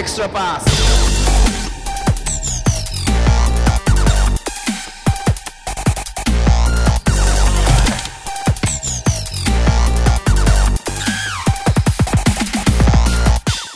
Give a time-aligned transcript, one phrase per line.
[0.00, 0.64] extra pass.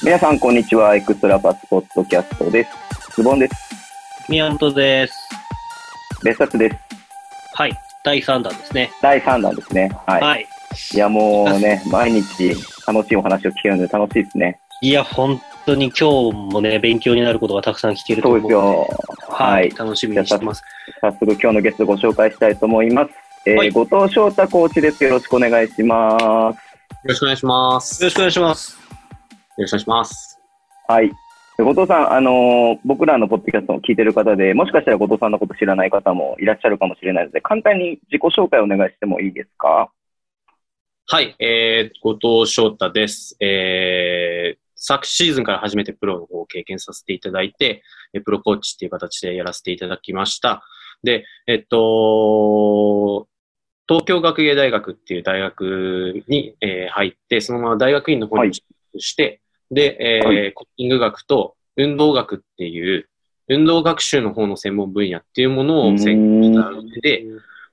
[0.03, 0.97] 皆さん、こんにちは。
[0.97, 2.71] エクストラパスポッドキャストです。
[3.17, 3.55] ズボンです。
[4.31, 5.29] 宮本です。
[6.23, 6.77] 別冊です。
[7.53, 7.73] はい。
[8.03, 8.91] 第3弾ですね。
[9.03, 9.95] 第3弾ですね。
[10.07, 10.23] はい。
[10.23, 10.47] はい。
[10.95, 12.55] い、や、もうね、毎日
[12.87, 14.59] 楽しいお話を聞けるので楽しいですね。
[14.81, 18.55] いや、本当に今日もね、勉強になることがたくさん聞けると思うので。
[18.55, 18.89] ですよ。
[19.29, 19.45] は。
[19.45, 20.63] はいい楽しみにしてます。
[21.01, 23.11] 早速、今日のゲストご紹介したいと思います。
[23.47, 25.05] えーはい後藤翔太コーチです。
[25.05, 26.25] よろしくお願いします。
[26.25, 26.57] よ
[27.05, 28.03] ろしくお願いします。
[28.03, 28.79] よよろしくお願いします。
[29.59, 30.41] ろしくお願いします。
[30.89, 31.13] はい。
[31.57, 39.91] で後藤さん、あのー僕らのポッドキャストを聞いてる方で、もしかしたら後藤さんのこと知らない方もいらっしゃるかもしれないので、簡単に自己紹介をお願いしてもいいですか？
[41.07, 43.37] はい、えー、後藤翔太です。
[43.41, 47.83] えー、昨シーズンから初めてプロの方を経験させていただいて、
[48.13, 50.63] えプロコーチっていう形でやらせていただきました。
[51.03, 53.27] で、えっと、
[53.89, 58.49] 東京学芸大学っていう大学に、えー入って、そのまま大学院の方はい。
[58.49, 59.41] に進学して、
[59.71, 63.09] で、えーはコーチング学と運動学っていう、
[63.49, 67.25] 運動学習の方の専門分野っていうものを専攻した上で、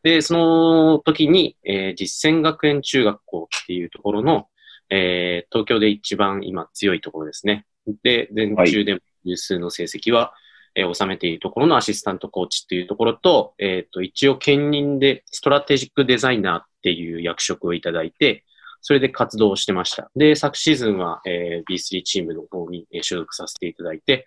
[0.03, 4.47] で、その時に、えー実践学園中学校っていうところの、
[4.91, 7.65] えー東京で一番今強いところですね。
[8.03, 10.33] で、全中でも有数の成績は、
[10.75, 18.45] えー収めているところのアシスタントコーチっていうところと、えっ、と、一応兼任でストラテジックデザイナーっていう役職をいただいて、
[18.81, 20.11] それで活動をしてました。
[20.15, 24.25] で、昨シーズンは、えー B3 チームの方にえー所属させていただいて、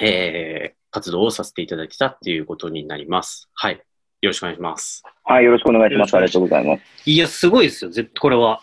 [0.00, 3.50] えー活動をさせていただいてたっていうことになります。
[3.52, 3.74] はい。
[4.22, 5.02] よろしくお願いします。
[5.24, 6.14] はい、よろしくお願いします。
[6.14, 6.82] ありがとうございます。
[7.10, 8.62] いや、すごいですよ、絶対これは。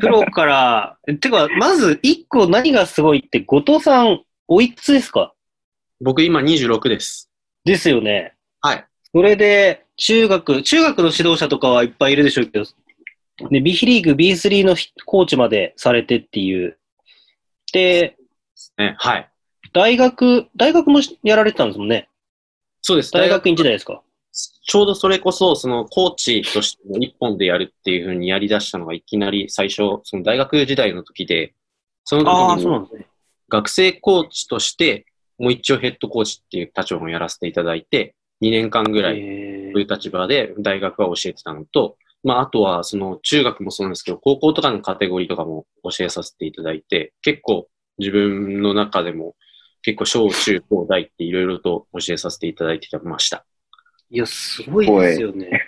[0.00, 5.34] プロから、 てか、まず一個何がすごいって、後藤さん、おいくつですか？
[6.00, 7.30] 僕今26です。
[7.64, 8.34] ですよね。
[8.60, 8.84] はい。
[9.12, 12.64] それで、中学、中学の指導者とかはいっぱいいるでしょうけど、
[13.50, 16.78] で、B リーグ、B3 のコーチまでされてっていう。
[17.72, 18.16] で、
[18.78, 19.30] ね、はい。
[19.72, 22.08] 大学、大学もやられてたんですもんね。
[22.82, 23.12] そうです。
[23.12, 24.02] 大学院時代ですか？
[24.32, 31.54] ちょうどそれこそ、そのコーチとしての一本でやるっていうふうにやり出したのがいきなり最初、その大学時代の時で、
[32.04, 32.24] その
[32.56, 32.64] 時
[32.98, 33.04] に。
[33.48, 35.06] 学生コーチとして、
[35.38, 49.34] もう一応ヘッドコーチっていう立場もやらせていただいて、2年間ぐらいへそういう立場で大学は教えてたのと、まあ、あとは、その中学もそうなんですけど、高校とかのカテゴリーとかも教えさせていただいて、結構自分の中でも
[49.82, 53.46] 結構小中高大っていろいろと教えさせていただいてました。
[54.10, 55.64] いや、すごいですよね。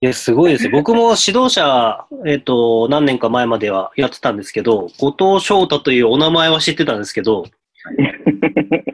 [0.00, 0.70] いや、すごいですよ。
[0.70, 7.44] 僕も指導者、えっ、と、何年か前まではやってたんですけど、後藤翔太というお名前は知ってたんですけど、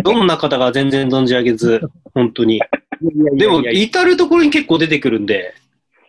[0.03, 1.81] どんな方が全然存じ上げず、
[2.15, 2.61] 本当に。
[3.37, 5.55] でも、至るところに結構出てくるんで、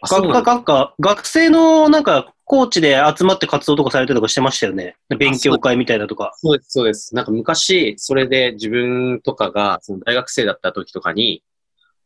[0.10, 4.98] 学科、学科、学生のなんか、コーチで集まって活動とかされてるとかしてましたよね。
[5.18, 6.34] 勉強会みたいなとか。
[6.36, 7.16] そうです、そうです。
[7.16, 11.44] なんか昔、それで自分とかが、その大学生だった時とかに、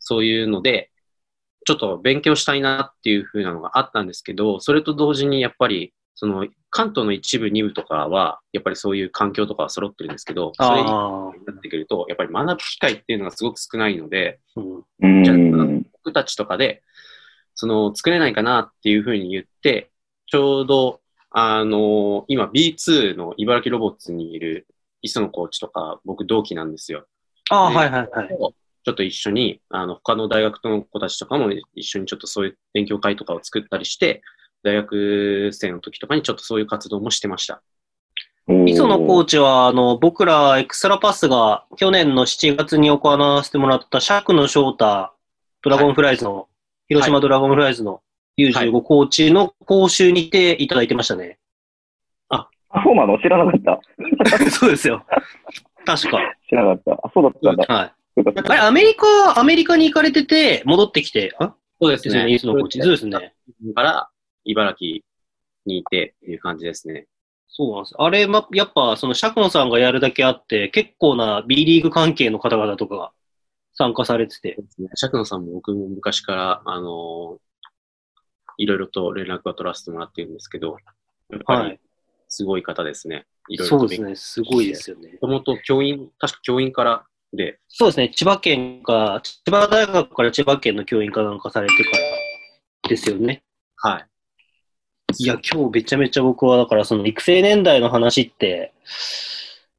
[0.05, 0.91] そういうので、
[1.65, 11.51] ちょっと勉強したいなっていう風なのがあったんですけど、それと同時にやっぱり、その関東の一部、二部とかは、やっぱりそういう環境とかは揃ってるんですけど、それにああ。
[11.51, 15.85] なってくると、やっぱり学ぶ機会っていうのがすごく少ないので、うんうじゃあん。
[15.91, 16.83] 僕たちとかで、
[17.55, 19.89] その作れないかなっていう風に言って、
[20.27, 21.01] ちょうど、
[21.37, 24.67] あの今 B2 の茨城ロボッツにいる
[25.01, 27.07] 磯野コーチとか、僕同期なんですよ。
[27.49, 28.55] ああ、ではいはいはい。
[28.85, 34.21] ちょっと一緒に、あの、他の大学の子たちとかも一緒にちょっとそういう勉強会とかを作ったりして、
[34.63, 37.63] 大学生の時とかにちょっとそういう活動もしてました。
[38.47, 39.31] 磯野コーチ。
[39.31, 45.09] チは、あの、僕らエクストラパスが去年の7月に行わせてもらった釈野翔太、
[45.63, 46.47] ドラゴンフライズの、
[46.87, 48.01] 広島ドラゴンフライズの
[48.37, 51.39] U15 コーチの講習にていただいてましたね。
[52.29, 52.47] あ、
[52.83, 53.17] そうなの？
[53.17, 53.81] 知らなかった。
[54.51, 55.03] そうですよ。
[55.85, 56.19] 確か。
[56.47, 57.07] 知らなかった。
[57.07, 57.73] あ、そうだったんだ。
[57.73, 57.93] はい。
[58.47, 61.55] あれ、アメリカ、アメリカに行かれてて、戻ってきて、あ？
[61.81, 62.79] そうですですよね、磯野コーチ。
[62.79, 63.33] そうですね。
[63.75, 64.09] から、
[64.45, 65.01] 茨城
[65.65, 67.07] にいてっていう感じですね。
[67.47, 67.95] そうなんです。
[67.97, 73.11] あれ、ま、やっぱ、その、釈野さんがやるだけあって、結構な B リーグ関係の方々とかが
[73.73, 74.57] 参加されてて。
[74.95, 77.39] 釈野さんも僕も昔から、あの
[78.57, 80.77] いろいろと連絡は取らせてもらってるんですけど、
[81.29, 81.79] やっぱりはい。
[82.27, 83.25] すごい方ですね。
[83.49, 84.43] いろいろと勉そうですね。
[84.43, 85.11] すごいですよね。
[85.13, 88.09] もともと教員、確か教員からで、そうですね。
[88.09, 93.43] 千葉県か、千葉大学から千葉県の教員かなんかされてからですよね。
[93.77, 94.05] はい。
[95.17, 98.73] いや、今日めちゃめちゃ僕は、だからその育成年代の話って、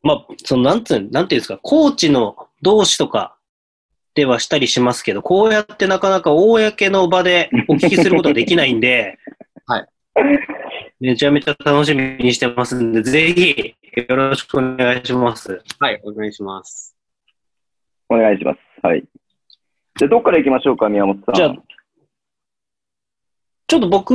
[0.03, 3.37] まあ、その、なんつう、なんていうんですか、コーチの同士とか
[4.15, 9.19] ではしたりしますけど、こうやってなかなか公の場でお聞きすることはできないんで、
[9.67, 9.87] はい。
[10.99, 13.75] めちゃめちゃ楽しみにしてますんで、ぜひ、
[14.09, 15.63] よろしくお願いします。
[15.79, 16.96] はい、お願いします。
[18.09, 18.59] お願いします。
[18.83, 19.05] はい。
[19.97, 21.35] じゃあ、どっから行きましょうか、宮本さん。
[21.35, 21.55] じゃあ、
[23.69, 24.15] ちょっと僕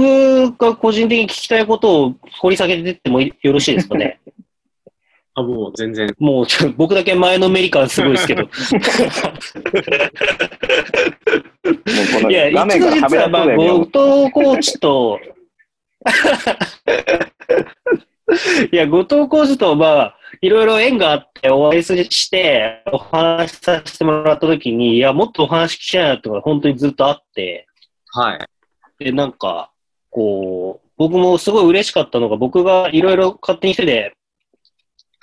[0.57, 4.19] が個人的に聞きたいことを掘り下げていってもよろしいですかね？
[5.33, 6.13] あ、もう全然。
[6.19, 8.43] もうちょ、僕だけ前のめり感すごいですけど。
[8.43, 8.51] もう
[12.13, 13.89] このいや、画面からはめ出一度実は、まあ、後藤
[14.31, 15.19] コーチと、
[18.71, 27.67] いや、後藤コーチと、まあ、いろいろ縁があってお会いして、お話しさせてもらったときに、いや、もっとお話聞きたいなってのが本当にずっとあって、
[28.07, 29.03] はい。
[29.03, 29.71] で、なんか、
[30.09, 34.13] こう、僕もすごい嬉しかったのが、僕がいろいろ勝手に一人で、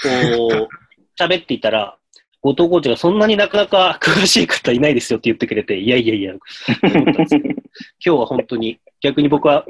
[0.01, 0.69] こう、
[1.21, 1.99] 喋っていたら、
[2.41, 7.61] 後藤コーチがそんなになかなか詳しい方いないですよって言ってくれて、いやいやいや、思ったんですけど 今
[8.01, 9.67] 日は本当に、逆に僕は、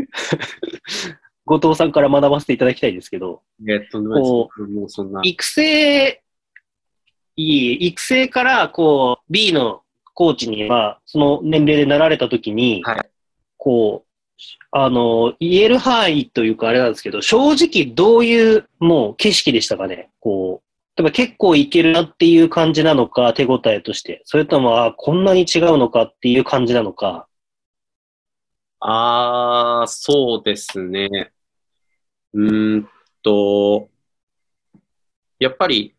[1.49, 5.21] 後藤さんから学ばせていただきたいんですけど、えっと、こもうそんな。
[5.25, 6.23] 育成、
[7.37, 9.83] いい、育成から、こう、B の
[10.15, 13.11] コーチに、まあ、その年齢でなられたときに、はい
[13.61, 14.09] こう、
[14.71, 20.11] あの、言える範囲というかあれなんですけど、正直どういう、もう景色でしたかね？
[20.21, 24.23] こう、例えば結構いけるなっていう感じなのか、手応えとして。
[24.27, 27.27] それとも、あこんなに違うのかっていう感じなのか。
[28.79, 31.33] あー、そうですね。
[32.35, 32.89] うーん
[33.23, 33.89] と、
[35.39, 35.95] やっぱり、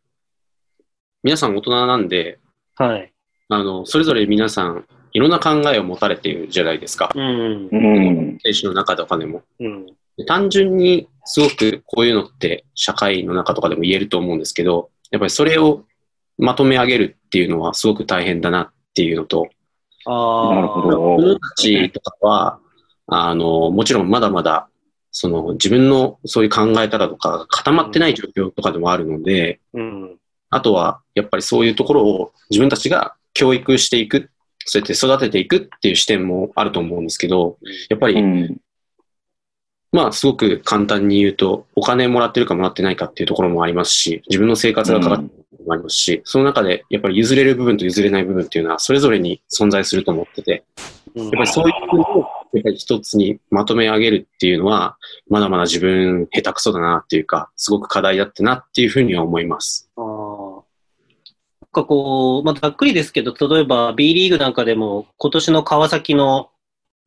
[1.24, 2.40] 皆さん大人なんで、
[2.76, 3.14] はい。
[3.50, 7.12] あの、それぞれ皆さん、いろんな考えを持たれているじゃないですか。
[7.14, 7.78] うんう。
[7.78, 8.38] ん。
[8.42, 9.44] 選手の中とかでも。
[9.60, 9.86] うん。
[10.18, 15.86] で単純にすごくこういうのって社会の中とかでも言えると思うんですけど、やっぱりそれを
[16.38, 19.48] まとめ上げるっていうのはすごく大変だなっていうのと、
[20.06, 20.56] ああ。
[20.56, 20.98] なるほ子ど。
[21.18, 22.60] 供たちとかは、
[23.08, 24.69] あの、もちろんまだまだ、
[25.12, 30.18] その自分のそういう考え方とかが固まってない状況とかでもあるので、うん。
[30.52, 34.30] あとはやっぱりそういうところを自分たちが教育していく、
[34.66, 37.58] そうやって育てていくっていう視点もあると思うんですけど、
[37.90, 38.58] やっぱりうん。
[39.92, 50.64] まあ、すごく簡単に言うと、お金もらってるかもらってないかっていうところもありますし、自分の生活がかかってるところもありますし、その中でやっぱり譲れる部分と譲れない部分っていうのはそれぞれに存在すると思ってて、
[51.16, 54.98] うんやっぱりそういう部分をやっぱり一つにまとめ上げるっていうのは、
[55.30, 59.90] まだまだ自分下手くそだなっていうか、すごく課題だってなっていうふうには思います。
[59.96, 60.64] あー
[61.62, 66.50] なんかこう、まあ、ざっくりですけど、例えば B リーグなんかでも、今年の川崎の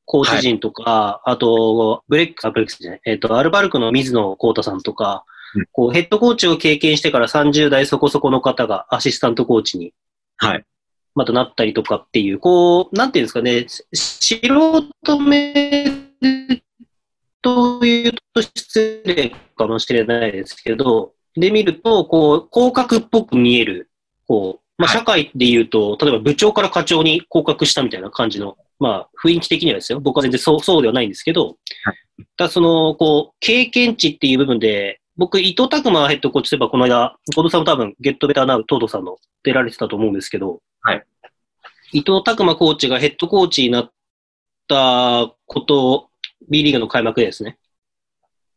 [0.04, 5.24] コーチ陣とか、あと、ブレック、あ、ブレックスじゃない、えっ、と、アルバルクの水野幸太さんとか、
[5.56, 9.92] うんこう、ヘッドコーチを経験してから30代そこそこの方がアシスタントコーチに
[10.36, 10.64] はい。
[11.14, 15.84] またなったりとかっていう、こう、なんていうんですかね、し素人目
[17.42, 23.90] というと失礼かもしれないですけど、で見ると、こう、降格っぽく見える、
[24.26, 30.00] こう、まあ、はい社会で言うと、例えば部長から課長に降格したみたいな感じの、まあ、雰囲気的にはですよ。
[30.00, 31.56] 僕は全然そう、そうではないんですけど、
[32.36, 41.04] ただその、こう、経験値っていう部分で、僕、伊藤拓磨ヘッドコーチといえば、この間、後藤さんも多分、ゲットベターナウトートさんの出られてたと思うんですけど、はい。
[41.92, 43.90] 伊藤拓磨コーチがヘッドコーチになっ
[44.68, 46.08] たことを、
[46.48, 47.58] B リーグの開幕でですね。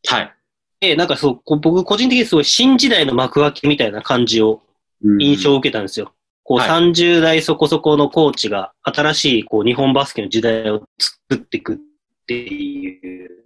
[0.08, 0.34] はい。
[0.80, 4.62] で、なんかそう僕個人的にすごい新時代の幕開けみたいな感じを、
[5.20, 6.14] 印象を受けたんですよ。
[6.44, 11.78] こうはい30代そこそこのコーチが新しいこう日本バスケの時代を作っていくっ
[12.28, 13.45] ていう。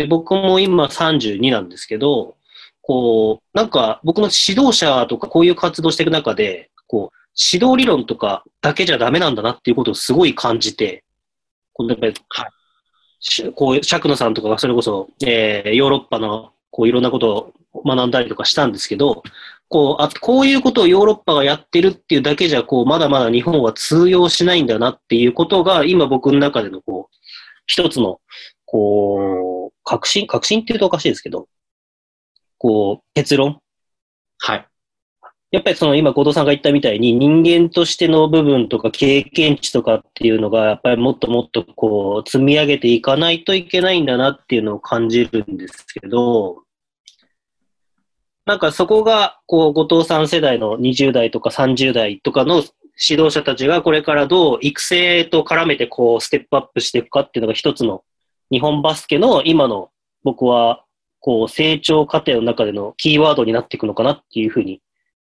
[0.00, 2.36] で、僕も今32なんですけど、
[2.80, 7.16] こう、なんか僕の指導者とかこういう活動していく中で、こう、
[7.52, 11.04] 指導理論とかだけじゃダメなんだなっていうことをすごい感じて、
[11.74, 12.50] このやっぱり、はい。
[13.18, 19.22] しこう、釈野さんとかがそれこそ、えーヨーロッパのこういろんなことを学んだりとかしたんですけど、
[19.68, 27.16] こう、あ、こういうことをヨーロッパがやってるっていうだけじゃ、こう、まだまだ日本は通用しないんだなっていうことが、今僕の中での、こう、
[27.66, 28.18] 一つの、
[28.64, 29.49] こう、
[29.90, 31.48] 確信確信って言うとおかしいですけど、
[32.58, 33.58] こう、結論
[34.38, 34.66] はい。
[35.50, 46.62] やっぱりその今、後藤さんが言ったみたいに人間としての部分とか経験値とかっていうのが、やっぱりもっともっとこう、積み上げていかないといけないんだなっていうのを感じるんですけど、
[48.46, 52.62] なんかそこが、こう、後藤さん世代の20代とか30代とかの
[52.96, 58.04] 指導者たちがこれからどう育成と絡めてこう、ステップアップしていくかっていうのが一つの
[58.50, 59.90] 日本バスケの今の
[60.22, 60.84] 僕は
[61.20, 64.82] こう、成長過程の中でのキーワードになっていくのかなっていうふうに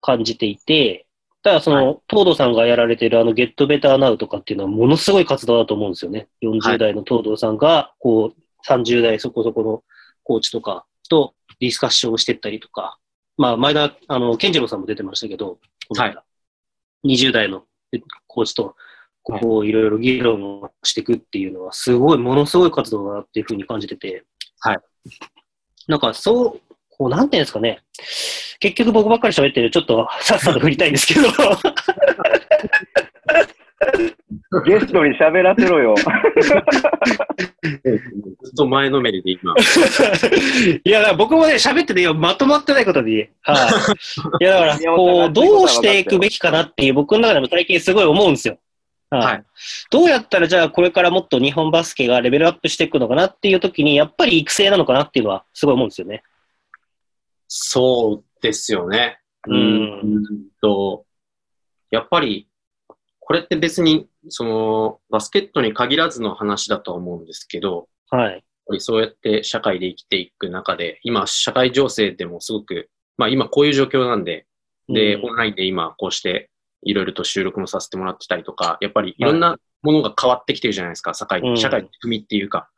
[0.01, 1.05] 感じていて、
[1.43, 6.29] ただその、東堂さんがやられてるあの、ゲットベターナウとかっていうのはものすごい活動だと思うんですよね。
[6.41, 9.83] 40代の東堂さんが、こう、30代そこそこの
[10.23, 12.97] コーチとかとディスカッションをしていったりとか、
[13.35, 15.59] まあ、前田、あの、健次郎さんも出てましたけど、
[15.97, 16.17] はい。
[17.05, 17.65] 20代の
[18.27, 18.75] コーチと、
[19.23, 24.25] こう、いろいろ議論をしていくっていうのは、すごい、ものすごい活動だなっていうふうに感じてて、
[24.59, 24.79] はい。
[25.87, 27.79] なんか、そう、こう、なんていうんですかね。
[28.59, 31.21] 結局僕ばっかり喋ってる、ちょっと さっさと振りたいんですけど、
[34.65, 35.95] ゲストに喋らせろよ。
[38.43, 39.53] ずっと前のめりで今。
[40.83, 43.69] いや、だから僕もね、喋ってて、今まとまってないことに、は
[44.39, 44.43] い。
[44.43, 48.59] いや、だから、こう、どうしていくべきかなっていう、僕の中でも最近すごい思うんですよ。
[49.17, 49.25] はい。
[49.25, 49.45] はい
[49.89, 56.23] どうやったら、じゃあ、これからもっと日本バスケがレベルアップしていくのかなっていう時に、やっぱり育成なのかなっていうのは、すごい思うんですよね。
[57.47, 59.19] そうですよね。
[59.47, 60.25] うんん
[60.61, 61.05] と、
[61.91, 62.47] やっぱり、
[63.19, 68.31] これって別に、その、バスケットに限らずの話だとは思うんですけど、はい。
[68.33, 74.47] やっぱりそうやって社会で生きていく中で、今、社会情勢でもすごく、まあ今こういう状況なんで、
[74.89, 76.49] で、うんオンラインで今こうして
[76.85, 79.23] いろいろと収録もさせてもらってたりとか、やっぱりい。
[79.23, 81.57] ろんなものが変わってきてるじゃないですか、社会、うん。
[81.57, 82.69] 社会の仕組みっていうか。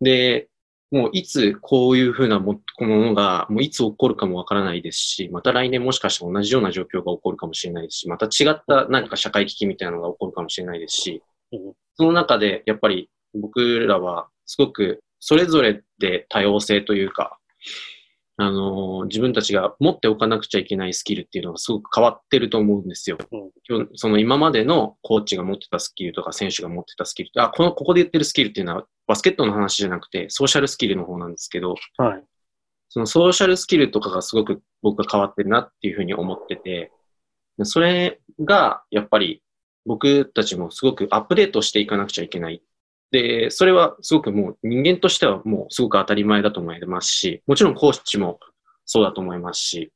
[0.00, 0.48] で、
[0.90, 17.38] もういつこういうふうなもものが、もういつ起こるかもわからないですし、また来年もしかしたら同じような状況が起こるかもしれないですし、また違った何か社会危機みたいなのが起こるかもしれないですしうん、その中でやっぱり僕らはすごくそれぞれで多様性というか、
[18.40, 23.18] あのー自分たちが持っておかなくちゃいけないスキルっていうのがすごく変わってると思うんですよ。
[23.32, 32.24] うん今日その今までのコーチが持ってたスキルとか選手が持ってたスキルあ、この、ここで言ってるスキルっていうのはバスケットの話じゃなくてソーシャルスキルの方なんですけど、はい。
[32.90, 36.92] そのソーシャルスキルとかがすごく僕は変わってるなっていうふうに思ってて、
[37.58, 39.42] でそれがやっぱり
[39.84, 42.62] 僕たちもすごくアップデートしていかなくちゃいけない。
[43.10, 48.38] で、それはすごくもう人間としてはもうすごく当たり前だと思いますし、もちろんコーチも
[48.84, 49.92] そうだと思いますし、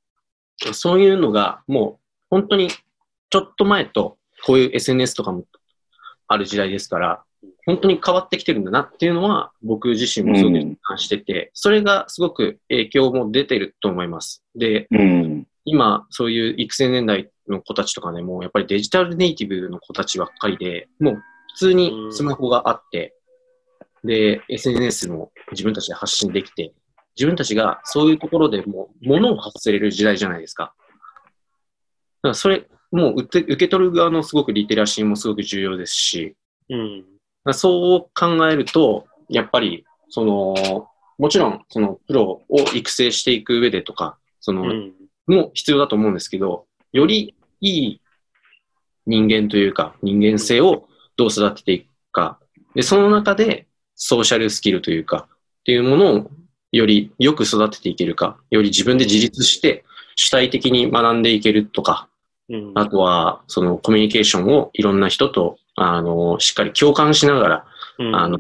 [0.73, 5.45] そういうのがもう本当にちょっと前とこういう SNS とかも
[6.28, 7.23] ある時代ですから、
[7.66, 14.42] 本当に変わってきてるんだなっていうのは僕自身もすごく感してて、それがすごく影響も出てると思います。
[14.54, 15.47] で、うん。
[15.64, 23.14] 今、そういう育成年代の子たちとかね、もうやっぱりデジタルネイティブの子たちばっかりで、もう普通にスマホがあって、
[24.04, 26.73] で、SNS も自分たちで発信できて、
[27.16, 30.64] 自分たちがそういうところでもう物を発せれる時代じゃないですか。
[30.64, 36.37] だからそれ、もう受け受け取る側のすごくリテラシーもすごく重要ですし、
[36.68, 37.00] うん。
[37.00, 37.09] だか
[37.44, 44.92] らそう考えると、やっぱり、その、もちろん、その、プロを育成していく上でとか、その、うん。
[45.26, 48.00] も必要だと思うんですけど、よりいい
[49.06, 52.38] 人間というか、人間性をどう育てていくか。
[52.75, 56.31] で、その中で、ソーシャルスキルというか、っていうものを
[56.73, 59.85] よりよく育てていけるか、より自分で自立して
[60.16, 62.09] 主体的に学んでいけるとか、
[62.49, 62.73] うん。
[62.75, 67.64] あとは、そのコミュニケーションをいろんな人と、あの、しっかり共感しながら
[67.99, 68.38] うんあの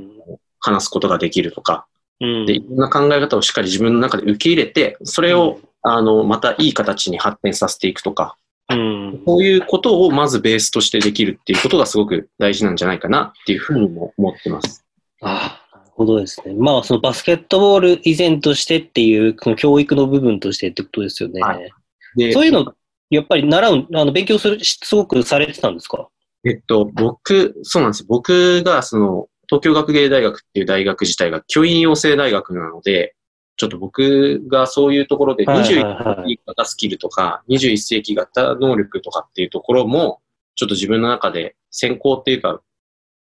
[0.60, 1.86] 話すことができるとか、
[2.20, 2.46] うん。
[2.46, 8.36] で、いろんな考え方をしっかり自分の中で受け入れて、それを、あの、またいい形に発展させていくとか、
[8.70, 9.22] うん。
[9.24, 14.84] こういうことをまずベースとしてできるっていうことがすごく大事なんじゃないかなっていうふうにも思ってます。
[15.20, 16.54] ああ、なるほどですね。
[16.54, 21.40] まあ、そのバスケットボール以前としてっていう、この教育の部分としてってことですよね。
[21.40, 21.70] はい
[22.14, 22.74] で、そういうの、
[23.08, 26.08] やっぱり習う、あの、勉強する、しすごくされてたんですか？
[26.44, 28.06] えっと、僕、そうなんですよ。
[28.10, 33.14] 僕が、その、東京学芸大学っていう大学自体が教員養成大学なので、
[33.56, 40.20] ちょっと僕がそういうところではいはい21はい世紀型スキルとか、21世紀型能力とかっていうところも、
[40.54, 42.60] ちょっと自分の中で専攻っていうか、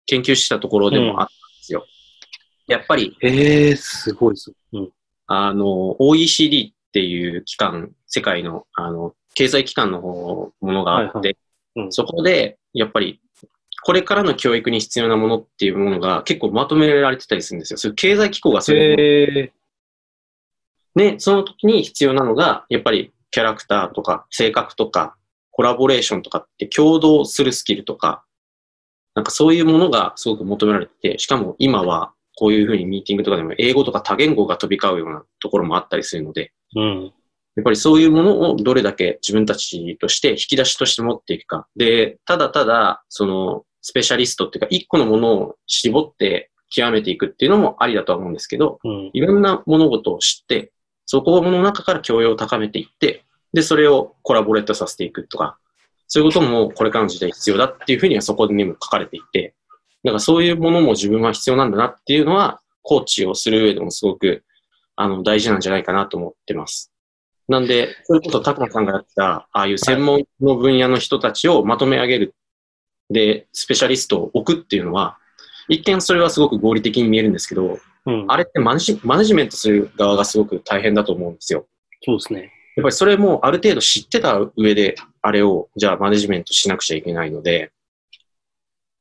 [0.07, 1.85] 研究してたところでもあったんですよ。
[2.67, 4.53] やっぱり、ええすごいです。
[4.73, 4.91] うん。
[5.27, 11.33] あの、OECD っていう機関、世界の、あの、経済機関の方、ものがあって、はいはい
[11.77, 13.21] うんそこで、やっぱり、
[13.85, 17.79] これからの教育に必要なものっていうものが結構まとめられてたりするんですよ。
[17.79, 19.53] そういう経済機構がそういうものええ
[20.95, 25.17] で、その時に必要なのが、やっぱりキャラクターとか、性格とか、
[25.51, 28.25] コラボレーションとかって共同するスキルとか、
[29.15, 37.13] なんかそういうものがすごく求められてて、しかも今はこういうふうにミーティングとかでも英語とか多言語が飛び交うようなところもあったりするので、うん。
[37.57, 41.67] やっぱりそういうものをどれだけ自分たちとして引き出しとして持っていくか。
[41.77, 49.11] で、ただただ、その、スペシャリストっていうか、一個のものを絞って極めていくっていうのもありだとは思うんですけど、うん。
[49.13, 50.73] いろんな物事を知って、
[51.11, 55.59] そこの中から教養を高めていって、で、それをコラボレートさせていくとか、
[56.07, 59.57] そういうこともこれからの時代必要だっていうふうにはそこにも書かれていて、
[60.05, 64.45] だからそういうものも自分は必要なんだなっていうのは、コーチをする上でもすごく、
[64.95, 66.93] あの、大事なんじゃないかなと思ってます。
[67.49, 72.35] なんで、それこそ、拓馬さんがやった、ああいう専門の分野の人たちをまとめ上げる。
[73.11, 75.19] で、スペシャリストを置くっていうのは、
[75.69, 78.25] 一見それはすごく合理的に見えるんですけど、うん。
[78.29, 81.67] あれってマネジマネジメントする側がすごく大変だと思うんですよ。
[82.03, 82.53] そうですね。
[82.77, 87.73] やっぱりそれもある程度知ってた上で、あれを、じゃあマネジメントしなくちゃいけないので、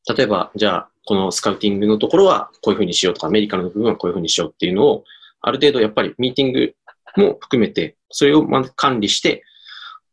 [0.07, 5.03] 例えば、じゃあ、このスカウティングのところはこういうふうにしようとか、メディカルの部分はこういうふうにしようっていうのを、
[5.41, 6.75] ある程度やっぱりミーティング
[7.15, 9.43] も含めて、それを管理して、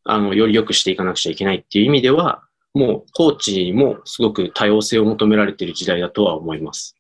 [0.05, 2.43] あの、より良くしていかなくちゃいけないっていう意味では、
[2.75, 6.95] もうコーチもすごく多様性を求められている時代だとは思います。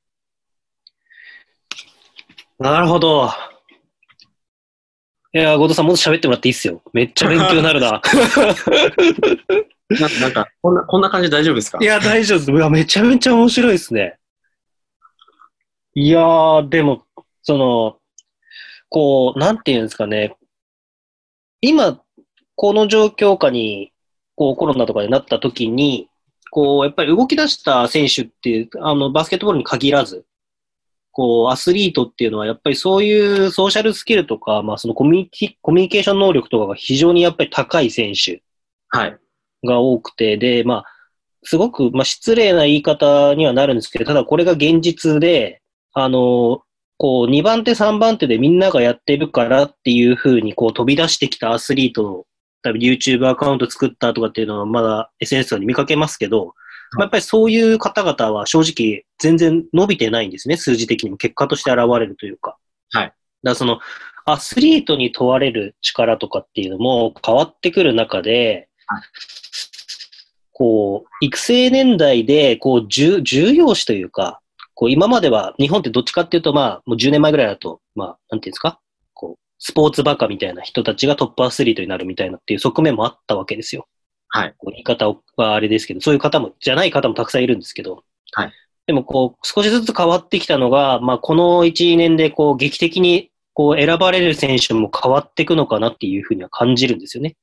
[2.58, 3.30] なるほど。
[5.34, 6.82] いや、後藤さんもっと喋ってもらっていいっすよ。
[6.92, 8.00] めっちゃ勉強になるな。
[9.90, 11.78] な なんか、こんな、こんな感じで大丈夫ですか？
[11.80, 12.52] いや、大丈夫です。
[12.52, 14.18] うわ、めちゃめちゃ面白いですね。
[15.94, 17.04] いやー、でも、
[17.42, 17.98] その、
[18.88, 20.36] こう、なんていうんですかね。
[21.60, 22.00] 今、
[22.54, 23.92] この状況下に、
[24.34, 26.08] こう、コロナとかになった時に、
[26.50, 30.24] こう、やっぱり動き出した選手っていう、あの、バスケットボールに限らず、
[31.16, 38.42] こう、アスリートっていうのは、やっぱりそういうソーシャルスキルとか、まあ、そのコミュニティ、コミュニケーション能力とかが非常にやっぱり高い選手
[38.88, 39.18] はい。
[39.64, 40.84] が多くて、で、まあ、
[41.42, 45.62] すごく、まあ、失礼な言い方にはなるんですけど、ただこれが現実で、
[45.94, 46.60] あの、
[46.98, 52.26] こう、2番手、3番手でみんながやってるからっていう風に、こう、飛び出してきたアスリート、
[52.60, 56.52] 多分 YouTube アカウント作ったとかっていうのはまだ SNS に見かけますけど、
[56.92, 62.56] まあやっぱりそういう方々は正直全然伸びてないんですね、数字的にも結果として現れるというか。
[62.90, 63.80] はいだからその、
[64.24, 69.02] アスリートに問われる力とかっていうのも変わってくる中で、はい
[70.58, 74.40] こう、育成年代で、こう、重重要視というか、
[74.72, 78.80] こう、今までは、日本ってどっちかっていうと、まあ、もう10年前ぐらいだと、まあ、なんていうんですか、
[79.12, 83.86] こう、スポーツバカみたいな人たちがトップアスリートになるみたいなっていう側面もあったわけですよ。
[84.40, 84.54] はい。
[84.58, 88.52] こう言い方はあれですけど、そういう方も、じゃない方もたくさんいるんですけど、はい。
[88.86, 97.34] でも、こう、少しずつ変わってきたのが、まあ、この1、2年で、こう、劇的に、こう、選ばれる選手も変わっていくのかなっていうふうには感じるんですよね。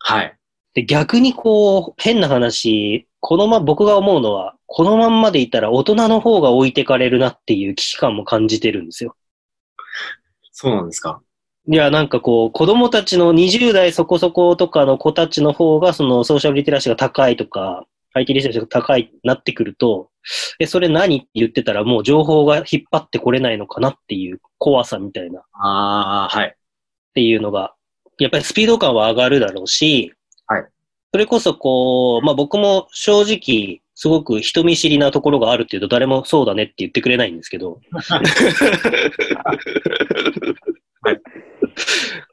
[0.00, 0.36] はい。
[0.74, 9.14] で、逆にこう、変な話、このま、僕が思うのは、このまんまでいたら大人の方が置いてかれるなっていう危機感も感じてるんですよ。
[10.50, 11.22] そうなんですか。
[11.66, 20.10] いや、なんかこう、子供たちの20代そこそことかの子たちの方が、そのソーシャルリテラシーが高いとか、IT リテラシーが高いなってくると、
[20.58, 26.54] え、それ何って言ってたらもう情報が引っ張ってこれないのかなっていう怖さみたいな、っああ、はい。
[27.14, 27.74] ていうのが、
[28.18, 30.12] やっぱりスピード感は上がるだろうし、
[30.46, 30.66] はい。
[31.12, 37.80] それこそこう、まあ僕も正直、すごく人見知りなところがあるっていうと誰もそうだねって言ってくれないんですけど、
[41.00, 41.20] はい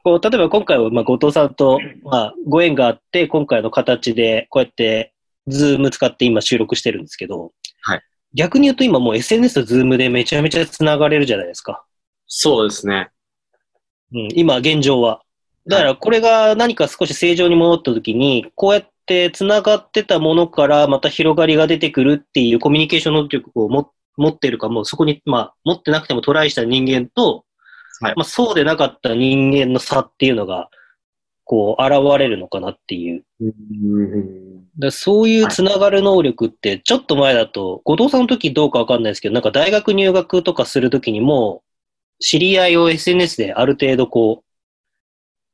[0.04, 5.14] こう、例えば今回は、まあ、後藤さんと、まあ、ご縁があって、今回の形で、こうやって、
[5.46, 7.52] Zoom 使って今収録してるんですけど、
[7.82, 8.02] はい。
[8.34, 11.84] 逆に言うと今もう SNS と Zoom でめちゃめちゃ繋がれるじゃないですか。
[12.26, 13.10] そうですね。
[14.14, 15.22] うん、今、現状は。
[15.66, 27.44] だから、これが何か少し正常に戻った時に、こうやって繋がってたものからまた広がりが出てくるっていうコミュニケーション能力をも持ってるか、もうそこに、まあ、持ってなくてもトライした人間と、
[28.02, 30.68] はいまあ、そうでなかった人間の差っていうのが、
[31.44, 33.24] こう、現れるのかなっていう。
[33.40, 34.64] うん。
[34.78, 41.62] だそういうつながる能力って、ちょっと前だと、後藤さんの時どうかわかんないですけど、なんか大学入学とかするときにも、
[42.20, 44.44] 知り合いを SNS である程度こう、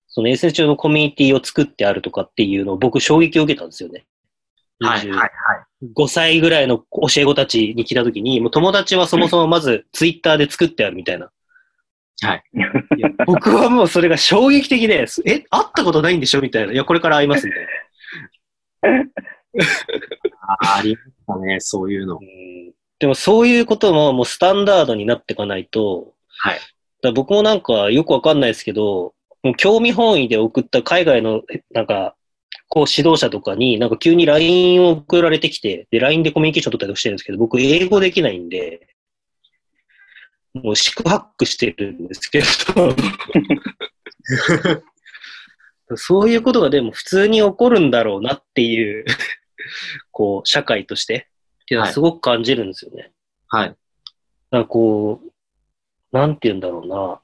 [0.08, 4.06] その SNS 上のコミュニティを作ってあるとかっていうのを僕衝撃を受けたんですよね。
[4.80, 5.30] はい、はい、はい。
[5.94, 6.84] 5歳ぐらいの教
[7.16, 11.30] え子たちに来たときに、もう友達はそもそもまずツイッターで作ってあるみたいな。
[12.20, 12.42] はい。
[12.96, 16.72] いや僕はもうそれが衝撃的で、え、会ったことないんでしょみたいな。
[16.72, 19.04] いや、これから会いますみたいな。
[20.62, 22.18] あありましたね、そういうの。
[22.20, 22.58] うん
[22.98, 26.58] でもそういうことももうスタンダードになっていかないと、はい。
[27.02, 32.16] だ僕もなんかよくわかんないですけど、もう興味本位で送った海外のなんか、
[32.68, 38.87] こう指導者とかになんか急に LINE を送られてきて、で、LINE でコミュニケーション取ったりとかしてるんですけど、僕英語できないんで、
[40.54, 42.46] もう四苦八苦してるんですけど、
[45.96, 49.04] そういうことがでも普通に起こるんだろうなっていう、
[50.10, 51.28] こう、社会として、
[51.62, 53.12] っていうのはすごく感じるんですよね。
[53.48, 53.76] はい。
[54.50, 55.32] なんかこう、
[56.16, 57.20] なんて言うんだろうな。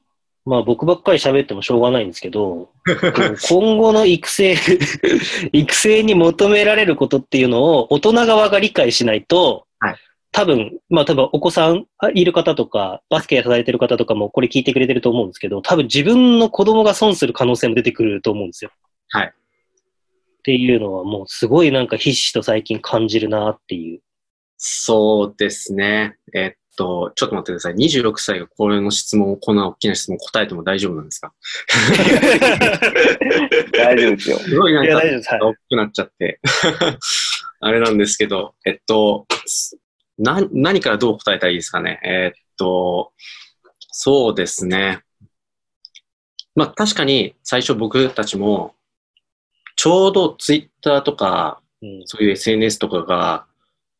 [0.46, 2.70] まあ僕ばっかり喋ってもしょうがないんですけど、
[3.48, 4.56] 今後の育成
[5.52, 9.96] 育成に求められることっていうのを大人側が理解しないと、はい、
[10.35, 18.73] 多分、まあ多分お子さんいる方とか、バスケやられてる方とかもこれ聞いてくれてると思うんですけど、多分自分の子供が損する可能性も出てくると思うんですよ。
[19.11, 19.27] はい。
[19.29, 19.33] っ
[20.42, 24.01] ていうのはもうすごいなんかひしひしと最近感じるなっていう。
[24.57, 26.16] そうですね。
[26.35, 27.75] えっと、ちょっと待ってください。
[27.75, 31.33] 26歳がこれの質問、こんな大きな質問答えても大丈夫なんですか？
[33.73, 34.38] 大丈夫ですよ。
[34.38, 36.40] すごいなんか、大きくなっちゃって。
[37.61, 39.27] あれなんですけど、えっと、
[40.18, 42.00] な、何からどう答えたらいいですかね？
[42.05, 43.12] えっと、
[43.79, 45.03] そうですね。
[46.55, 48.74] まあ確かに最初僕たちも、
[49.77, 53.46] ちょうどツイッターとか、うん、そういう SNS とかが、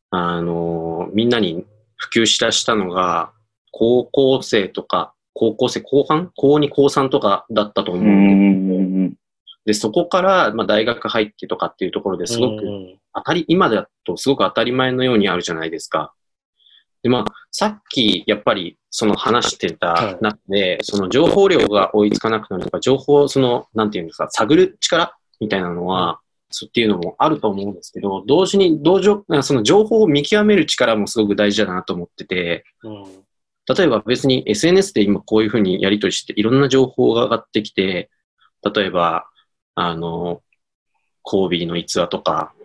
[0.09, 1.65] あの、みんなに
[1.97, 3.33] 普及しだしたのが、
[3.71, 9.15] 高校生とか、高校生後半高2、高3とかだったと思うんで、
[9.65, 12.63] で、そこから、まあ、大学入ってとかっていうところですごく
[13.15, 16.13] 当たり、今だとすごく当たり前のようにあるじゃないですか。
[17.01, 26.19] で、まあ、さっき、やっぱり、その話してた中で、その情報量が追いつかなくなるとか、情報、その、なんていうんですか、探る力みたいなのは、
[26.65, 33.03] っていうのもあると思うんですけど、同時に同情、その情報を見極める力もすごく大事だなと思ってて、うん、
[33.75, 38.09] 例えば別に SNS で今こういうふうにやり取りしていろんな情報が上がってきて、
[38.63, 39.27] 例えば、
[39.73, 40.41] あの、
[41.21, 42.64] コービーの逸話とか、うん、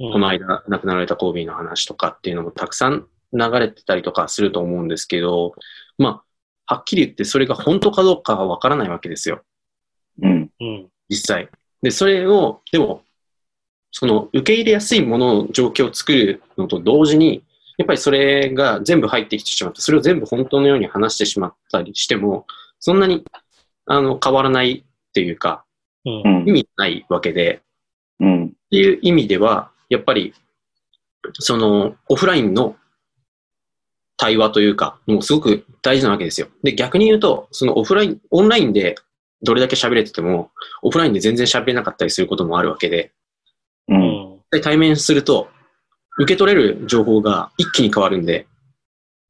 [0.00, 5.54] この間亡くなられたコービーの話とかっていうのもたくさん流れてたりとかすると思うんですけど、
[5.98, 6.22] ま
[6.66, 9.42] あ、はっきり言ってそれが本当かどうかはわからないわけですよ。
[10.22, 10.50] うん。
[11.08, 11.48] 実際。
[11.82, 13.02] で、それを、でも、
[13.92, 17.44] その受け入れやすいものの状況を作るのと同時に、
[17.76, 22.46] やっぱりそれが全部入ってきてしまって、それを全部本当のように話してしまったりしても、
[22.78, 23.24] そんなに
[23.86, 25.64] あの変わらないっていうか、
[26.04, 27.62] うん、意味ないわけで、
[28.20, 30.32] うん、っていう意味では、やっぱり、
[31.34, 32.76] そのオフラインの
[34.16, 36.46] 対話というか、もうすごく大事なわけですよ。
[36.62, 38.94] で、逆に言うと、そのオフライン、オンラインで
[39.42, 40.50] どれだけ喋れてても、
[40.82, 43.12] オフラインで全然喋れなかったりすることもあるわけで、
[43.88, 44.40] うん。
[44.50, 45.48] で対面すると、
[46.18, 48.46] 受け取れる情報が一気に変わるんで、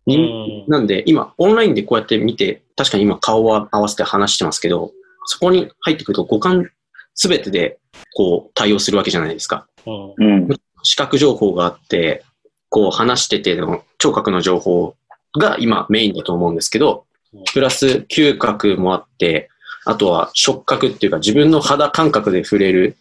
[0.07, 4.92] うん、なんで今、オンラインでこうやって見て、確かに今顔は合わせて話してますけど、
[5.27, 6.70] そこに入ってくると五感
[7.14, 7.79] すべてで
[8.14, 9.68] こう対応するわけじゃないですか。
[9.86, 10.48] うん、
[10.82, 12.24] 視覚情報があって、
[12.68, 14.94] こう話してての聴覚の情報
[15.38, 17.04] が今メインだと思うんですけど、
[17.52, 19.48] プラス嗅覚もあって、
[19.84, 22.96] あとは触覚っていうか自分の肌感覚で触れる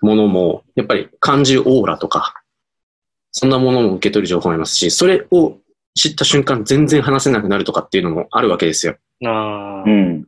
[0.00, 2.34] ものも、やっぱり感じるオーラとか、
[3.32, 5.58] そんなものも受け取る情報もありますし、それを
[5.94, 8.96] 知った瞬間全然話せなくなるとかっていうのもあるわけですよ。
[9.24, 10.26] あうん。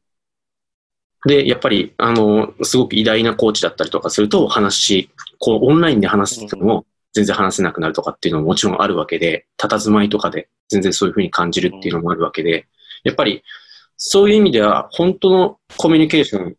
[1.26, 12.66] で、やっぱり、あの、すごく偉大なコーチだったりとかすると、話、こう、オンラインで話すても、全然話せなくなるとかっていうのももちろんあるわけで、佇まいとかで全然そういうふうに感じるっていうのもあるわけで、
[13.04, 13.42] やっぱり、
[13.96, 16.52] そういう意味では、本当のコミュニケーションっ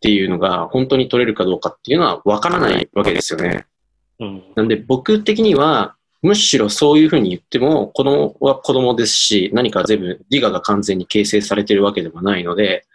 [0.00, 3.66] ていうのが本当に取れるかどうかっていうのは分からないわけですよね。
[4.20, 12.86] うん、なんで僕的には、むしろそういうふうに言っても、子供は子供ですし、何か全部自我が完全に形成されているわけではないので、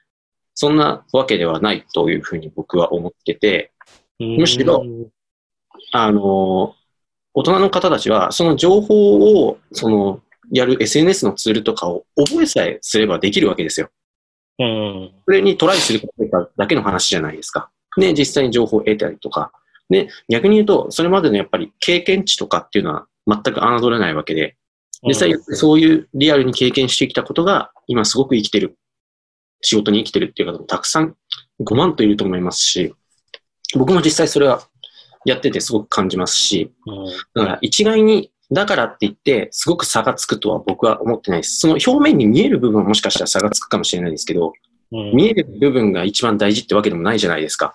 [0.61, 3.71] そんなわけではないというふうに僕は思ってて、
[4.19, 4.83] むしろ、
[5.93, 6.75] あの、
[7.33, 13.87] 大人の方たちは、その情報を、その、やる SNS のツールとかを覚えさえすればできるわけですよ。
[14.59, 15.11] うん。
[15.23, 17.69] それにトライするかだけの話じゃないですか。
[17.95, 19.53] で、実際に情報を得たりとか。
[19.89, 24.57] で、逆に言うと、それまでのやっぱり経験値とかっていうのは全く侮れないわけで、
[25.07, 28.75] 実際そういうリアルに経験してきたことが、今すごく生きてる、
[29.61, 31.15] 仕事に生きてるっていう方もたくさん
[31.61, 32.93] 5万といると思いますし、
[33.75, 34.61] 僕も実際それは
[35.25, 36.71] やっててすごく感じますし、
[37.35, 41.59] だから一概にだからって言って、すごく差がつくとは僕は思ってないです。
[41.59, 44.53] その表面に見える部分はもしかしたら差がつくかもしれないですけど、
[44.91, 47.73] うん、見える部分が一番大事ってわけでもないじゃないですか。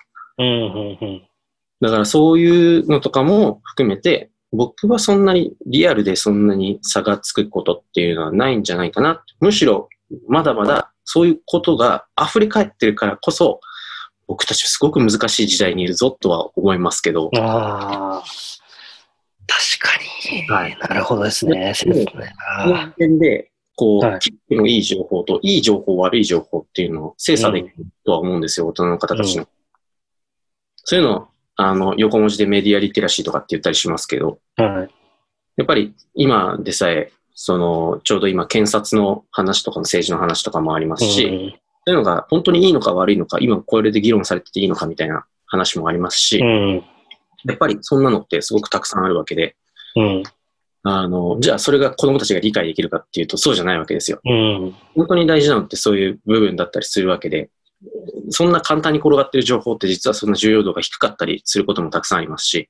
[1.81, 9.23] だからそういうのとかも含めて、僕はそんなにリアルでそんなに差がつくことっていうのはないんじゃないかな。
[9.39, 9.87] むしろ、
[10.27, 13.61] まだまだそういうことが溢れ返ってるからこそ、
[14.27, 17.29] 僕たちすごく難しい時代にいるぞとは思いますけど。
[17.35, 18.23] ああ。
[19.47, 19.99] 確か
[20.31, 20.47] に。
[20.47, 20.77] はい。
[20.79, 21.73] なるほどですね。
[21.75, 22.33] そうですね。
[22.63, 29.43] こ点で、こう、はい、のいい情報と、いい情報、悪い情報っていうのを精査できるとは思うんですよ、うん、大人の方たちの。
[29.43, 29.49] うん、
[30.75, 34.89] そういうのを、あの、横文字でメディアリテラシーとかって言ったりしますけど、はい。
[35.57, 46.83] やっぱり今でさえ、その、ちょうど今、検察の話とかの政治の話とかもありますし、うんそういうのが本当にいいのか悪いのか、今これで議論されてていいのかみたいな話もありますし、うん。
[47.45, 49.55] やっぱりそんなのってすごくたくさんあるわけで、
[49.95, 50.23] うん。
[50.81, 54.19] あの、じゃあそれが子供たちが理解できるかっていうとそうじゃないわけですよ。
[54.25, 54.75] うん。
[54.95, 57.51] 本当に大事なのってそういう部分だったりするわけで、
[58.29, 62.67] そんな簡単に転がってる情報って実はそんな重要度が低かったりすることもたくさんありますし、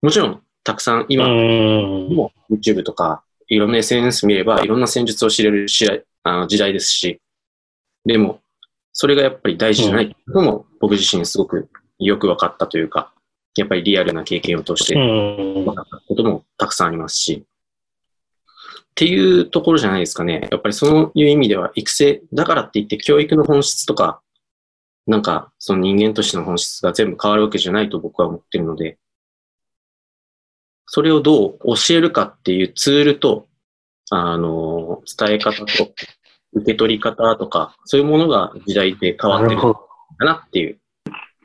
[0.00, 2.14] もちろんたくさん今うん。
[2.14, 7.20] も YouTube とかいろんな SNS 見ればいろんな戦術を知れる時代あの時代ですし、
[8.06, 8.40] でも
[8.94, 13.12] それがやっぱり大事じゃないのも僕自身すごくよく分かったというか、
[13.56, 15.64] やっぱりリアルな経験を通してうん。
[15.66, 20.48] 分かったこともたくさんありますし、っていうところじゃないですかね。
[20.50, 24.22] やっぱりそういう意味では育成、だからって言って教育の本質とか、
[25.06, 28.98] なんかその人間としての本質が全部変わるわけじゃないと僕は思ってるので、
[30.94, 33.48] それをどう教えるかっていうツールと、
[34.10, 35.90] あの、伝え方と、
[36.52, 39.88] 受け取り方とか、そういうものが時代で変わってるんなるほど。
[40.18, 40.78] だなっていう。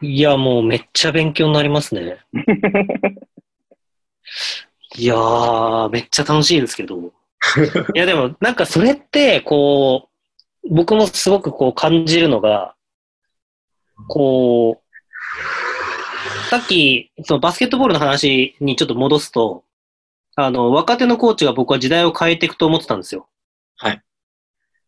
[0.02, 2.18] いや、もうめっちゃ勉強になりますね。
[4.98, 6.98] いやー、めっちゃ楽しいですけど。
[6.98, 7.02] い
[7.98, 10.10] や、でも、なんかそれって、こ
[10.66, 12.76] う、僕もすごくこう感じるのが、
[14.10, 14.88] こう、
[16.50, 19.66] さっき、そのバスケットボールの話にちょっと戻すと、
[20.38, 23.28] あの、若手のコーチが僕は時代を変えていくと思ってたんですよ。
[23.76, 24.02] はい。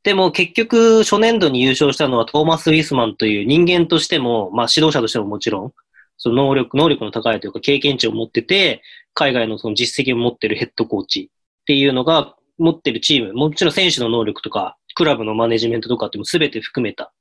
[0.04, 5.74] でも結局、初年度に優勝したのはトーマス・ウィスマンという人間としても、まあ指導者としてももちろん、
[6.17, 8.82] その能力、能力の高いというか経験値を持ってて、
[9.13, 17.12] 海外のその実績を持ってるヘッドコーチっていうのが持ってるチーム、もちろん選手の能力とか、クラブのマネジメントとかっても全て含めた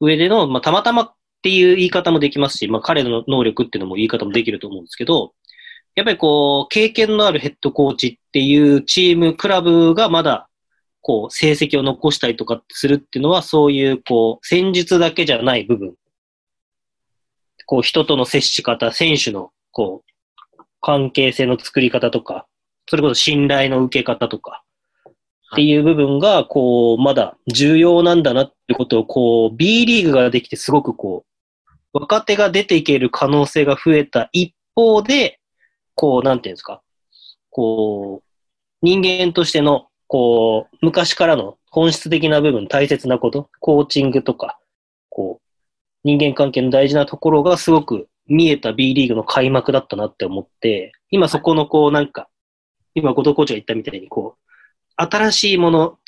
[0.00, 5.34] 上での、まあたまたまっていう言い方もできますし、まあ彼の能力っていうのも言い方もできると思うんですけど、
[5.94, 10.48] やっぱりこう、経験のあるヘッドコーチっていうチーム、クラブがまだ
[11.04, 15.94] こう、成績を残したりとかするっていうのは、そういう、こう、戦術だけじゃない部分。
[17.66, 20.02] こう、人との接し方、選手の、こ
[20.58, 22.46] う、関係性の作り方とか、
[22.88, 24.62] それこそ信頼の受け方とか、
[25.52, 31.33] っていう部分が、こう、まだ重要なんだなってことを、こう、B リーグができてすごくこう、
[31.94, 35.38] 若手が出ていける可能性が増えた一方で、
[35.94, 36.82] こう、なんていうんですか、
[37.50, 38.28] こう、
[38.82, 44.58] 人間としての、こう、昔からの本質的な部分、大切なこと、コーチングとか、
[45.08, 45.44] こう、
[46.02, 52.28] 人間関係の大事なところがすごく見えた B リーグの開幕だったなって思って、今そこのこうなんか、
[52.96, 54.44] 今後藤コーチが言ったみたいにこう、
[54.96, 55.98] 新しいもの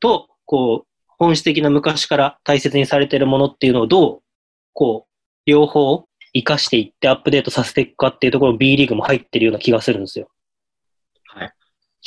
[0.00, 4.22] と、こう、本質的な昔から大切にされているものっていうのをどう、
[4.72, 5.07] こう、
[5.48, 10.28] 両方活かしていってアップデートさせていくかっていうところ B リーグも入ってるような気がするんですよ。
[11.34, 11.52] はい。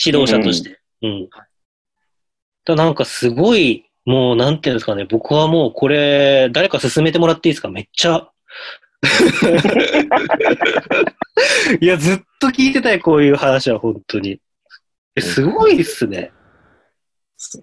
[0.06, 0.80] 指導者として。
[1.02, 1.28] うん。
[2.66, 7.70] だなんかすごい、もうなんていうんですかね、僕はもうこれ、誰か進めてもらっていいですか？
[7.70, 8.30] めっちゃ。
[11.82, 14.40] いや、ずっと聞いてたよ、こういう話は、本当に。
[15.16, 16.32] えすごいっすね。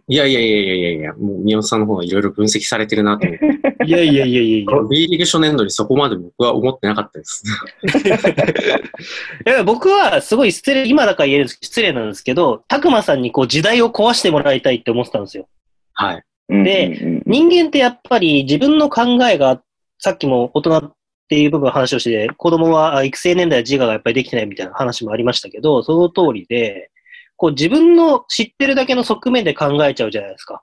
[0.08, 3.46] いやいやいやいやいやいや、もう宮本さんの方がいろいろ分析されてるなと思って。
[3.86, 4.72] いやいやいやいやいや。
[4.90, 7.44] B リーグ初年度にそこまで僕は思ってなかったです。
[9.46, 15.48] いや僕はすごい失礼、今だから言えるんです失礼なんですけど、たくまさんにこう時代を壊してもらいたいって思ってたんですよ。
[15.94, 16.22] はい。
[16.48, 19.62] で人間ってやっぱり自分の考えが、
[19.98, 20.92] さっきも大人っ
[21.28, 26.90] ていう部分話をして、子供はあ育成年代は自我がやっぱりできてないみたいな話もありましたけど、その通りで、
[27.38, 30.62] こう自分の知ってるだけの側面で考えちゃうじゃないですか。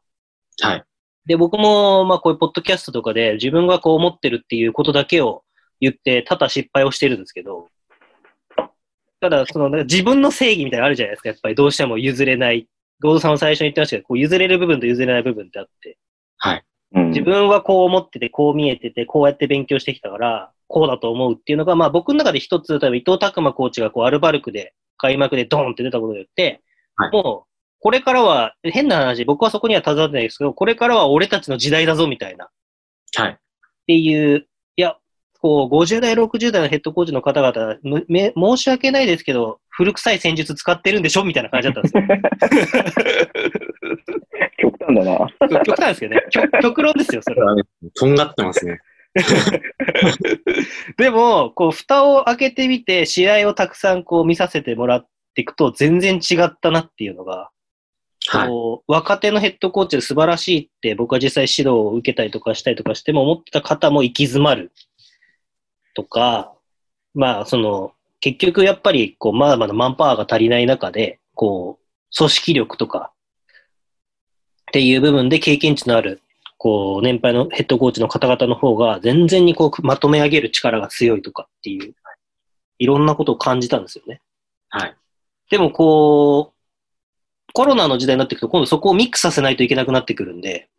[0.62, 0.84] はい。
[1.26, 5.44] で、僕も、まあこういうポッドキャストとかで自分がこう思ってるっていうことだけを
[5.80, 7.70] 言って、多々失敗をしてるんですけど、
[9.22, 11.30] ただ、その、なんか自分の正義みたいなのあるじゃないですか。
[11.30, 12.68] やっぱりどうしても譲れない。
[13.02, 15.98] ゴードさんは最初に言ってましたけど、こう譲れる部分と譲れない部分ってあって、
[16.94, 26.62] うん自分はこう思ってて、こう見えてて、こうやって勉強してきたから、こうだと思うっていうのが、まあ僕の中で一つ、例えば伊藤拓磨コーチがこうアルバルクで開幕でドーンって出たことによって、
[26.98, 27.48] はいもう、
[27.80, 32.48] これからは、変な話、僕はそこには携わってないですけど、これからは俺たちの時代だぞみたいな、っ
[33.16, 33.38] はい。
[33.86, 34.98] ていう、いや、
[35.40, 42.04] こう、50代、60代のヘッドコーチの方々、むめ申し訳ないですけど、古臭い戦術使ってるんでしょみたいな感じだったんですよ。
[44.58, 45.28] 極端だな。
[45.64, 46.24] 極端ですけどね。
[46.32, 47.56] 極極論ですよ、それは。
[47.94, 48.80] とんがってますね。
[50.98, 57.52] でも、こう、蓋を開けてみて、試合をたくさんこう見させてもらっていくと、全然違ったなっていうのが、
[58.28, 58.48] はい。
[58.48, 64.72] こう若手のヘッドコーチで素晴らしいって、僕は実際指導を受けたりとかしたりとかしても、思ってた方も行き詰まる
[65.94, 66.54] とか、
[67.14, 73.12] まあ、その、結局やっぱり、こう、まだまだマンパワーが足りない中で、こう、組織力とか、
[74.64, 76.22] っていう部分で経験値のある、
[76.58, 81.96] こう、年配のヘッドコーチの方々の方が、全然にこう、まとめ上げる力が強いとかっていう、
[82.80, 84.22] いろんなことを感じたんですよね。
[84.70, 84.96] はい。
[85.50, 90.70] でもこう、コロナの時代になっていくと、今度そこをミックスさせないといけなくなってくるんで、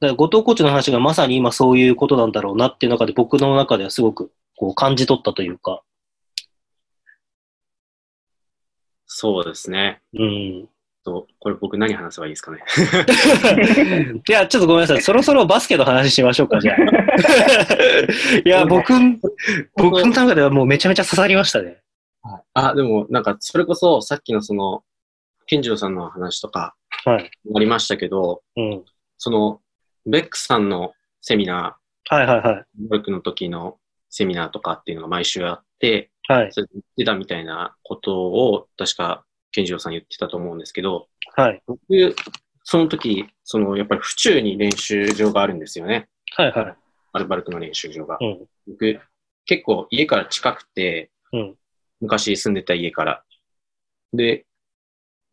[0.00, 5.82] だから後藤コーチの話がまさに今そういうことなんだろうなっていう中で、僕の中ではすごくこう感じ取ったというか、
[9.06, 10.00] そうですね。
[10.14, 10.68] うん。
[11.04, 12.58] とこれ僕何話せばいいですかね。
[14.28, 15.00] いや、ちょっとごめんなさい。
[15.00, 16.76] そろそろバスケの話しましょうか、じゃあ。
[18.44, 18.92] いや、僕、
[19.76, 21.78] 僕の中ではもうめちゃめちゃ刺さりましたね。
[22.54, 24.84] あ、でもなんかそれこそさっきのその、
[25.46, 27.30] 健次郎さんの話とかはい。
[27.54, 28.84] ありましたけど、うん。
[29.16, 29.60] その、
[30.06, 31.76] ベックさんのセミナ
[32.08, 32.54] はいはいはい。
[32.56, 33.78] ー、ボルクの時の
[34.08, 36.52] セミナーとかっていうのが毎週あって、はい。
[36.52, 41.62] それで言ってたみたいなことを、確か、健次郎さん言ってたと思うんですけど、はい。
[41.66, 41.80] 僕、
[42.64, 46.08] その時、その、やっぱり府中に練習場があるんですよね。
[46.36, 46.76] はいはい。
[47.12, 48.18] アルバルクの練習場が。
[48.20, 48.46] うん。
[48.66, 49.00] 僕、
[49.44, 51.56] 結構家から近くて、うん。
[52.00, 53.24] 昔住んでた家から。
[54.12, 54.46] で、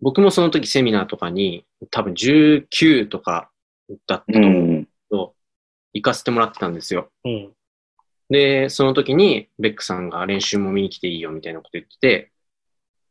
[0.02, 3.50] 僕もその時セミナーとかに、多分19とか
[4.08, 4.88] だったとう思う
[5.94, 7.10] 行かせてもらってたんですよ。
[7.24, 7.54] うん。
[8.30, 12.32] で、その時にベックさんが練習も見に来ていいよみたいなこと言ってて、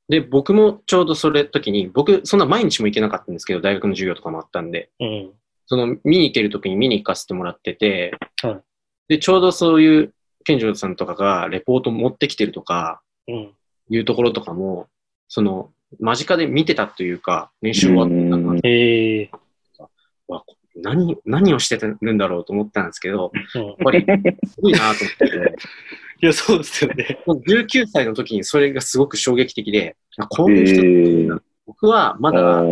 [0.08, 5.32] で、僕もちょうどそれ時に、僕、そんな毎日も行けなかったんですけど、大学の授業とかもあったんで、うん。
[5.66, 8.12] その見に行ける時に見に行かせてもらってて、
[8.42, 8.60] はい
[9.08, 10.14] で、ちょうどそういう、
[10.44, 13.03] 健次郎さんとかがレポート持ってきてるとか、うん。
[13.26, 14.88] いうところとかも、
[15.28, 18.46] その、間近で見てたというか、練習終わったうん。
[18.46, 19.30] なえ
[20.76, 23.66] 何、何をしてるんだろうと思ったんですけど、うん。
[23.66, 24.04] やっぱり、
[24.48, 25.16] すごいなと思って。
[25.16, 25.56] て、
[26.22, 27.18] いや、そうですよね。
[27.26, 30.62] 19歳の時にそれがすごく衝撃的で、あこうえい
[31.26, 32.62] う人って僕はまだ、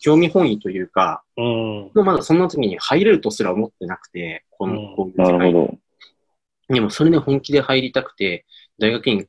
[0.00, 1.90] 興味本位というか、うん。
[1.94, 5.78] まだそんな時に入れるとすら思ってなくて、この、こういうな世界。
[6.68, 8.44] でもそれで本気で入りたくて、
[8.78, 9.28] 大学院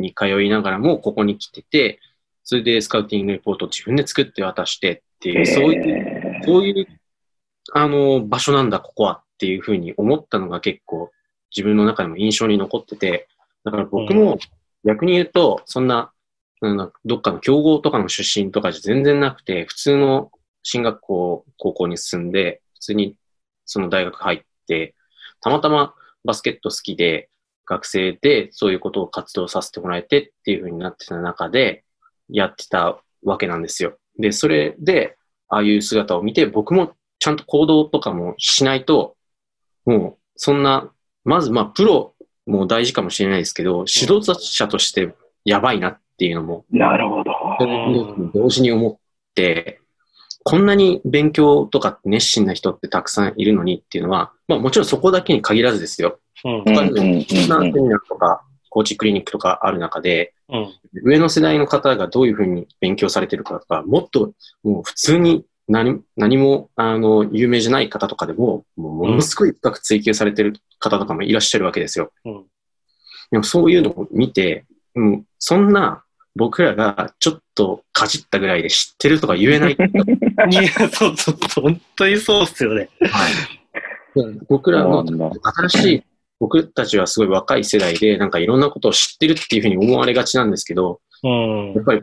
[0.00, 2.00] に通いながらもここに来てて、
[2.44, 6.86] それでスカウティングレポートを自分で作って渡してっていう、そういう、えーそういう、
[7.72, 11.10] あの、場所なんだ、ここはっていうふうに思ったのが結構
[11.54, 13.28] 自分の中でも印象に残ってて、
[13.64, 14.38] だから僕も
[14.84, 16.12] 逆に言うと、そんな、
[16.60, 20.30] なんだどっかの競合とかの出身とかじゃ全然なくて、普通の
[20.62, 23.16] 進学校、高校に進んで、普通に
[23.64, 24.94] その大学入って、
[25.40, 27.28] たまたまバスケット好きで、
[27.66, 31.84] 学生でそういうことを活動させてもらえてっていう風になってた中で、
[32.28, 33.98] やってたわけなんですよ。
[34.18, 35.16] で、それで、
[35.48, 39.16] ああいう姿を見て、僕もちゃんと行動とかもしないと、
[39.84, 40.90] もう、そんな、
[41.24, 42.14] まず、まあ、プロ
[42.46, 47.32] も大事かもしれないですけど、指導者としてやばいなっていうのも、なるほど。
[48.34, 48.96] 同時に思っ
[49.34, 49.80] て、
[50.42, 56.20] こんなに勉強とか熱心な人ってたくさんいるのにっていうのは、まあもちろんそこだけに限らずですよ。
[56.64, 60.74] 他にもうんいろんなうんセミナーとか、コーチクリニックとかある中で、うん。
[61.02, 64.32] 上の世代の方がどういうふうに勉強されてるかとか、もっと
[64.62, 72.12] もう普通に何何もあの有名じゃない方とかでも、もうものすごい深く追求されてる方とかもいらっしゃるわけですよ。
[72.24, 72.44] うん。
[73.30, 76.04] でもそういうのを見て、うん、そんな
[76.36, 79.72] 僕らがちょっとかじったぐらいで知ってるとか言えない。
[80.50, 82.90] いや、そうそう、本当にそうっすよね。
[83.00, 83.32] はい、
[84.48, 85.04] 僕らの
[85.66, 86.04] 新しい、
[86.38, 91.84] 僕たちはすごい若い世代で、なんかいろんなことを知ってるっていうふうに思われがちなんですけど、うんやっ。
[91.84, 92.02] ぱり、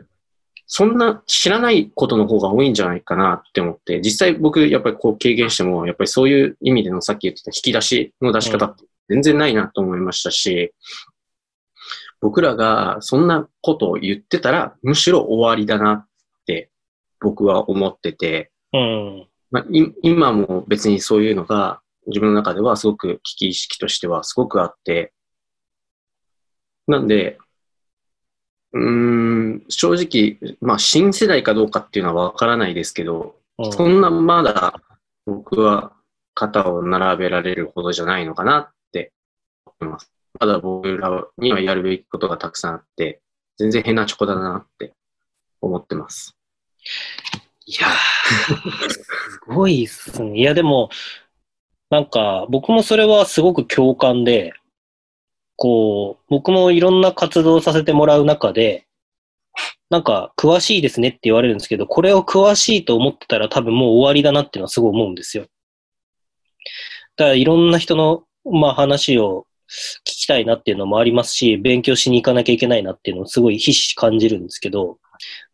[0.66, 10.72] そんな知らないことの方が多いんじゃないかなって思って、実際僕、やっぱりこう経験しても、やっぱりそういう意味でのさっき言ってた引き出しの出し方って全然ないなと思いましたし、
[12.20, 16.06] 僕らがそんなことを言ってたら、むしろ終わりだなっ
[16.46, 16.70] て
[17.20, 19.26] 僕は思ってて、うん。
[19.50, 25.12] まあ、い今も別にそういうのが自分の中ではすごく危機意識としてはすごくあって、
[26.86, 27.38] なんで、
[28.72, 34.74] うーん、正直、まあ新世代かどうかっていうのはわからないですけど、うんそんなまだ
[35.26, 35.92] 僕は
[36.34, 39.12] 肩を並べられるほどじゃないのかなって
[39.80, 40.10] 思います。
[40.40, 43.20] まだ僕らにはやるべきことがたくさんあって、
[43.56, 44.92] 全然変なチョコだなって
[45.60, 46.36] 思ってます。
[47.66, 49.06] いやー、す
[49.46, 50.38] ごいっすね。
[50.38, 50.90] いや、でも、
[51.94, 54.52] なんか、僕もそれはすごく共感で、
[55.54, 58.88] こう、僕もいろんな活動させてもらう中で、
[59.90, 65.44] なんか、詳しいですねって言われるんですけど、これを詳しいと思ってたら多分もう終わりだなっていうのはすごい思うんですよ。
[67.14, 74.98] だからいろんな人の、まあ話を聞きたいなっていうのもありますし、勉強しに行かなきゃいけないなっていうのをすごい必死感じるんですけど、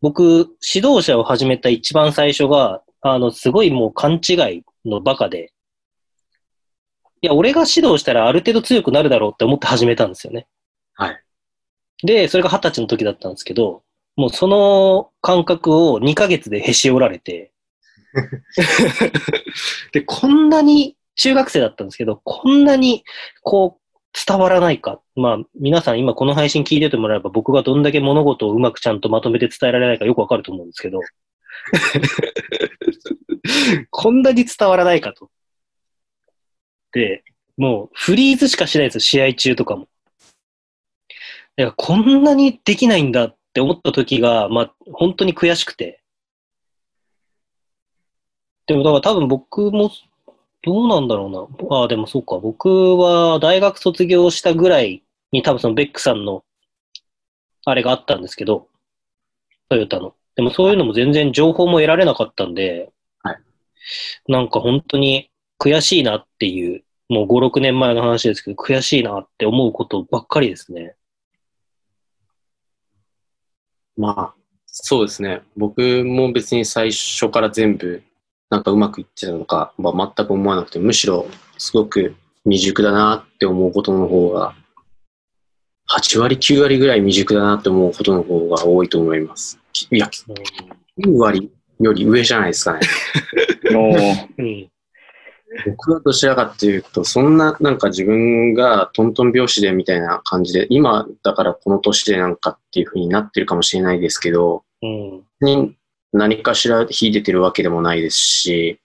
[0.01, 5.53] 僕、指導者を始めた一番最初が、あの、すごいもう勘違いのバカで、
[7.21, 10.47] いや、俺が指導したらある程度強くなるだろうって思って始めたんですよね。
[10.93, 11.23] はい。
[12.03, 13.83] で、それが二十歳の時だったんですけど、
[14.15, 17.51] もうその感覚を2ヶ月でへし折られて、
[19.93, 23.03] で、こんなに、中学生だったんですけど、こんなに、
[23.43, 23.81] こう、
[24.27, 24.99] 伝わらないか。
[25.15, 30.99] まあ、皆さん今この配信聞いててもらえば僕がどんだけ物事をうまくちゃんとまとめて伝えられないかよくわかると思うんですけど、
[33.89, 35.29] こんなに伝わらないかと。
[36.91, 37.23] で、
[37.57, 39.87] もうフリーズしかしないですよ、試合中とかも。
[41.57, 46.01] いや、こんなにできないんだって思った時が、まあ、本当に悔しくて。
[48.67, 49.91] でも、だから多分僕も、
[50.63, 51.77] どうなんだろうな。
[51.77, 52.37] ああ、でもそうか。
[52.37, 56.43] 僕は大学卒業したぐらいに多分そのベックさんの、
[57.65, 58.67] あれがあったんですけど、
[59.69, 60.13] トヨタの。
[60.35, 62.91] でもそういうのも全然情報も得られなかったんで、
[63.23, 63.37] はい。
[64.27, 65.30] なんか本当に
[65.61, 70.95] 悔しいなっていう、もう5、6年前の話ですけど、悔しいなって思うことばっかりですね。
[73.95, 74.33] まあ、
[74.65, 75.43] そうですね。
[75.55, 78.01] 僕も別に最初から全部、
[78.49, 81.27] なんかうまくいってたのか、まあ、全く思わなくて、むしろ
[81.59, 84.55] すごく未熟だなって思うことの方が、
[85.95, 89.59] 8割、9割ぐらい未熟だなって思うことの方が多いと思います。
[89.91, 92.79] いや、9割より上じゃないですかね。
[93.75, 94.70] おーうん。
[95.65, 105.23] 僕はどちらかっていうと、そんななんか自分がトントン拍子でみたいな感じで、今だからこの年でなんかっていう風になってるかもしれないですけど、うん。
[105.41, 105.75] に
[106.13, 108.79] 何かしら秀でてるわけでもないですし、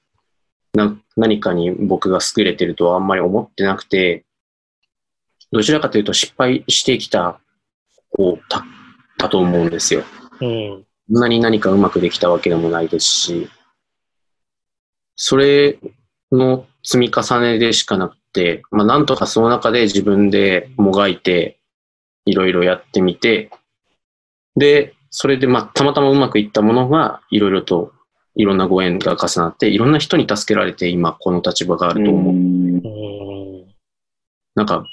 [0.74, 4.24] な何かに僕が優れてるとはあんまり思ってなくて、
[5.52, 7.40] どちらかというと失敗してきた
[8.10, 8.64] 子だ
[9.18, 10.02] だと思うんですよ。
[10.40, 10.84] うん。
[11.08, 13.50] そんなに何かうまくできたわけでもないですし、
[15.14, 15.78] それ
[16.32, 21.58] の積み重ねでしかなくて、まあなんとかその中で自分でもがいて、
[22.24, 23.50] いろいろやってみて、
[24.56, 27.92] で、それでまあたまたまうまくいったものが、いろいろと
[28.36, 32.34] いろんなご縁が重なって、いろんな人に助けられて今この立場があると思う。
[32.34, 33.66] う。
[34.54, 34.84] なんか、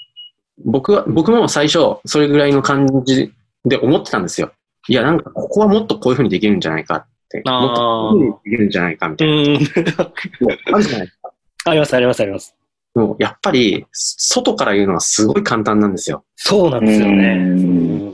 [0.64, 3.34] 僕は、僕も最初、それぐらいの感じ
[3.66, 4.54] で思ってたんですよ。
[4.88, 7.42] いや、なんか、ここはもっとこういうふうにできるんじゃないかって。
[7.46, 9.34] もっとこういうふうにできるんじゃないかみたいな。
[10.74, 11.23] あるじゃないですか。
[11.66, 12.56] あります、あります、あります。
[12.96, 16.26] もう、やっぱり、外から言うのはすごい簡単なんですよ。
[16.36, 17.14] そうなんですよね。
[17.14, 18.14] うんうん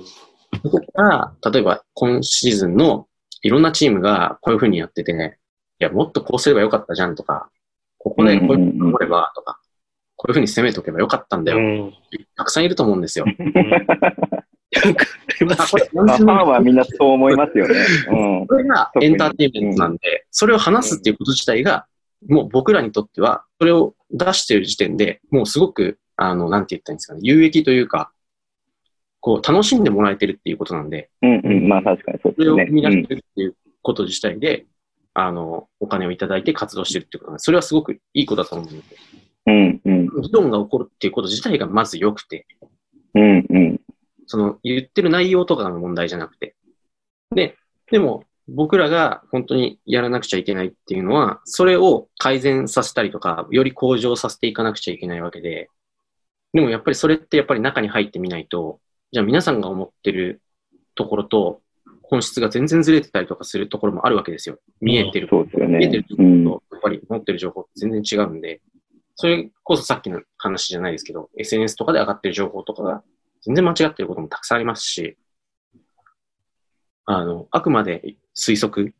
[0.63, 3.07] そこから、例えば、今シーズンの
[3.43, 5.37] いろんなチームがこういうふうにやってて、
[5.79, 7.49] いや、もっとこうすればよかったじゃんとか、
[7.97, 9.59] ここでこういうふうに守ればとか、
[10.15, 11.59] こういうふうに攻めとけばよかったんだよ。
[11.59, 11.93] うん。
[12.35, 13.25] たくさんいると思うんですよ。
[13.25, 13.31] わ
[14.93, 15.05] か
[15.39, 17.75] りまあ、すこれ、まあファンはみんなそう思いますよね。
[18.09, 18.47] うん。
[18.47, 21.85] これがエンターテインメントなんで、それを話すっていうこと自体が、
[22.27, 28.11] もう僕らにとっては、それを出している時点でもうすごく、あの、なんて言ったらいいんですかね、有益というか、
[29.21, 31.67] こう、楽しんでもらえてるっていうことなんで、うんうん。
[31.67, 32.81] まあ確かにそうそれをですね。
[32.81, 34.65] 生み出してるっていうこと自体で、
[35.13, 38.83] あの、お金をいただいて活動してるっていうことなんで、それはすごくいいことだと思うので、
[39.47, 40.21] うんうん。
[40.21, 42.45] 議論が起こるっていうこと自体がまず良くて、
[43.15, 43.81] うんうん。
[44.27, 46.55] その言ってる内容とかの問題じゃなくて。
[47.35, 47.57] で、
[47.91, 48.23] でも
[48.55, 55.69] 僕らが本当にやらなくちゃいけないっていうのは、それを改善させたりとか、より向上させていかなくちゃいけないわけで、
[56.53, 58.79] でもやっぱりそれってやっぱり中に入ってみないと、
[59.11, 60.41] じゃあ皆さんが思ってる
[60.95, 61.61] ところと
[62.03, 64.57] 本質が全然ずれてたりとかするところもあるわけですよ。
[64.81, 65.27] 見えてる。
[65.29, 66.03] そうですよ見えてる。
[66.03, 66.43] ねうん。
[66.43, 68.61] と、やっぱり持ってる情報って全然違うんで、
[69.15, 73.03] それこそさっきの話じゃないですけど、SNS とかで上がってる情報とかが
[73.45, 75.17] 全然間違ってることもたくさんありますし、
[77.05, 78.95] あの、あくまで推測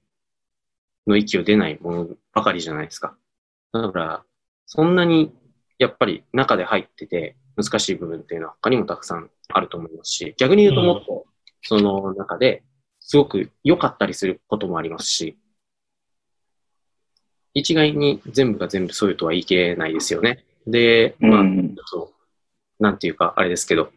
[1.08, 3.16] の域を出ないものばかりじゃないですか。
[3.74, 4.24] だから、
[4.66, 5.34] そんなに
[5.78, 11.26] やっぱり中で入ってて難しい部分っていうのは他にもたくさんあると思いますし、逆に言うともっと
[11.62, 12.64] その中で
[13.00, 15.38] すごく良かったりすることもありますし、
[17.54, 20.46] 一概に全部が全部そういうとは言い切れないですよね。
[20.68, 21.76] で、まあ、うん
[22.80, 23.92] なんていうか、あれですけど。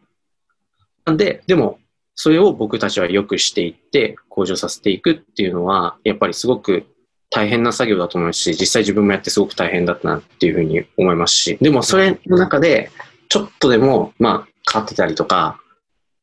[1.05, 1.79] なんで、でも、
[2.15, 6.85] それを僕たちは良くしていって、向上させていくっていうのは、やっぱりすごく
[7.29, 12.91] 大変な作業だと思うし、実際自分もやってすごく大変だったなっていうふうに思いますし、でもそれの中で、
[13.29, 15.59] ちょっとでも、まあ、変わってたりとか、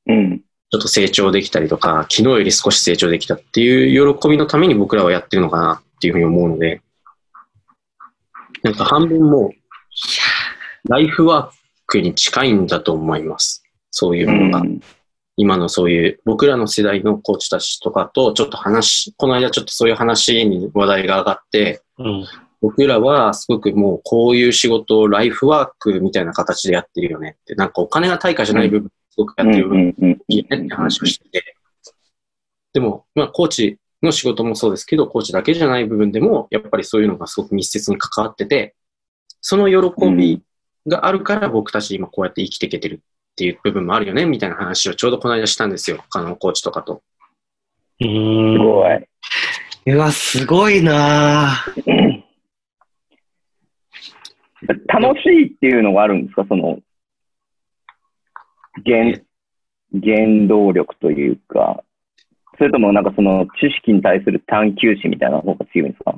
[0.06, 0.38] うん。
[0.72, 6.80] ちょっと成長できたりとか、昨日より少し成長できたっていう喜びのために僕らはやってるのかなっていうふうに思うので、
[8.62, 9.50] なんか半分もう、
[10.88, 11.54] ライフワー
[11.86, 13.64] クに近いんだと思います。
[13.90, 14.60] そういううものが。
[14.60, 14.80] ん
[15.36, 22.26] 今のそういう僕らの世代のコーチたちとかとちょっと話、この間ちょっとそういう話に話題が上がって、うん。
[22.60, 31.56] 僕らはすごくもうこういう仕事をライフワークみたいな形でやってるよねって、なんかお金が対価じゃない部分、すごくやってる部分いいねって話をしてて。
[32.72, 38.74] でも、まあ、コーチの仕事もそうですけど、コーチだけじゃない部分でも、やっぱりそういうのがすごく密接に関わってて、
[39.40, 40.42] その喜び
[40.86, 43.02] があるから僕たち今こうやって生きていけてる
[43.32, 45.98] っていう部分もあるよね、みたいな話をちょうどこの間したんですよ。
[46.10, 47.02] 他のコーチとかと。
[48.00, 48.58] うすん。
[48.58, 49.06] ごい。
[49.86, 52.22] うわ、すごいなぁ
[54.88, 56.44] 楽しいっていうのがあるんですか？
[56.46, 56.80] その、
[58.84, 59.18] 原、
[59.92, 61.82] 原動力というか、
[62.58, 66.14] それともなんかその知識に対する探求心みたいな方が強いんですか？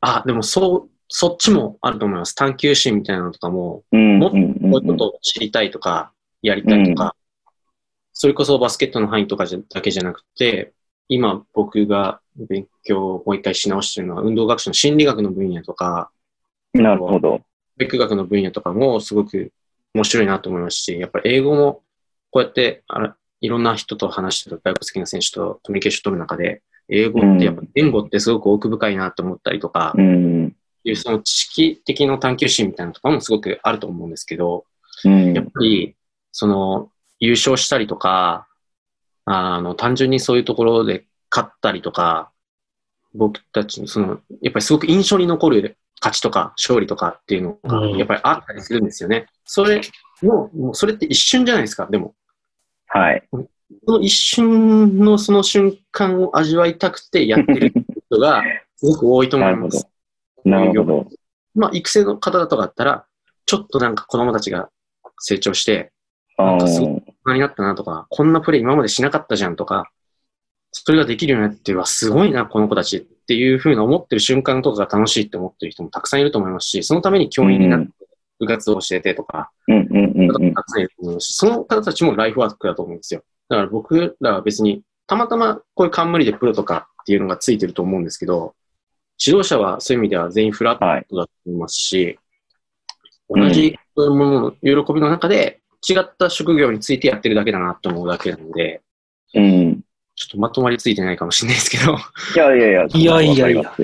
[0.00, 2.34] あ、でもそう、そっちもあると思います。
[2.36, 4.18] 探求心みたいなのとかも、うん。
[4.20, 6.12] もっとうんうんこういうことを知りたいとか、
[6.42, 7.14] やりたいとか、
[8.12, 10.72] それこそバスケットの範囲とかじゃだけじゃなくて、
[11.08, 16.10] 今僕が勉強をもう一回し直してるのは、運動学習の心理学の分野とか、
[16.72, 17.40] なるほど。
[17.78, 19.52] 教育学の分野とかもすごく
[19.94, 21.82] 面白いなと思いますし、やっぱり英語も
[22.30, 30.56] こうやってあらいろんな人と話してる、外国好きな選手とコミュニケーション取る中で、英語ってやっぱ言語ってすごく奥深いなと思ったりとか、うん。
[30.84, 34.64] いうその知識的な探求心みたいなのとかもすごくあると思うんですけど、
[35.04, 35.94] うんやっぱり、
[36.32, 38.46] その、優勝したりとか、
[39.24, 42.30] あの、単純にそういうところで勝ったりとか、
[43.14, 49.26] 僕たちの、その、やっぱりすごく印象に残る勝ちとか勝利とかっていうのがう、んやっぱりあったりするんですよね。
[49.44, 49.80] それ
[50.22, 52.14] の、もうそれって一瞬じゃないですか、でも。
[52.86, 53.22] はい。
[53.30, 57.72] その一瞬のその瞬間を味わいたくてやってる
[58.10, 58.42] 人が
[58.76, 59.88] すごく多いと思ないます。。
[60.44, 61.06] なるほど。
[61.54, 63.06] まあ、育成の方とかだったら、
[63.44, 64.70] ちょっとなんか子供たちが
[65.18, 65.97] 成長して、あ
[66.38, 69.90] なんかすー大人になったなとか、こんなプレイ今までしなかったじゃんとか、
[70.70, 77.90] それができるようになって、うわ、すごいな、この子たちっていうふうな思ってる瞬間とかが楽しいって思ってる人もたくさんいると思いますし、そのために教員になって
[78.38, 80.54] 部活を教えてとか、うんうんうんうん。
[80.54, 83.22] たくさんいると思いますし、その方たちもライフワークだと思うんですよ。
[83.48, 88.54] だから僕らは別に、たまたまこういう冠でプロとかっていうのがついてると思うんですけど、
[89.24, 91.00] 指導者はそういう意味では全員フラットはい。
[91.00, 92.18] だと思いますし、うん
[93.30, 98.82] 同じものの喜びの中で違った職業についてやってるだけだなと思うだけなので、
[99.34, 99.80] うん。
[100.16, 101.96] ちょっとまとまりついてないかもしれないですけど、
[102.34, 102.86] いやいやいや。
[102.92, 103.74] いやいやいや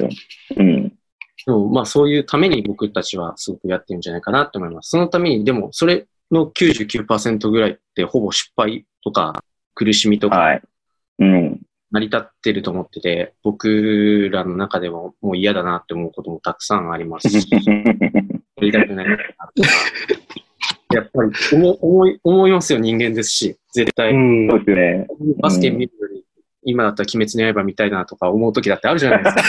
[0.56, 0.88] うん。
[0.88, 4.90] でもまあそういうために僕たちはすごくやってるんじゃないかなと思います。
[4.90, 10.62] そのために、でもそれの99%ぐらいってほぼ失敗とか苦しみとかはい。
[11.20, 11.60] うん。
[11.92, 17.60] 成り立ってると思ってて、僕らの中でももう嫌だなって思うこともたくさんありますし、 や
[18.60, 19.52] りたくないなとか。
[20.94, 24.12] やっぱり思思い思いますよ、人間ですし、絶対。
[24.12, 25.06] うんそうですよね。
[25.40, 26.24] バスケ見るより、
[26.62, 29.42] 今だったら鬼滅の刃見たいなとか思う時だってあるじゃないですか。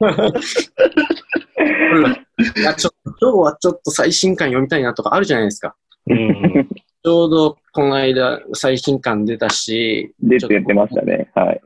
[2.56, 5.76] いやちょ今日はちょっと最新刊読みたいなとかあるじゃないですか。
[6.06, 6.66] うん
[7.02, 11.30] ちょうどこの間最新刊出たし、出てやってましたね。
[11.34, 11.62] はい。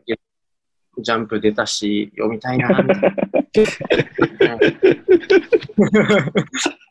[0.98, 3.10] ジャンプ出たし、読みたいな、みたいな。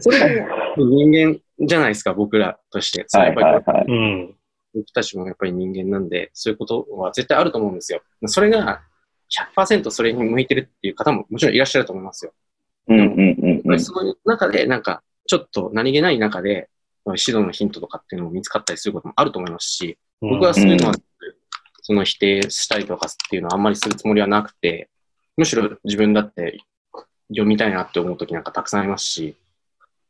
[0.00, 0.40] それ
[0.76, 3.06] も人間じゃないですか、僕らとして。
[3.12, 3.84] はいはいはい。
[3.88, 4.34] うん。
[4.74, 8.02] 僕たちもやっぱり人間なんで、そういうことは絶対あると思うんですよ。
[8.26, 8.82] それが
[9.56, 12.32] 100%それに向いてるっていう方ももちろんいらっしゃると思いますよ。
[12.88, 13.80] うんうんうんうん。
[13.80, 16.68] そういう中で、なんか、ちょっと何気ない中で、
[17.06, 20.94] 指導のヒントとかっていうのも見つかったりすることもあると思いますし、僕はそういうのは、
[21.82, 24.88] その否定したりとかっていうのはあんまりするつもりはなくて、
[25.36, 26.60] むしろ自分だって
[27.28, 29.36] 読みたいなって思う時なんかたくさんありますし、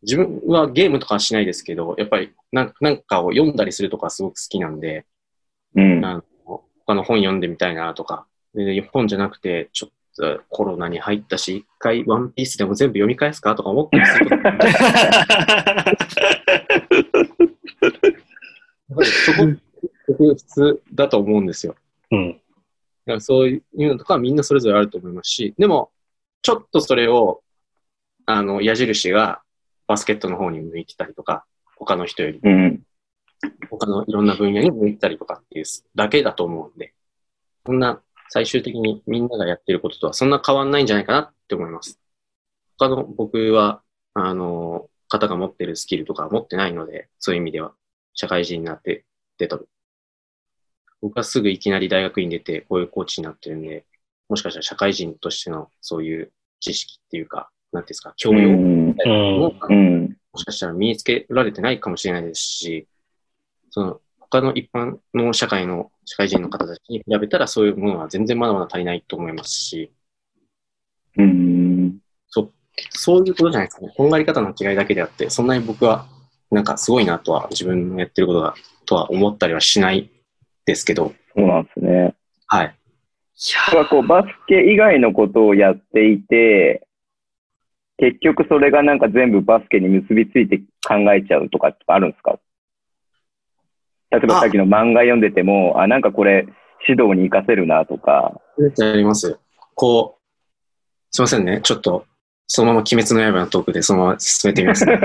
[0.05, 5.05] 自分はゲームとかはしないですけど、やっぱりなんなんかを読んだりするとかすごく好きなんで、
[5.75, 6.05] うん。
[6.05, 6.23] あの
[6.87, 14.43] 他の本読んでみたいなとか、で本じゃなくて、ちょっとコロナに入ったし、一回ワンピースでも全部読み返すかとか思ったりすること
[19.05, 19.39] そこ、
[20.07, 21.75] 僕普通だと思うんですよ。
[22.11, 22.33] うん。
[22.33, 22.43] だか
[23.15, 25.91] らそういうのとかはみんなそれぞれあると思いますし、でも、
[26.43, 27.43] ちょっとそれを、
[28.27, 29.43] あの、矢印が
[29.87, 31.45] バスケットの方に向いてたりとか、
[31.77, 32.83] 他の人より、うん。
[33.71, 35.65] 他のいろんな分野に向いてたりとかっていう
[35.95, 36.95] だけだと思うんで、
[37.67, 42.01] そんな最終的にみんながやってることとはそんな変わんないんじゃないかなって思います。
[42.79, 43.83] 他の僕は、
[44.15, 47.73] あの、方が持ってるスキルとか持ってないので、そういう意味では
[48.15, 49.05] 社会人になって
[49.39, 49.59] 出た。
[51.01, 53.85] 僕はすぐいきなり大学院出てこういうコーチになってるんで、
[54.29, 60.17] もしかしたら社会人としてのそういう知識っていうか、なんていうんですか、教養みたいなのもうん。
[60.33, 62.87] もしかしたら身につけられてないかもしれないですし、
[63.71, 69.93] その、他の一般の社会の、社会人の方たちに比べたらそういうものは全然まだまだ足りないと思いますし、
[71.17, 71.99] うん。
[72.29, 72.53] そう、
[72.91, 73.93] そういうことじゃないですかね。
[73.97, 76.07] こんがり方の違いだけであって、そんなに僕は、
[76.51, 78.55] なんかすごいなとは、自分のやってることだ
[78.87, 80.11] とは思ったりはしない
[80.65, 82.15] ですけど、そうなんですね。
[82.47, 82.75] はい。
[83.71, 86.87] 僕はこうバスケ以外のことをやっていて、
[87.99, 92.39] 結局それがなんか全部バスケに結びついて考えちゃうとかあるんですか？
[94.11, 96.47] 例えばあさっきの漫画読んでても、あ、なんかこれ
[96.89, 98.41] 指導に活かせるなとか。
[98.81, 99.39] あります。
[99.75, 100.23] こう、
[101.11, 101.61] すいませんね。
[101.63, 102.05] ちょっと、
[102.47, 104.93] そのまま鬼滅の刃のトークでそのまま進めてみます、ね。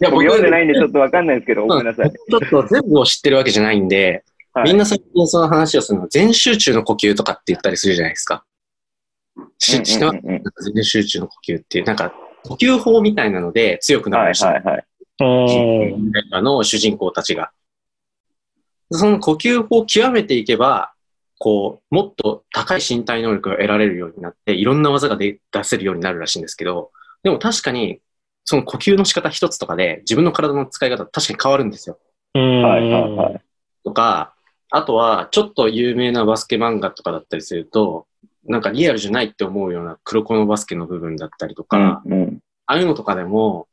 [0.00, 2.10] いや、僕読んでないんでちょっと、とわかんないですけど、ごめんなさい。
[2.10, 4.24] ちょっと全部を知ってるわけじゃないんで、
[4.54, 8.44] はいみんな最近その話をするのは全集中の呼吸とかって言ったりするじゃないですか。
[9.58, 10.42] し、知って
[10.74, 12.12] 全集中の呼吸っていう、なんか、
[12.44, 14.44] 呼吸法みたいなので強くなはいるらしい。
[14.44, 14.86] はいはい。
[15.20, 16.12] うん。
[16.30, 17.50] あの主人公たちが。
[18.90, 20.92] その呼吸法を極めていけば、
[21.38, 26.90] こう、もっと高い身体能力が得られるようになって、いろんな技が出出せるようになるらしいんですけど、
[27.22, 28.00] でも確かに、
[28.44, 31.98] その呼吸の仕方一つとかで、自分の体の使い方確かに変わるんですよ。
[32.34, 32.62] うん。
[32.62, 33.40] はいはいはい。
[33.84, 34.34] とか、
[34.70, 38.06] あとは、ちょっと有名なバスケ漫画とかだったりすると、
[38.48, 42.38] なんかリアルじゃないって思うような黒子のバスケの部分だったりとか、うんうん
[42.70, 43.66] ああいうのとかでも、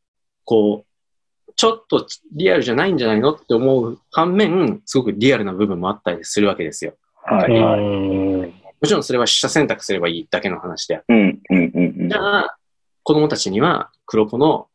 [0.46, 6.94] こう、ちょっとリアルじゃないんじゃないのって思う反面、すごくリアルな部分もあったりするわけですよ。
[7.22, 7.52] はい。
[7.52, 8.54] も
[8.86, 11.14] ちろんそれは取捨選択すればいいだけの話であって。
[11.14, 12.58] うんうんうんうんじゃあ、
[13.04, 14.68] 子供たちには黒子の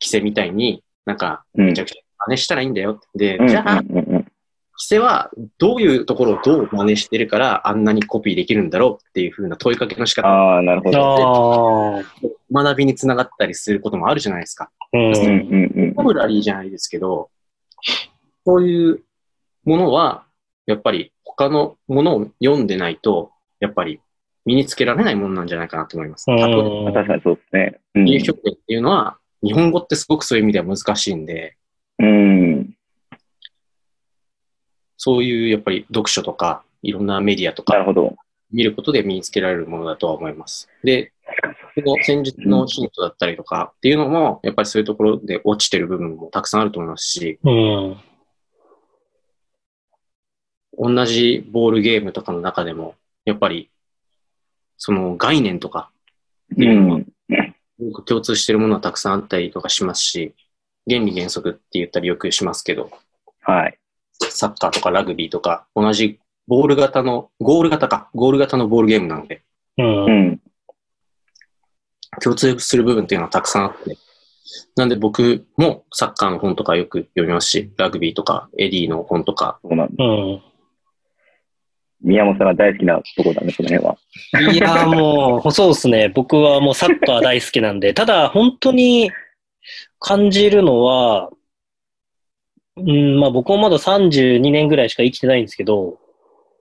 [0.00, 3.06] 規制みたいになんか、うんめちゃくちゃ真似したらいいんだよって。
[3.14, 4.07] で、うんじゃあ、うんうんうん
[4.78, 12.04] 規制はどういうところをどう真似してるからあんなにコピーできるんだろうっていう風な問いかけの仕方、ああ、なるほど。
[12.52, 14.70] 学びにつながったりすることもあるじゃないですか。
[14.92, 15.00] うん。
[15.00, 17.28] うんうんうんボブラリーじゃないですけど、
[18.46, 19.02] そういう
[19.64, 20.24] ものは、
[20.66, 24.00] やっぱり他のものを読んでないと、やっぱり
[24.44, 26.30] 身につけられないものなんじゃないかなと思います。
[26.30, 27.80] うん例えばまあ確かにそうですね。
[27.96, 31.56] うん表現っていうのは、日本語ってすごくそういう意味では難しいんで、
[31.98, 32.74] うん。
[34.98, 38.16] そういうやっぱり読書とか、いろんなメディアとかなるほど。
[38.50, 40.68] 見ることで身につけられるものだとは思います。
[40.82, 41.12] で、
[41.74, 47.96] この戦術のヒントだったりとかっていうのも、やっぱりそういうところで落ちてる部分もたくさんあると思いますし、うん。
[50.78, 52.94] 同じボールゲームとかの中でも、
[53.24, 53.70] やっぱり、
[54.78, 55.90] その概念とか
[56.54, 60.34] っていうのは、よく共通してるものはたくさんあったりとかしますし、
[60.88, 62.90] 原理原則って言ったりよくしますけど、
[63.42, 63.78] はい。
[64.20, 69.42] サッカーとかラグビーとか、同じボール型の、ゴール型か、ゴール型のボールゲームなので、
[69.76, 70.10] うんう。
[70.10, 70.40] ん。
[72.22, 73.96] 共通する部分っていうのはたくさんあって、
[74.76, 80.04] なんで僕もサッカーの本とかよく読みますし、ラグビーとかエディの本とか、そうなんだ。
[80.04, 80.42] うん。
[82.00, 83.98] 宮本さんが大好きなところだね、その辺は。
[84.52, 86.08] いやーもう、そうですね。
[86.08, 89.10] 僕はもうサッカー大好きなんで、ただ本当に
[89.98, 91.30] 感じるのは、
[92.78, 95.98] うん、まあ僕もまだ32年ぐらいしか生きてないんですけど、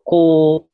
[0.03, 0.67] こ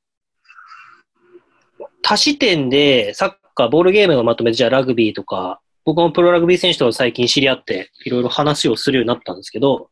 [1.79, 9.89] う、多視点でサッカー、ボールゲームがまとめて、じゃあラグビーとか、僕もプロラグビー選手と最近知り合って、いろいろ話をするようになったんですけど、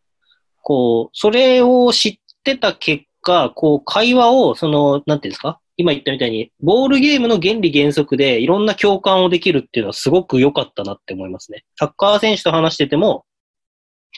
[0.62, 11.64] こう、それを知ってた結果、こう、会話を、その、なんていうんですか今言ったみたいに、ボールゲームの原理原則でいろんな共感をできるっていうのはすごく良かったなって思いますね。
[11.78, 13.26] サッカー選手と話してても、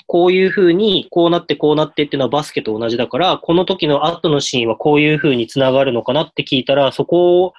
[0.07, 7.53] こういうふうに、こうなってこうなってっていうのはバスケと同じだから、この時の後のシーンはこういうふうにつながるのかなって聞いたら、そこ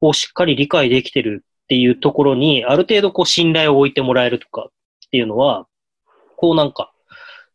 [0.00, 4.70] をしっかり理解できてるっていうところに、ある程度こう信頼を置いてもらえるとかっ
[5.10, 5.66] ていうのは、
[6.36, 6.92] こうなんか、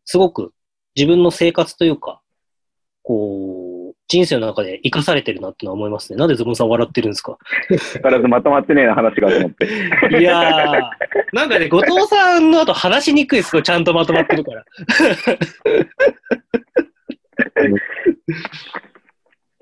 [0.05, 0.53] すごく
[0.95, 2.21] 自分の生活というか、
[3.03, 3.62] こう、
[4.13, 6.19] 人生の中で生かされてるなってのは思いますね。
[6.19, 7.39] なんでズボンさん笑ってるんですか？
[7.95, 9.65] だからずまとまってねえな話がと思って。
[10.19, 10.81] いやー、
[11.33, 14.63] なんかね、後藤さんの後話しにくいですよ、ちゃんとまとまってるから。
[14.63, 14.67] ち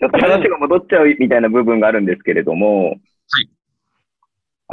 [0.03, 2.97] ょっと話が戻っちゃうみたいな部分があるんですけれども、はい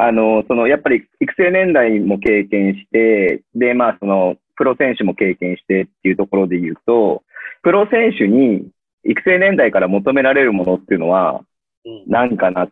[0.01, 7.25] あの、その、やっぱり育成年代も経験して、で、まあ、その、プロ選手も経験してっていうところで言うと、
[7.65, 8.69] プロ選手に
[9.05, 11.41] 育成年代から求められるものっていうのは、
[11.85, 12.71] うん何かなっ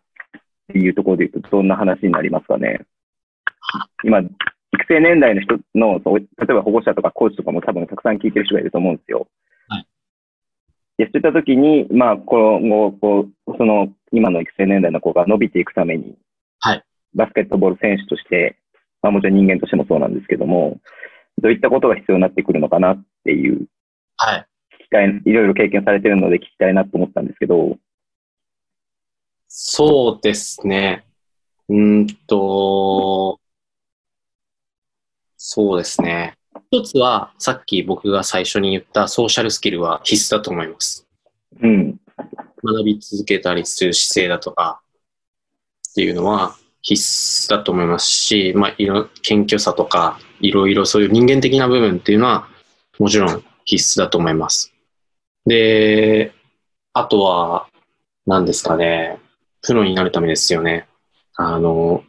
[0.73, 2.81] ていうところで言うと、どんな話になりますかね。
[4.05, 4.31] 今、育
[4.89, 9.29] 成年代の人の、例えば保護者とかコーチとかも多分たくさん聞いてる人がいると思うんですよ。
[9.69, 9.87] はい。
[10.99, 16.17] で、そういったときに、まあ、今後、こう、その、今の育成年代の子が伸びていくために、
[16.61, 16.85] はい。
[17.15, 18.59] バスケットボール選手として、
[19.03, 20.79] まあもちろん人間としてもそうなんですけども、
[21.39, 23.67] どういったことが必要になってくるのかなっっていう、
[24.17, 24.47] はい。
[24.87, 27.77] 聞きたい、いろいろ経験されてるので聞きたいなと思ったんですけど、
[29.49, 31.05] そうですね。
[31.69, 33.41] うーんと、
[35.37, 36.37] そうですね。
[36.71, 41.07] 一つは、さっき僕が最初に言ったソーシャルスキルは必須だと思います。
[41.61, 42.01] うん。
[42.63, 44.81] 学び続けたりする姿勢だとか
[45.91, 52.49] っていうのは必須だと思いますし、まあ、いろ謙虚さとかいろいろそういう人間的な部分っていうのは
[52.99, 54.73] もちろん必須だと思います。
[55.47, 56.33] で、
[56.93, 57.69] あとは
[58.27, 59.19] 何ですかね、
[59.63, 60.87] プロになるためですよね。
[61.37, 62.05] あの、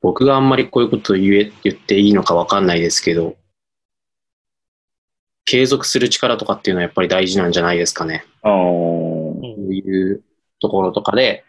[0.00, 3.36] 僕があんまりこういうことを言え、言っていいのかわかんないですけど、
[5.44, 8.24] 継続する力とかっていうのはやっぱり大事なんじゃないですかね。
[9.42, 10.22] そういう
[10.60, 11.44] ところとかで、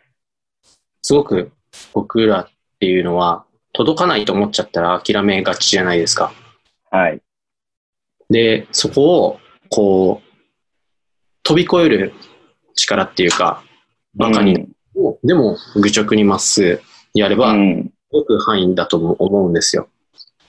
[1.04, 1.52] すごく
[1.94, 2.48] 僕らっ
[2.80, 6.34] ていうのは、届かないと思っちゃったら諦めがちじゃないですか。
[6.90, 7.22] はい。
[8.30, 10.31] で、そこを、こう、
[11.52, 12.14] 飛び越える
[12.76, 13.62] 力っていうか、
[14.16, 14.70] バカに、
[15.22, 16.82] でも愚直にまっすぐ
[17.14, 17.92] やれば、うん。
[18.14, 19.90] 動く範囲だと思うんですよ。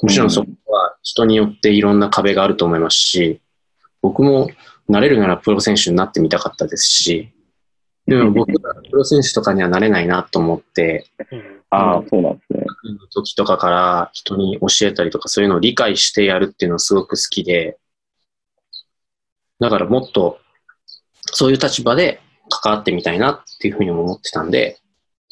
[0.00, 3.40] もちろんそこは人によっていろんな壁があると思いますし、
[4.00, 4.48] 僕も
[4.88, 7.32] なれるならプロ選手になってみたかったですし、
[8.06, 11.06] でも僕はプロ選手とかにはなれないなと思って、
[11.70, 12.64] ああ、そうなんですね。
[13.12, 17.78] 時とかから人に教えたりとかそういうのを理解してやるっていうのはすごく好きで、
[19.60, 20.40] だからもっと
[21.26, 24.78] そういう立場で関わってみたいなっていうふうにも思ってたんで、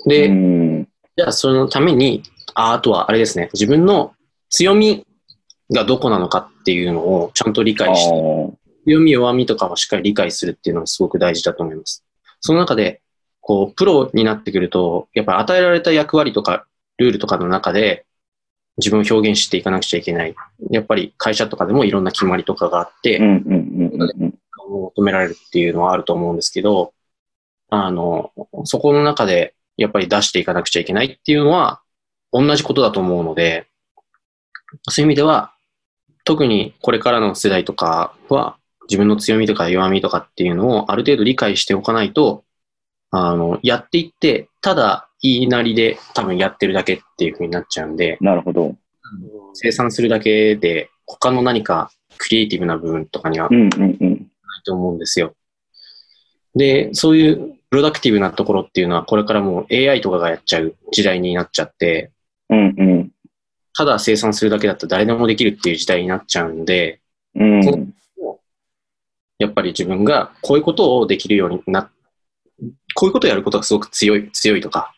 [0.07, 0.88] で、うん。
[1.16, 2.22] じゃあ、そのために、
[2.55, 4.14] ああとはあれですね、自分の
[4.49, 5.07] 強み
[5.72, 8.53] がどこなのかっていうのをちゃんと理あ解して、ー
[8.86, 12.05] 強み、弱みとかをしっかり理解するっていうのがすごく大事だと思います。
[12.41, 13.03] その中で、
[13.41, 16.66] こう、プロになってくると、やっぱり与えられた役割とか、
[16.99, 18.07] ルールとかの中で、
[18.78, 20.34] 自分を表現していかなくちゃいけない。
[20.70, 24.34] やっぱり会社とかでもいろんな決まりとかがあって、うんうんうんうんうん。
[24.70, 26.92] 求められるっていうのはあると思うんですけど、
[27.70, 28.32] あの、
[28.64, 31.80] そこの中でやっぱり出していかなくちゃいけないっていうのは
[32.32, 33.68] 同じことだと思うので、
[34.88, 35.52] そういう意味では、
[36.24, 38.56] 特にこれからの世代とかは
[38.88, 42.44] 自分の強みとか弱みとかっていうのをある程度理解しておかないと、
[43.10, 48.76] あの、やっていって、ただ言いなりで多分やってるだけっていう風になっちゃうんで、なるほど。
[49.54, 53.48] 生産するだけで他の何かクリエイティブな部分とかには
[54.70, 54.74] うんうんうん。
[54.74, 55.34] ないと思うんですよ。
[56.54, 62.10] で、そういうプロダクティブなところっていうのは、これからもう AI とかがやっちゃう時代になっちゃって、
[62.48, 63.10] うんうん。
[63.74, 67.00] ただ生産するだけだったら誰でもできるっていう時代になっちゃうんで、
[67.34, 67.94] うん。
[69.38, 71.90] やっぱり自分がこういうことをできるようにな、
[72.94, 74.94] こういうことをやることがすごく強い、強いとか、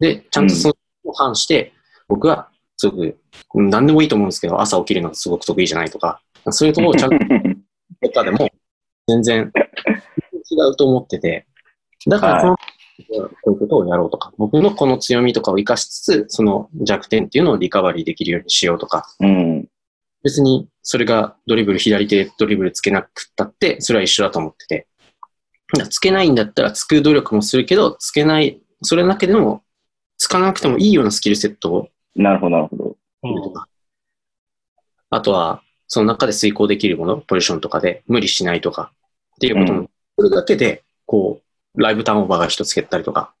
[0.00, 0.74] で、ちゃんとその
[1.04, 1.72] を反して、
[2.08, 3.18] 僕はすごく、
[3.54, 6.20] うん何でもいいと思うんですけど、朝起きるのがすごく得意じゃないとか、
[6.50, 7.16] そういうところをちゃんと
[8.08, 8.50] とかでも
[9.06, 9.52] 全然
[10.50, 11.46] 違うと思ってて、
[12.06, 19.68] だからこの、こういうことをやろうとか、僕のこの強みとかを活かしつつ、その弱点っていうのをリカバリーできるようにしようとか、うん。
[20.22, 24.88] 別にそれがドリブル、左手ドリブルつけなくったって、それは一緒だと思ってて、
[25.90, 29.62] つけないんだったらつく努力もするけど、つけない、それだけでも、
[30.16, 32.96] つかなくてもいいようなスキルセットをなるほど、なるほど。
[33.22, 33.52] うん
[35.08, 38.92] あとは、その中で遂行できるもの、ポジションとかで無理しないとか、
[39.36, 41.40] っていうことも、それだけで、こ
[41.74, 43.32] う、ライブターンオーバーが一つ減ったりとか、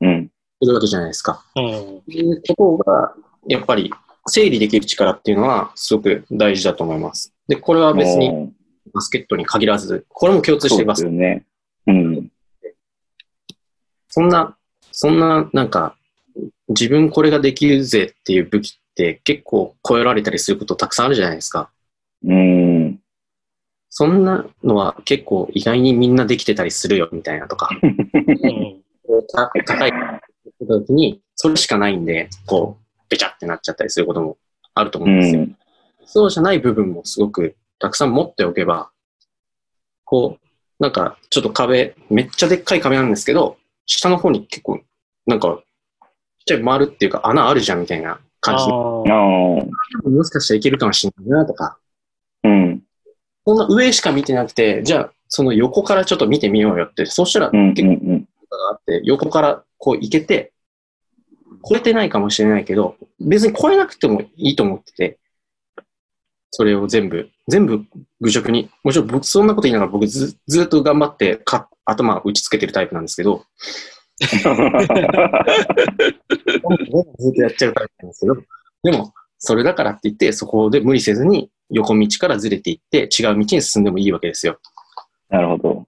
[0.00, 0.30] うん。
[0.62, 1.44] するわけじゃないですか。
[1.56, 1.72] うん。
[1.72, 3.14] そういうことが、
[3.46, 3.92] やっぱり、
[4.26, 7.32] 整理できる力っていうのは、すごく大事だと思います。
[7.46, 8.52] で、これは別に
[8.92, 11.04] バスケットに限らず、これも共通しそうでていますす。
[11.04, 11.44] よね。
[11.86, 12.30] うん。
[14.08, 14.56] そんな、
[14.92, 15.96] そんな、なんか、
[16.68, 21.70] 自分これができるぜっていう武器って結構超えられたりすることたくさんあるじゃないですか。
[22.24, 22.98] うん。
[23.90, 27.70] そんなのは結構意外にみんなできてたりするよみたいなとか、
[29.64, 29.92] 高い
[30.66, 34.36] 時にそれしかないんで、こう、べちゃってなっちゃったりすることも
[34.74, 35.42] あると思ううんですよ。
[35.42, 35.56] ん。
[36.04, 38.90] そうじゃない部分もすごくたくさん持っておけば、
[40.04, 40.46] こう、
[40.82, 44.80] なんかちょっと壁、めっちゃでっかい壁なんですけど、下の方に結構、
[45.26, 45.62] なんか、
[46.00, 46.08] ちっ
[46.46, 48.64] ちゃい丸っていうか穴あるじゃんみたいな感じ。
[48.68, 51.78] もしかしたらいけるかもしれないなとか、
[52.44, 52.82] うん。
[53.46, 57.68] そんな上しか見てなくて、じゃあその横からちょっと見てみようよって、そしたらうん。
[57.68, 57.74] うん。
[57.74, 58.28] 結構うん。
[58.50, 60.52] があって、横からこう行けて、
[61.68, 65.18] 超えてないかもしれないけど、別に超えなくてもいいと思ってて、
[66.50, 67.84] それを全部、全部
[68.20, 73.44] 愚直に、もちろん僕、そんなこと言いながら僕ずずっと頑張ってか頭打ちつけてるタイプなんですけど、
[74.26, 74.36] ず
[77.30, 78.34] っとやっちゃうタイプなんですけど、
[78.82, 84.58] でも、それだからって言って、そこで無理せずに横道からずれていって違う道に進んでもいいわけですよ。
[85.28, 85.86] なるほど。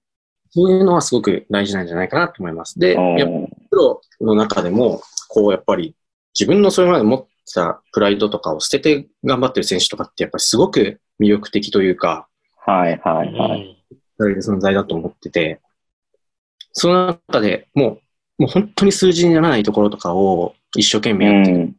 [0.50, 2.78] そういうのはすごく大事なんじゃないかなと思います。
[2.78, 5.94] で、やっぱプロの中でも、こうやっぱり
[6.38, 12.28] 自分のそれまで持ってたプライドとかを捨てて頑張ってる選手とかってやっぱりすごく魅力的というか、
[12.66, 13.84] はいはいはい。
[14.18, 15.60] される存在だと思ってて、
[16.72, 18.00] その中でもう、
[18.40, 21.58] もう本当に数字にならないところとかを一生懸う命やってる。
[21.58, 21.76] ん。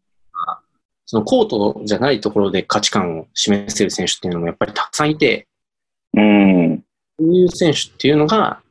[1.07, 5.47] そのコートじゃないところで価値観を示せる選手っていうのもやっぱりたくさんいて、
[6.13, 6.83] うん。
[7.19, 8.61] そういう選手っていうのが、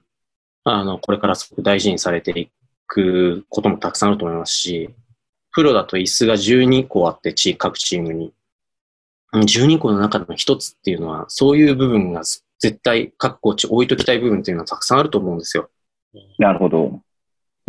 [0.62, 2.48] あの、これからすごく大事にされてい
[2.86, 4.90] くこともたくさんあると思いますし、
[5.50, 8.32] プロだと椅子が12個あって、チ各チームに。
[9.34, 15.70] 12個の中の一つっていうのは、そういう部分が絶対各コーチ置いときたい部分っていうのはたくさんあると思うんですよ。
[16.38, 16.99] なるほど。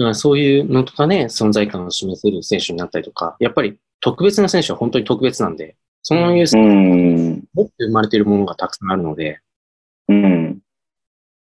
[0.02, 7.44] だからそういうのとかね、存在感を示せる選手になったりとか、やっぱり特別な選手は本当に特別なんで、そういうう、ん。
[7.54, 9.40] 持って生まれているものがたくさんあるので、
[10.08, 10.60] うん。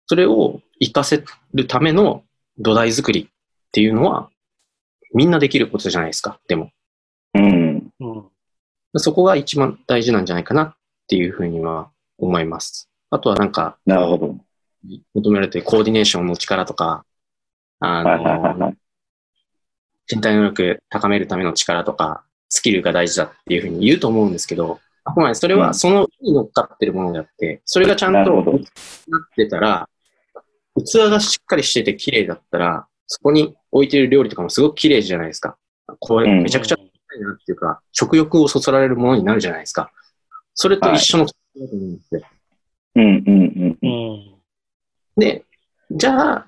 [0.07, 2.25] それを活かせるための
[2.59, 4.29] 土台作りっていうのは、
[5.15, 6.71] みんなできることじゃないですか、でも。
[7.35, 7.91] うん。
[8.01, 8.25] うん。
[8.97, 10.75] そこが一番大事なんじゃないかなっ
[11.09, 12.91] ていうふうには思います。
[13.09, 14.37] あとはなんか、なるほど。
[15.15, 17.07] 求められてコーディネーションの力とか、
[17.81, 18.77] あはいはいはいの、はい。
[20.13, 28.65] 身体能力高めるための力とか、スキルが大事だっていうふうに言うと思うんですけど、あくまでそれうんはその上に乗っかってるものであって、それがちゃんとなっ
[29.37, 29.89] てたら、
[30.77, 35.57] 器がしっかりしてて綺麗だったら、そこに置いてる料理とかもすごく綺麗じゃないですか。
[35.99, 39.91] これうんめちゃくちゃいなっていうか、食欲をそそられるものになるじゃないですか。
[40.55, 42.21] それと一緒のことだと思うんですよ。
[42.97, 43.91] うんうんうんううん。
[43.91, 44.35] ん。
[45.17, 45.45] で、
[45.91, 46.47] じゃあ、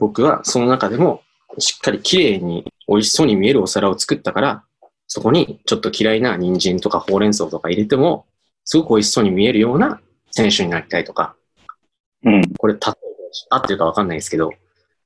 [0.00, 1.22] 僕はその中でも、
[1.58, 4.64] しっかり綺麗に美味しそうに見えるお皿を作ったから、
[5.06, 8.26] そこにちょっと嫌いな人参とかほうれん草とか入れても、
[8.64, 11.36] すごく美味しそうに見えるような選手になりたいとか、
[12.24, 12.42] うん。
[12.56, 12.80] これ、例え
[13.50, 14.52] ば合ってるかわかんないですけど、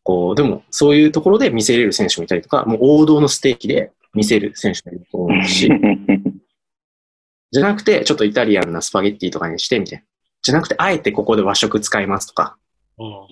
[0.04, 5.68] こう、でも、そういうところで見せれる選手もいたりとか、もう王道のステーキで見せる選手もいると思うし、
[7.50, 10.04] じゃなくて、ちょっとイタリアンなスパゲッティとかにしてみたいな。
[10.42, 12.56] じゃなくて、あえてここで和食使いますとか、
[12.98, 13.26] うん。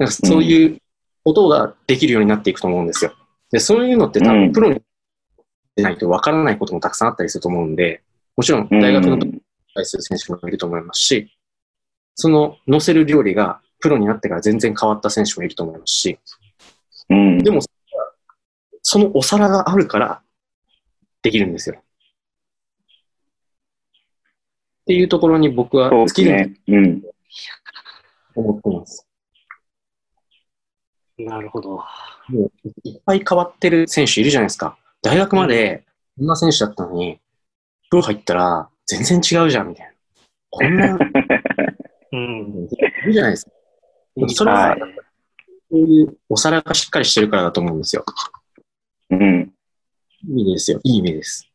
[0.00, 0.78] なんかそういう
[1.24, 3.12] ことができるようになっていくと思うんですよ。
[3.52, 4.80] で、そういうのって多うん分プロに
[5.76, 8.02] 出ないとわからないこともたくさんあったりすると思うんで、
[8.34, 9.18] もちろんうん大学の
[9.74, 11.36] 対する選手もいると思いますし、
[12.14, 16.18] その乗せる料理がプロになってから全然変わった選手もいると思いますし、
[17.10, 17.38] うん。
[17.38, 17.60] でも、
[18.82, 20.22] そのお皿があるから
[21.20, 21.76] できるんですよ。
[21.76, 21.82] っ
[24.86, 26.60] ていうところに僕は尽きるですね。
[26.68, 27.00] うん。
[27.02, 27.08] と
[28.36, 29.09] 思ってます。
[31.24, 31.82] なるほど。
[32.28, 34.76] もういっぱい変わってる選手いるじゃないですか。
[35.02, 35.84] 大学まで
[36.16, 37.18] こんな選手だったのに、
[37.90, 39.92] プロ入ったら全然違うじゃん、みたいな。
[40.50, 40.98] こんな、
[42.12, 42.68] うん。
[42.70, 43.52] いるじゃないですか。
[44.28, 44.76] それは、
[45.70, 48.04] ういうお皿がしっかりしてるからだと思うんですよ。
[49.10, 49.52] うん。
[50.28, 50.80] いい意味ですよ。
[50.82, 51.46] いい意味です。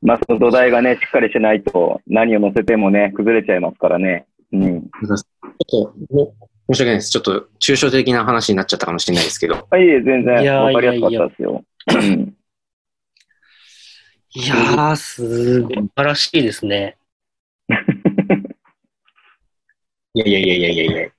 [0.00, 4.26] まあ、その土台がね、しっかりしないと、何を乗せてもね、崩れちゃいますからね。
[4.52, 4.82] うん。
[4.82, 5.18] ちょっ
[5.68, 6.34] と、も
[6.68, 7.10] 申し訳ないです。
[7.10, 9.66] ちょっと抽象的な話になっちゃったかもしれないですけど。
[9.70, 11.64] あいえ、全然いやーわかりやすかったですよ。
[11.88, 12.36] うん。
[14.34, 16.96] いやー、素晴らしいですね。
[20.14, 21.10] いやいやいやいやいやいや。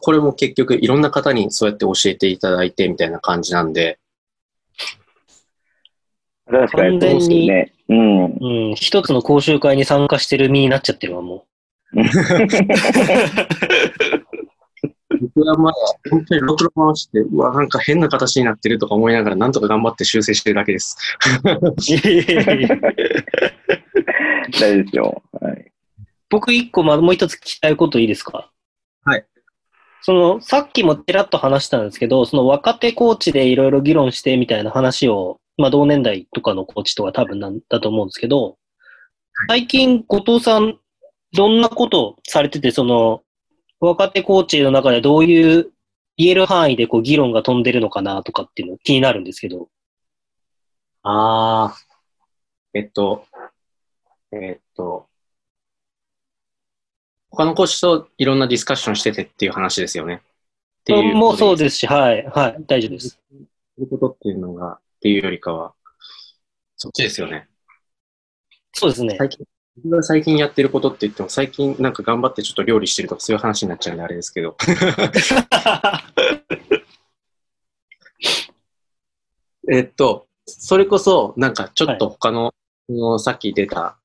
[0.00, 3.98] これも結局いろんな方にそうやって教えていただいてみたいな感じなんで、
[6.46, 7.72] 確かにそうですよね。
[7.88, 8.24] うん。
[8.24, 8.74] うん。
[8.74, 11.46] 一つの講習会に参加してる身になっちゃってるわ、も
[15.34, 15.76] 僕はまだ
[16.10, 20.96] 本当にロクロ回して、うわ、なんか変な形になってるとか思いながら、なんとか頑張って修正してるだけです。
[21.44, 21.74] う。
[21.92, 22.68] いやいやいや
[24.60, 25.22] 大事ですよ。
[25.40, 25.72] はい。
[26.30, 28.50] 僕一個、ま、もう一つ聞きたいこといいですか？
[29.04, 29.26] はい。
[30.02, 38.58] その、さっきもちらっと話したんですけど、その若手コーチでいろいろ議論してみたいな話を、まあ同年代とかのコーチとか多分なんだと思うんですけど、
[39.48, 40.78] 最近後藤さん、
[41.32, 43.22] どんなことされてて、その、
[43.84, 45.70] 若手コーチの中でどういう
[46.16, 49.68] 言える範囲でこう議論が飛んでるのかなとかっていうの気になるんですけど。
[51.02, 51.76] ああ、
[52.72, 53.26] えっと、
[54.32, 55.06] えっと、
[57.30, 60.22] 他のコーチといろんなディスカッションしててっていう話ですよね。
[60.82, 61.64] っていうもうそうす。
[61.64, 63.08] ですし、はい、はい、大丈夫です。
[63.08, 63.18] そ
[63.78, 65.74] ういうことっていうのが、っていうよりかは、
[66.76, 67.48] そっちですよね。
[68.72, 69.16] そうですね。
[69.18, 69.46] 最近、
[69.82, 74.56] 僕が最近やってることって言っても、最近なんか頑張ってちょっと料理してるとかそういう話になっちゃうんであれですけど。
[79.70, 82.54] えっと、それこそ、なんかちょっと他の
[82.86, 83.98] そのさっき出た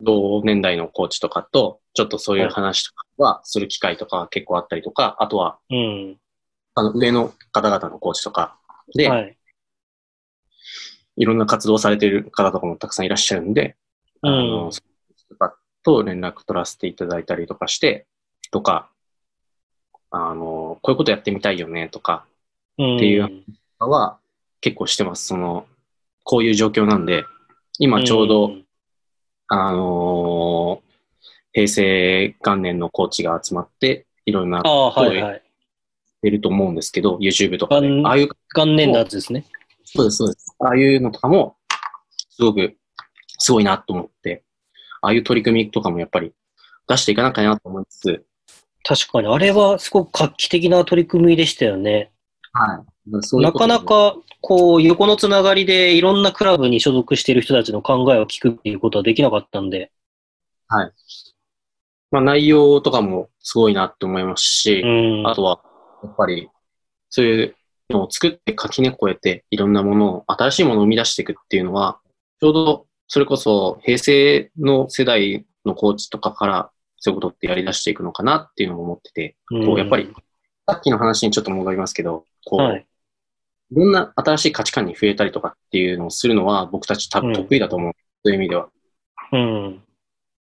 [0.00, 6.18] 同年代のコーチとかと、ちょっとそういう話とかはする機会とか結構あったりとか、あとは、うん。
[6.74, 8.58] あの、上の方々のコーチとか
[8.94, 9.36] で、はい。
[11.16, 13.76] いろんな活動されている方とかもたくさんいらっしゃるんで、
[14.22, 14.72] あうんの、。
[14.72, 14.82] そ
[15.32, 18.06] とかと連絡取らせていただいたりとかして、
[18.50, 18.90] とか、
[20.10, 22.26] あの、こういうことやってみたいよねとか
[22.78, 22.96] うん。
[22.96, 23.44] っていう
[23.78, 24.18] は
[24.60, 25.26] 結構してます。
[25.26, 25.66] その、
[26.24, 27.24] こういう状況なんで、
[27.78, 28.64] 今ちょうど、ん
[29.48, 30.92] あのー
[31.54, 35.42] 平成元年のコーチが集まって、いろんなああ、ことをやっはいはい。
[36.22, 39.44] てると思うんですけど、YouTube とかああいう、元年のやつですね。
[39.84, 40.56] そうです、そうです。
[40.60, 41.56] ああいうのとかも、
[42.30, 42.74] すごく、
[43.38, 44.44] すごいなと思って、
[45.02, 46.32] ああいう取り組みとかもやっぱり
[46.88, 48.24] 出していかなきゃなと思いつつ、
[48.84, 52.10] 確かに、あれはすごく画期的な取り組みでしたよね。
[52.52, 53.22] はい。
[53.22, 59.92] そういうなかなか、こう、横のつながりでいろんなクラブに所属している人たちの考えを聞くっていうことはできなかったんで。
[62.10, 65.26] まあ内容とかもすごいなって思いますし、うん。
[65.26, 65.60] あとは、
[66.02, 66.48] やっぱり、
[67.08, 67.56] そういう
[67.88, 72.00] のを作って垣根越えて、いろんなものを、新しいものを生み出していくっていうのは、
[72.40, 80.10] ちょうど、それこそ平成の世代のコーチとかから、そういうことってやり出していくのかなっていうのも思ってて、こうやっぱり、
[80.66, 82.86] さっきの話にちょっと戻りますけど、こう、はい。
[83.70, 87.92] いろんな新しい価値観に触れたりとかっていうのをするのは、僕たち多分得意だと思う。
[88.24, 88.70] そういう意味では。
[89.32, 89.82] うん。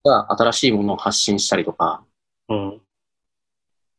[0.05, 2.05] が新しいものを発信したりとか、
[2.49, 2.69] うん。
[2.69, 2.79] っ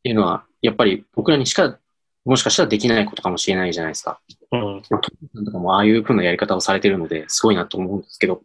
[0.02, 1.78] ていうのは、やっぱり僕らにしか、
[2.24, 4.18] もしかしたらできないことかもしれないじゃないですか。
[4.50, 4.82] うん。
[4.88, 8.42] まあ、トムさんとかもああいう風なやり方をされてるので、すごいなと思うんですけど。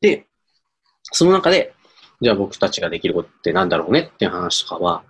[0.00, 0.26] で、
[1.02, 1.74] その中で、
[2.20, 5.04] じゃあ僕たちができることってなんだろうねっていう話とかは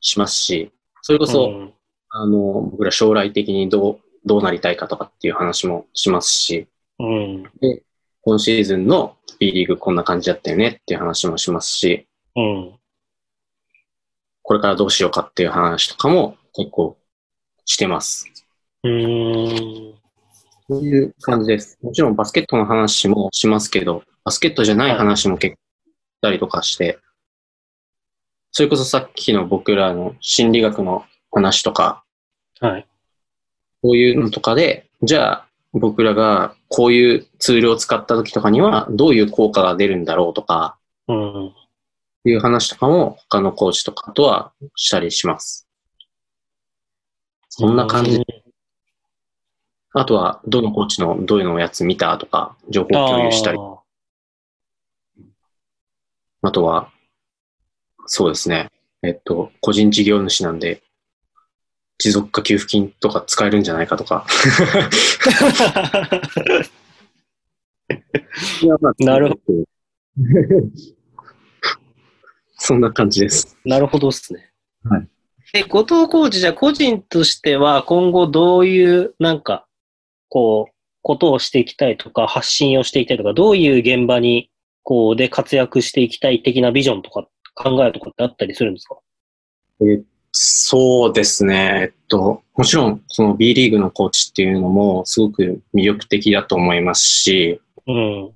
[0.00, 1.72] しますし、それこそ、うん
[2.18, 6.66] あの、僕ら将来的にどう、どうなりたいかとかっていう話もしますし、
[6.98, 7.44] うん。
[8.22, 12.78] 今シーズンの B リーグこんな感じだったよねっていう話もしますし、うん。
[14.42, 16.96] これからどうしようかっていう話とかも結構
[17.66, 18.30] してます。
[18.82, 19.94] うん。
[20.68, 21.78] そういう感じです。
[21.82, 26.98] もちろんバスケットの話もしますけど、バスケットじゃない話も結構したりとかして、
[28.50, 32.02] それこそさっきの僕らの心理学の話とか、
[32.60, 32.86] はい。
[33.82, 41.54] こういうのとかで、じゃあ僕らがこういうツールを使った時とかにはどういう効果が出るんだろうとか、うん。
[42.24, 45.68] いう話とかも他のコーチとかとはしたりします。
[47.50, 48.20] そんな感じ。
[49.98, 53.58] あとは、どのコーチのどういうのをやつ見たとか、情報共有したり。
[53.58, 53.78] あ
[56.42, 56.92] あとは、
[58.04, 58.70] そうですね。
[59.02, 60.82] えっと、個人事業主なんで、
[61.96, 64.26] 持続化給付金とか使えるんじゃないかとか。
[68.98, 69.64] なるほど。
[72.58, 73.56] そんな感じです。
[73.64, 74.52] なるほどっすね。
[74.84, 75.08] はい。
[75.54, 79.65] で、後藤コーチじゃあ個人としては今後どういう、なんか、
[80.28, 80.72] こう、
[81.02, 84.50] ことをしていきたいとか、発信をしていきたいとか、どういう現場に、
[84.82, 88.96] こう、で活躍していきたい的なビジョンとか、考えとかってあったりするんですか？
[90.32, 91.80] そうですね。
[91.82, 98.32] えっと、もちろん、その B リーグのコーチっていうのもすごく魅力的だと思いますし、うん。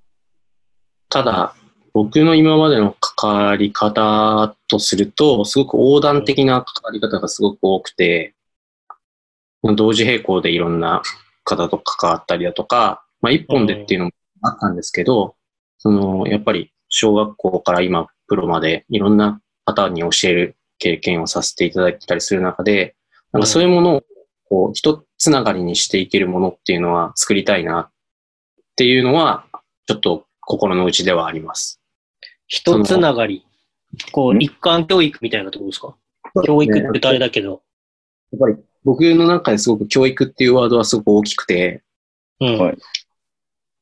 [1.10, 1.54] ただ、
[1.92, 8.34] 僕の今までの関わり方とすると、すごく横断的な関わり方がすごく多くて、
[9.62, 11.02] 同時並行でいろんな
[11.56, 15.36] 方と関わったりだとか、まあ一本でっていうのもあったんですけど、
[15.78, 22.96] その、やっぱり小学校から今プロまでいろんな方に教える経験をさせていただいたりする中で、
[23.32, 24.02] なんかそういうものを
[24.48, 27.90] こう一つながりにしていけるものっていうのは作りたいなっ
[28.76, 29.46] ていうのは、
[29.86, 31.80] ちょっと心の内ではあります。
[32.46, 33.46] 一つながり。
[34.12, 35.96] こう、ん一貫教育みたいなところですか
[36.44, 37.62] 教育って言うとあれだけど。
[38.32, 41.82] やっぱり僕の中ですごく教育っていうワードはすごく大きくて、
[42.40, 42.58] うん。
[42.58, 42.78] はい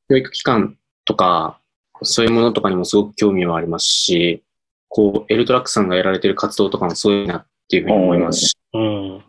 [0.09, 1.61] 教育機関とか、
[2.03, 4.43] そういうものとかにもすごく興味はありますし、
[4.89, 9.25] こう、エルトラックさんがやられてる活動とかもそういうなっていうふうに思いますし、うん。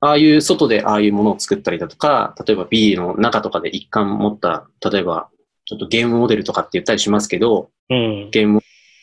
[0.00, 5.30] ああいう外でああいうものを作ったりだとか、例えば B の中とかで一貫持った、例えば
[5.64, 8.30] ちょっとゲームモデルとかって言ったりしますけど、うん。
[8.30, 8.60] ゲームを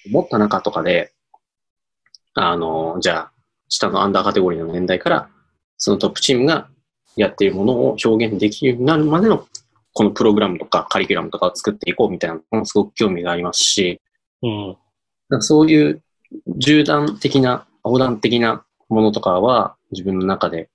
[0.09, 1.13] 持った中とかで、
[2.33, 3.31] あの、じゃあ、
[3.71, 5.29] 下のアンダーカテゴリーの年代から、
[5.77, 6.67] そのトップチームが
[7.15, 9.47] やっているものを表現できるようになるまでの、
[9.93, 14.01] このプログラムとかカリキュラムとかを作っていこうみたいなのもすごく興味がありますし、
[14.43, 14.77] うん。
[15.41, 16.03] そういう
[16.59, 20.69] 縦断的な、横断的なものとかは自分の中で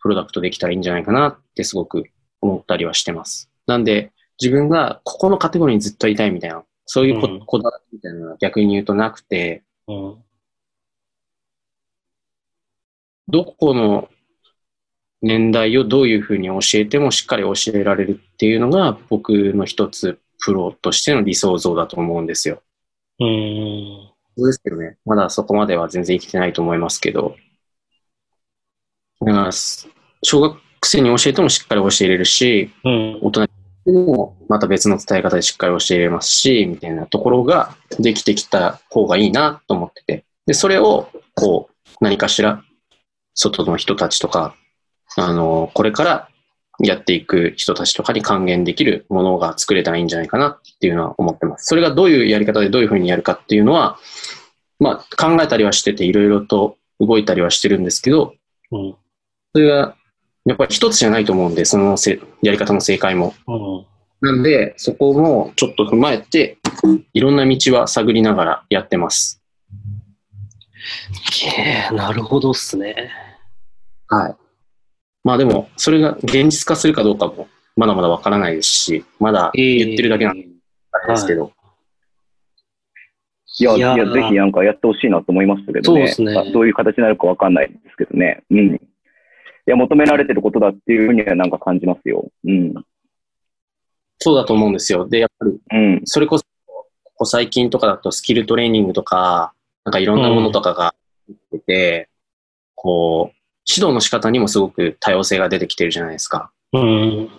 [0.00, 2.04] プロダクトできたらいいんじゃないかなってすごく
[2.42, 3.50] 思ったりはしてます。
[3.66, 10.16] なんで、自分がここのカテゴリーにずっといたいみたいな、そういうこだわりみたいなのは逆に言うとなくて、うん。
[13.28, 14.08] どこの
[15.22, 22.62] 年代をどういうふうに教えてもしっかり教えられるっていうのが僕の一つプロとしての理想像だと思うんですよ。
[23.20, 24.12] うん。
[24.36, 27.36] そうですけどね、まだそこまでは全然生きてないと思いますけど、
[29.24, 33.18] だから、小学生に教えてもしっかり教えれるし、うん。
[33.22, 33.48] 大人
[33.86, 42.64] にもまた別の伝え方でしっかり教えれますし、みたいなところができてきた方がいいなと思ってて、で、それを、こう、何かしら、
[43.34, 44.54] 外の人たちとか、
[45.16, 46.28] あの、これから
[46.80, 51.66] やっていく人たちとかに還元できるものが作れたらいいんじゃないかなっていうのは思ってます。
[51.66, 53.98] それがどういうやり方でどういうふうにやるかっていうのは、
[54.78, 58.34] まあ、考えたりはしてて、いろいろと動いたりはしてるんですけど、
[58.72, 58.94] うん。
[59.54, 59.96] それが、
[60.44, 63.34] やっぱり一つじゃないと思うんで、そのせやり方の正解も。
[63.46, 63.86] うん。
[64.22, 66.58] なんで、そこもちょっと踏まえて、
[67.12, 69.41] いろんな道は探りながらやってます。
[71.56, 73.10] ええなるほどっすね。
[74.08, 74.36] はい。
[75.24, 80.48] まあでも、それが現実化するかどうかも、まだまだわからないですし、まだ言ってるだけなんで
[80.92, 81.52] あれですけど、
[83.58, 86.08] いや、いやーいや、ぜひなんかやってほしいなと思いましたけどね。
[86.08, 88.42] そうですねあどういう形になるかわかんないですけどね。
[88.50, 88.74] うん。
[88.74, 88.80] い
[89.66, 92.28] や、求められてることだっていうふうにはなんか感じますよ。
[92.44, 92.74] うん。
[94.18, 95.06] そうだと思うんですよ。
[95.06, 96.00] で、やっぱり、うん。
[96.04, 99.52] それこそ、ここ最近とかだとスキルトレーニングとか、
[99.84, 100.94] なんかいろんなものとかが
[101.50, 102.08] 出てて、
[102.74, 103.36] こう、
[103.68, 106.50] 指導の仕方にもすごく多様性が出てきてるじゃないですか。
[106.72, 107.30] うん。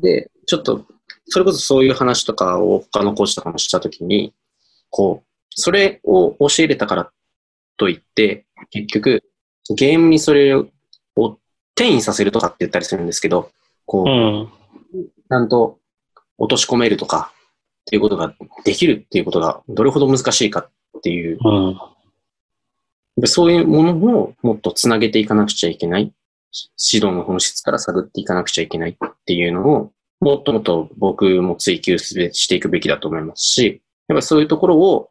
[0.00, 0.84] で、ちょっと、
[1.26, 4.34] それこそそういう話とかを他のコーチとかもしたときに、
[4.90, 7.10] こう、それを教えれたから
[7.76, 9.24] といって、結局、
[9.76, 10.68] ゲームにそれを
[11.76, 13.50] 転移させるとかって言ったりするんですけど、
[13.86, 14.48] こう、うん。
[15.28, 15.78] ちゃんと
[16.38, 18.34] 落とし込めるとかっていうことが
[18.64, 20.70] できるっていうことがどれほど難しいかっ
[21.04, 21.78] ていう、うん。
[23.16, 26.12] でそういうものをもっとつなげていかなくちゃいけない。
[26.92, 28.96] 指導の本質から探っていかなくちゃいけないっ
[29.26, 35.10] ていうのを、もっともっと僕も追求すべしていくべきだと思いますし、やっぱりそういうところを、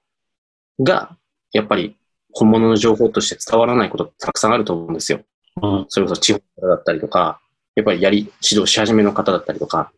[0.80, 1.16] が、
[1.52, 1.96] やっぱり
[2.32, 5.22] 本物の情報として伝わらないことたくさんあると思うんですよ。
[5.62, 5.86] うん。
[5.90, 7.40] それこそ地方だったりとか、
[7.76, 9.92] やっぱりやり、指導し始めの方だったりとか、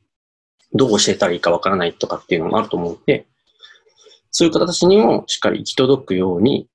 [0.74, 3.26] どう教えたらいいかわからないとかっていうのもあると思うんで、
[4.38, 6.68] そういう方たちにもしっかり行き届くように、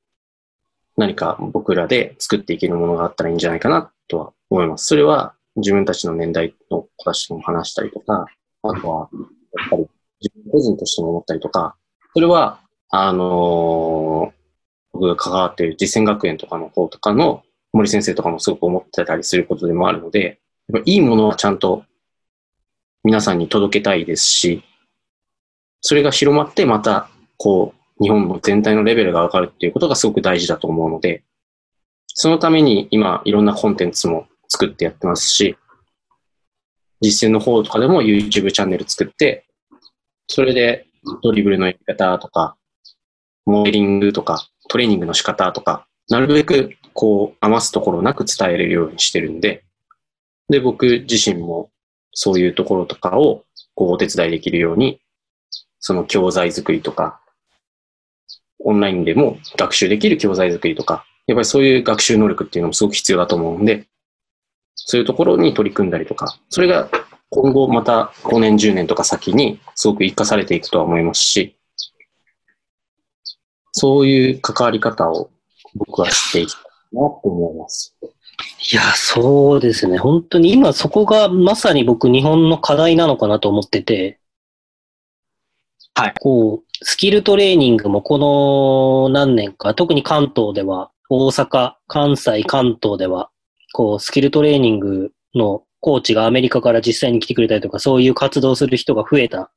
[0.97, 4.87] 何か僕らで作っていけるものがあったらいいんじゃないかなとは思います。
[4.87, 8.25] それは自分たちの年代の子たちとも話したりとか、
[8.63, 9.11] あとは、
[9.59, 9.87] やっぱり
[10.23, 11.77] 自分個人としても思ったりとか、
[12.15, 14.41] それは、あのー
[14.93, 17.43] 僕が関わっている実践学園とかの方とかの
[17.73, 20.41] 森先生とかもすごく思ってたりすることでもあるので、
[20.73, 21.85] やっぱいいものはちゃんと
[23.05, 24.65] 皆さんに届けたいですし、
[25.81, 27.09] それが広まってまた、
[27.43, 31.25] こう、日本の全体のレベルが上がるっていうことがすごく大事だと思うので、
[32.07, 35.57] そのために今いろんなコンテンツも作ってやってますし、
[37.01, 39.47] 実践の方とかでも YouTube チャンネル作って、
[40.27, 40.87] それで
[41.23, 42.57] ドリブルのやり方とか、
[43.47, 49.65] モデリングとか、トレーニングの仕方とか、なるべくこう余すところなく伝えれるようにしてるんで、
[50.51, 51.71] で、僕自身も
[52.13, 53.45] そういうところとかを
[53.75, 55.01] こうお手伝いできるように、
[55.79, 57.20] その教材作りとか、
[58.65, 63.87] オンラインでも学習できる教材作りとか、やっぱりそういう学習能力っていうのもすごく必要だと思うんで、
[64.75, 66.89] そういうところに取り組んだりとか、それが
[67.31, 71.57] 今後また5年、10年とか先にすごく活かされていくとは思いますし、
[73.73, 75.31] そういう関わり方を
[75.75, 76.63] 僕はしていきたい
[76.93, 77.97] なと思います。
[78.73, 79.99] いや、そうですね。
[79.99, 84.19] 本当に今そこがまさに僕日本の課題なのかなと思ってて。
[85.95, 86.15] はい。
[86.21, 93.31] こう、スキルトレーニングもこの何年か、特に関東では、大阪、関西、関東では、
[93.73, 99.51] こう、スキルトレーニングのコーチがアメリカから実際に来てくれたりとか、そういう活動する人が増えた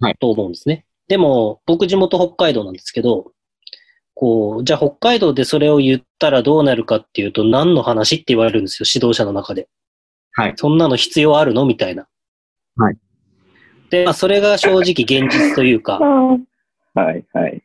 [0.00, 0.84] はいと思うんですね。
[1.08, 3.32] でも、僕地元北海道なんですけど、
[4.14, 9.68] こう、じゃあ北海道でそれを言ったらどうなるかっていうと、何の話って言われるんですよ、指導者の中で。
[10.32, 10.52] はい。
[10.56, 11.64] そんなの必要あるの？
[11.64, 12.06] みたいな。
[12.76, 12.98] はい。
[13.90, 15.98] で、まあ、それが正直現実というか、
[16.94, 17.62] はい、はい。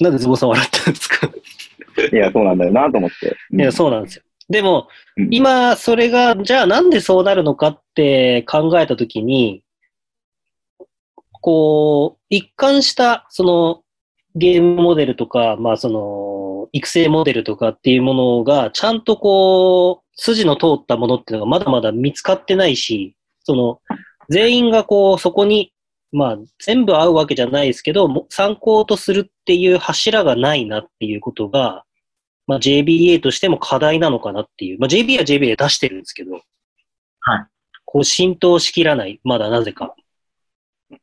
[0.00, 1.30] なんでズボンさん笑ったんですか？
[2.12, 3.36] いや、そうなんだよなと思って。
[3.50, 4.22] うんいや、そうなんですよ。
[4.48, 9.62] でもうん、今、それが、じゃあなんでそうなるのかって考えたときに、
[11.40, 13.82] こう、一貫した、その、
[14.34, 23.14] ゲームモデルとか、まあその、育成モデルとかっていうものが、ちゃんとこう、筋の通ったものっていうのがまだまだ見つかってないし、
[23.44, 23.80] その、
[24.32, 25.72] 全員がこう、そこに、
[26.10, 31.84] まあ、全部合うわけじゃないですけど、参考とするっていう柱がないなっていうことが、
[32.46, 34.80] まあ、JBA としても課題なのかなっていう。
[34.80, 36.40] まあ、JBA は JBA で出してるんですけど、
[37.20, 37.46] はい。
[37.84, 39.20] こう、浸透しきらない。
[39.22, 39.94] まだなぜか。
[40.94, 40.96] っ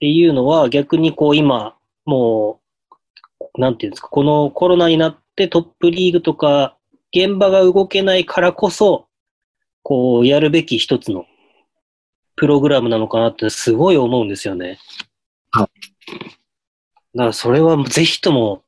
[0.00, 2.60] ていうのは逆にこう今、も
[3.56, 6.76] う、なんていうんですか、このコロナになってトップリーグとか
[7.14, 9.08] 現場が動けないからこそ、
[9.82, 11.26] こう、やるべき一つの
[12.36, 14.78] プログラムなのかなってすごい思うんですよね。
[15.50, 16.18] はい。
[17.16, 18.62] だからそれはぜひとも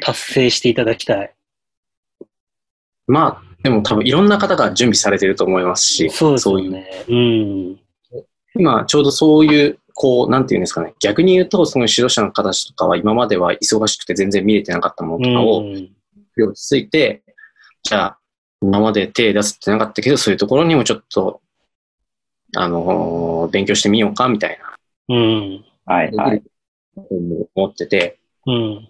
[0.00, 1.34] 達成していただきたい。
[3.06, 6.54] まあ、でも多分いろんな方が準備されてると思いますし、そうですね。
[6.54, 7.72] ういう。
[7.72, 7.80] うん。
[8.54, 17.22] 今ちょうどそういうこう、なんていうんですかね、逆に言うと、その指導者の形とかは今までは忙しくて全然見れてなかったものとかを、落ち着いて、
[17.82, 18.18] じゃあ、
[18.62, 21.41] 今まで手出すってなかったけど、そういうところにもちょっと、
[22.56, 24.58] あのー、勉強してみようか、みたい
[25.08, 25.14] な。
[25.14, 25.64] うん。
[25.84, 26.42] はい、はい。
[26.94, 28.18] 思ってて。
[28.46, 28.88] うん。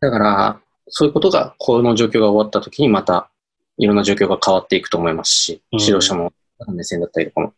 [0.00, 3.30] だから、そういうことが、この状況が終わった時にまた、
[3.78, 6.32] いろんな状況が変わっていくと思いますし、指導者も
[6.68, 7.54] 目線だったりとかも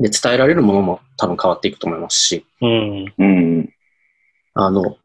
[0.00, 3.14] で、伝えられるものも多分変わっていくと思いますし、うん。
[3.18, 3.68] うん。
[4.54, 4.96] あの、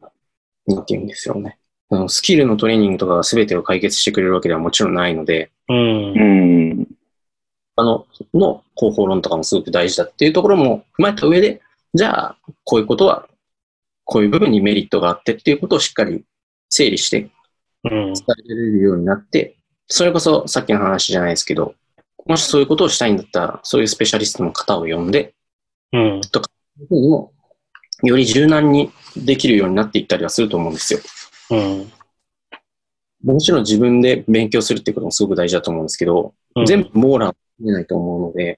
[0.66, 1.58] なんて言うんですよね。
[1.88, 5.76] あのスキルのトレーニングとかが全てを解決してくれるわけではもちろんないので、うん。
[5.76, 6.24] う
[6.65, 6.65] ん。
[7.76, 11.60] あの、の方法論とかもすごく大事だっていうところも踏まえた上で、
[11.94, 13.28] じゃあ、こういうことは、
[14.04, 16.24] こういう部分にメリットがあってっていうことをしっかり
[16.68, 17.30] 整理して
[17.84, 19.56] 伝えられるようになって、
[19.88, 21.74] それこそさっきの話じゃないですけど、
[22.24, 25.34] もしそういうことをしたいんだったら、そういうスペシャリストの方を呼んで、
[25.92, 26.20] うん。
[26.32, 26.50] とか、
[26.90, 27.32] も
[28.02, 31.00] より柔軟にできるようになっていったりはすると思うんですよ。
[31.50, 31.92] うん。
[33.24, 38.56] もちろん自分で勉強するってこともすごく大事だと思うんですけど、うん、全部網羅見えないと思うので、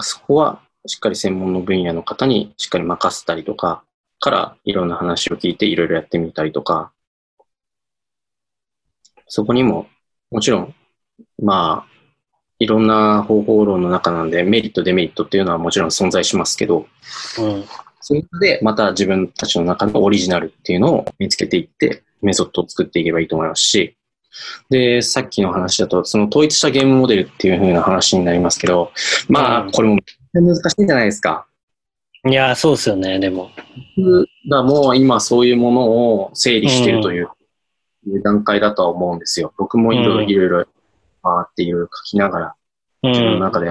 [0.00, 3.84] そこはしっかり専門の分野の方にしっかり任せたりとか、
[4.18, 6.92] からいろんな話を聞いていろいろやってみたりとか、
[9.28, 9.86] そこにも
[10.30, 10.74] もちろん、
[11.42, 11.96] まあ、
[12.58, 16.86] いろんな方法論の中なんで、メリット、デメリットっていうのはもちろん存在しますけど、
[17.38, 17.64] うん、
[18.00, 23.96] そういうので、また自分たちの中のオリジナルっていうのを見つけていって、メソッドを作っていけばいいと思いますし、
[24.70, 28.92] で、さっきの話だと、その統一したゲームモデルっていう風な話になりますけど、
[29.28, 29.98] まあ、これも
[30.32, 31.46] 難しいんじゃないですか。
[32.28, 33.50] いや、そうですよね、でも。
[34.50, 37.28] だもう今そういうものを整理してるという
[38.06, 39.52] いう段階だとは思うんですよ。
[39.58, 40.66] 僕もいろいろ、いろいろ、
[41.22, 42.54] あっていろいろ書きながら、
[43.02, 43.70] 自分の中で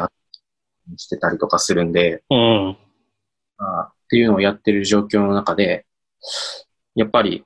[0.98, 2.78] してたりとかするんで、うん、
[3.58, 5.86] あっていうのをやってる状況の中で、
[6.96, 7.46] やっぱり、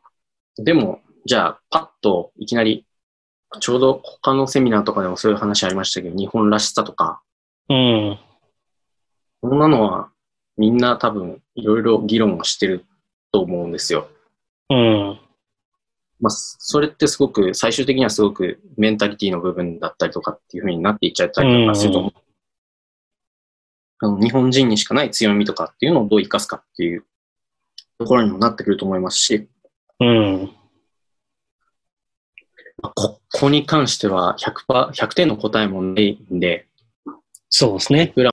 [0.58, 2.86] でも、じゃあ、パッといきなり、
[3.60, 7.22] ちょうど他のセミナーとかでもそういう話ありましたけど、日本らしさとか、
[7.70, 8.20] うん。
[9.42, 10.10] そんなのは、
[10.58, 12.86] みんな多分、いろいろ議論をしてる
[13.32, 14.08] と思うんですよ。
[14.70, 15.20] うん。
[16.20, 22.14] まあ、それってすごく、最終的にはすごくメンタリティの部分だったりとかっていうふうになっていっちゃったりとかすると思う。
[24.02, 27.06] あの日本人にしかない強みとかっていうのをどう生かすかっていう
[27.98, 29.50] ところにもなってくると思いますし、
[30.00, 30.52] うん。
[32.82, 36.68] ここに関しては100%、100点の答えもないんで、
[37.50, 38.14] そうですね。
[38.16, 38.32] グラ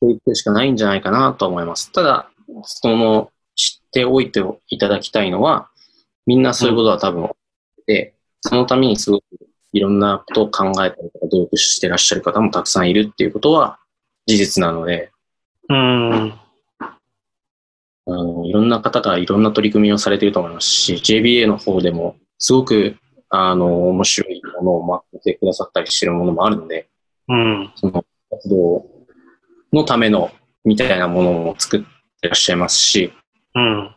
[0.00, 1.92] ムいくしかないんじゃないかなと思います。
[1.92, 2.30] ただ、
[2.64, 5.68] その、知っておいていただきたいのは、
[6.26, 7.30] みんなそういうことは多分、
[7.86, 9.24] で、そのためにすごく
[9.72, 13.78] いろんなことを考えたりとか、努力してらっしゃる方もたくさんいるっていうことは
[14.26, 15.10] 事実なので、
[15.68, 16.34] うん。
[18.08, 22.96] あの、いろんな方がいろんな取り組みをされていると思いますし、JBA の方でもすごく、
[23.28, 26.88] あの、面白いものを待ってくださったりしてるものもあるので、
[27.28, 27.72] うん。
[27.74, 28.86] その活動
[29.72, 30.30] のための
[30.64, 31.80] みたいなものも作っ
[32.20, 33.12] てらっしゃいますし、
[33.54, 33.94] うん。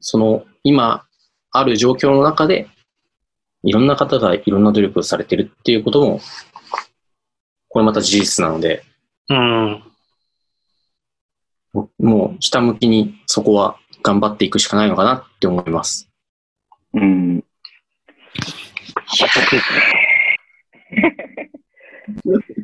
[0.00, 1.04] その今
[1.50, 2.68] ある状況の中で、
[3.62, 6.20] いろんな方がいろんな努力をされてるっていうことも、
[7.68, 8.84] これまた事実なので、
[9.28, 9.82] うん。
[11.98, 16.10] もう、下向きにそこは頑張っていくしかないのかなって思います。
[16.94, 17.44] うん。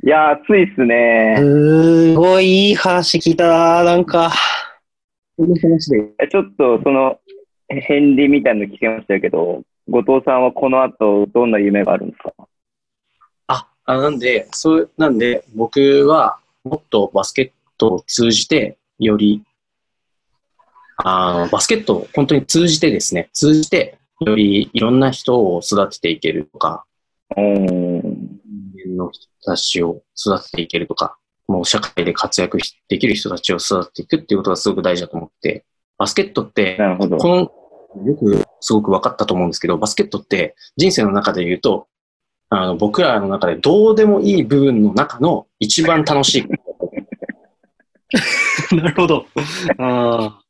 [0.03, 1.37] いや、暑いっすね。
[1.39, 4.33] すごいいい話聞いたなんか。
[5.39, 7.19] ちょっと、その、
[7.69, 12.35] 返事みたいなの聞きましたけど、後藤さんはこの後どんな夢があるんですか？
[13.47, 19.43] あ、あなんで、そう、なんで僕はもっとバスケットを通じて、より、
[20.97, 26.85] あの、バスケットを本当に通じてですね、通じて、よりいろんな人を育てていけるとか、
[27.37, 28.41] うん。
[28.97, 31.17] の人たちを育てていけるとか、
[31.49, 35.65] もう社会で活躍できる人たちを育てていくっていうことがすごく大事だと思って、
[35.99, 37.17] バスケットって、なるほど。
[37.19, 37.37] この、
[38.07, 41.89] よくすごく分かったと思うんですけど、バスケットって人生の中で言うと、
[42.49, 46.47] あの、僕らの中でどうでもいい部分の中の一番楽しい。
[48.77, 49.27] なるほど。
[49.79, 50.41] あ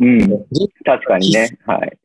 [0.00, 0.18] うん。
[0.50, 1.58] 人確かにね。
[1.66, 1.98] はい。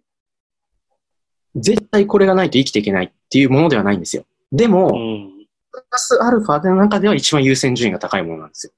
[1.55, 4.25] 絶対これがないと生きていけないっていうものではないんですよ。
[4.51, 4.67] であ。
[4.67, 5.35] うも、ん。
[5.71, 8.73] プラスアルファの中では一番優先順位が高いものなんですよ。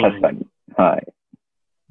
[0.00, 0.46] 確かに。
[0.76, 1.12] はい。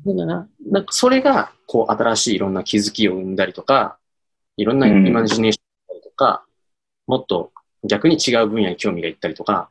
[0.05, 3.97] だから、なんかそれが、こう、新しいいろんな気づきを生んだりとか、
[4.57, 6.45] いろんなイうんマジネーションだりとか、
[7.07, 7.51] もっと
[7.83, 9.69] 逆に違う分野に興味がいったりとか、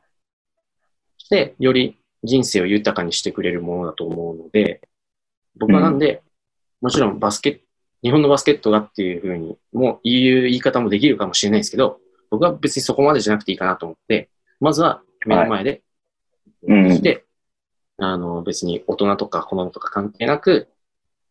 [1.17, 4.81] して、より人生を豊かにしてくれるものだと思うので、
[5.57, 6.21] 僕はなんで、
[6.81, 7.61] もちろんバスケ、
[8.01, 11.99] 日本のバスケットがっていうふうに、もう言う言い方もできるかもしれないですけど、
[12.29, 14.29] 僕は別にそこまでじゃなくていいかなと思って、
[14.59, 15.81] まずは目の前で、
[16.67, 17.25] うんして、
[17.97, 20.69] あの、別に大人とか子供とか関係なく、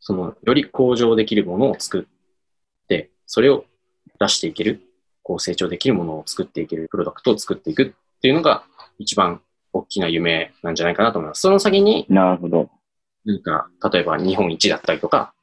[0.00, 3.64] その、より向上できるものを作って、それを
[4.18, 4.80] 出していける、
[5.22, 8.64] こう成長できるものを作っていけるプロダクトを作っていくっていうのが
[8.98, 9.42] 一番
[9.72, 11.42] 大きな夢なんじゃないかなと思います。
[11.42, 12.70] その先に、なるほど。
[13.24, 15.34] なんか、例えば日本一だったりとか、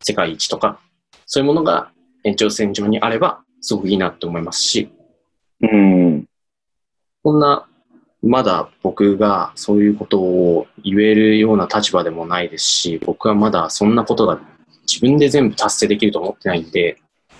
[0.00, 0.80] 世界一とか、
[1.26, 1.90] そういうものが
[2.24, 4.90] 延長線上にあれば、すごくいいなって思いますし、
[5.60, 6.24] うん。
[7.22, 7.66] こんな、
[8.22, 14.40] まだ僕がそういうことを言えるような立場でもないですし、僕はまだそんなことが
[14.88, 16.98] 自分で全部達成できると思ってないんで、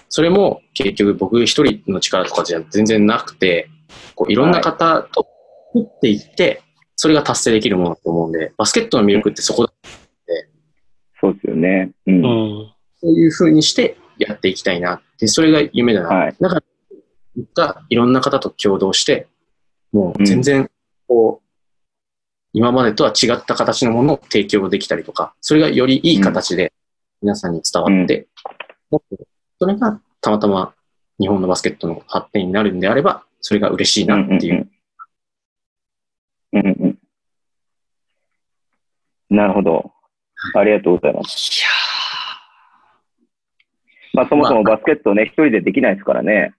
[0.08, 3.70] それも結局僕一人の力とかじゃ全然なくて、
[4.14, 5.26] こういろんな方と
[5.74, 6.62] 打っていって、
[6.96, 9.72] それが達成できるものだと思うんで、バスケットの魅力ってそこだ。
[11.20, 11.90] そうですよね。
[12.06, 12.14] うん。
[12.14, 12.22] うん。
[13.00, 16.08] そういう風にしてやっていきたいなって、それが夢だな。
[16.08, 16.62] はいだから、
[17.88, 19.28] いろんな方と共同して、
[19.92, 20.68] もう全然、
[21.06, 21.48] こう、
[22.52, 26.72] 今までとは違った形のものを提供できたりとか、それがよりいい形で
[27.22, 28.26] 皆さんに伝わって、
[28.90, 29.24] もっと
[29.60, 30.74] それがたまたま
[31.20, 34.68] 日本のバスケットの発展になるんであれば、それが嬉しいなっていう。
[36.52, 36.98] うんうんうん。
[39.36, 39.92] なるほど。
[40.54, 41.50] ありがとうございます。
[41.60, 41.68] いや
[44.14, 46.54] まあそもそもバスケットね、一人でできないですからね。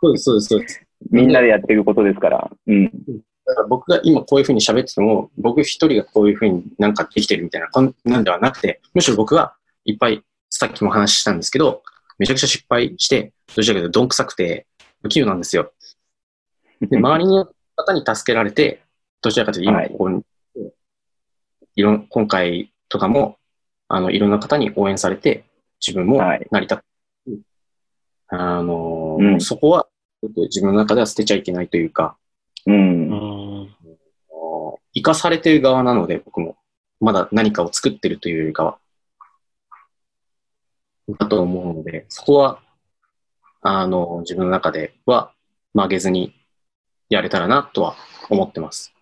[0.00, 0.82] そうです、そうです、そうです。
[1.10, 2.50] みんなでやっていくことですから。
[2.66, 2.84] うん。
[2.84, 11.82] だから僕が今こういうふうに喋ってても、僕一人がこういうふうになんかできてるみたいなこんなんではなくて、むしろ僕はいっぱい、さっきも話したんですけど、
[12.18, 14.66] めちゃくちゃ失敗して、どちらかというとどんくさくて、
[15.02, 15.72] 不器用なんですよ。
[16.80, 18.82] で、 周りの方に助けられて、
[19.22, 20.22] どちらかというと今はいここに、
[21.76, 23.36] いろん、今回とかも、
[23.88, 25.44] あの、いろんな方に応援されて、
[25.80, 26.84] 自分もはいなりたく、
[28.28, 29.88] あの、うんそこは、
[30.20, 32.16] ちょっと自分の中では捨てちゃいけないというか、
[32.66, 32.72] う。
[32.72, 33.74] うんん。
[34.94, 36.56] 生かされてる側なので、僕も。
[37.00, 38.78] まだ何かを作ってるというよりかは。
[41.18, 42.60] だと思うので、そこは、
[43.60, 45.32] あの、自分の中では
[45.74, 46.34] 曲げずに
[47.08, 47.94] やれたらなとは
[48.28, 48.92] 思ってます。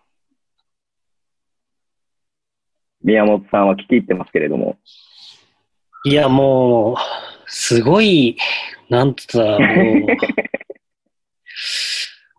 [3.07, 4.77] 宮本さんは聞き入ってますけれども。
[6.03, 6.97] いや、もう、
[7.45, 8.37] すごい、
[8.89, 10.07] なんつったら、もう、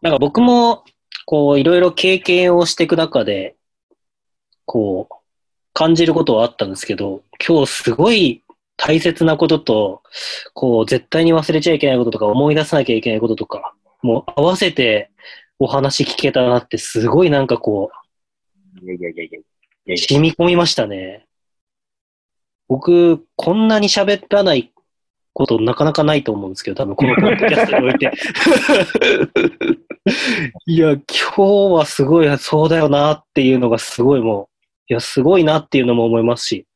[0.03, 0.85] なんか僕も、
[1.24, 3.57] こう、いろいろ経験をしていく中で、
[4.66, 5.15] こう、
[5.73, 8.43] 感じることはあったんですけど、今日すごい
[8.77, 10.03] 大切なことと、
[10.53, 15.11] こう、絶対に忘れちゃいけないこととか、思い出さなきゃいけないこととか、もう合わせて
[15.59, 17.90] お話聞けたなって、すごいなんかこ
[18.82, 19.39] う、いやいやいやいや
[19.97, 21.24] 染み込みましたね。
[22.69, 24.70] 僕、こんなに喋らない
[25.32, 28.10] ことなかなかないと思うんですけど、多分このポッドキャストにおいて。
[30.66, 31.43] いや、今日
[31.74, 34.48] はすごい、そうだよなっていうのがすごいもう、
[34.90, 36.66] いや、すごいなっていうのも思いますし。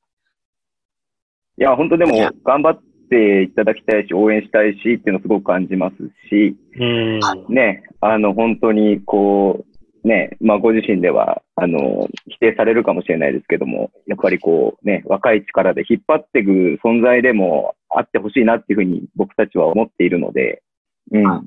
[1.59, 2.81] いや、本当でも頑張っ
[3.11, 5.97] ていただきたいし、応援したいしっていうのをすごく感じます
[6.31, 7.21] し、うん。
[7.49, 9.72] ね、あの、本当にこう、
[10.05, 20.63] ね、まあご自身では、あの、否定されるかもしれないですけども、やっぱりこう、ね、若い力で引っ張っていく存在でもあってほしいなっていうふうに僕たちは思っているので、
[21.11, 21.23] うん。
[21.25, 21.41] はい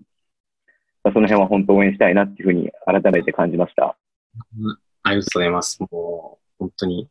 [1.06, 3.96] まあその辺は本当応援したいなっていうふうに改めて感じました。
[5.04, 5.80] ありがとうございます。
[5.80, 7.08] もう、本当に、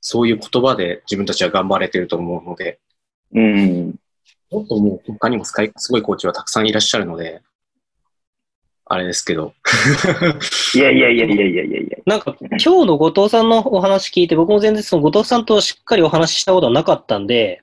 [0.00, 2.80] そういう言葉で自分たちは頑張れてると思うので、
[3.32, 3.94] うん。
[4.50, 5.54] もっともう他にもす
[5.90, 7.40] ごいコーチはたくさんいらっしゃるので、
[8.88, 9.52] あれですけど。
[10.74, 11.98] いやいやいやいやいやいやいや。
[12.06, 17.62] なんか、今日の後藤さんのお話聞いて、僕も全然その後藤さんとしっかりお話ししたことはなかったんで、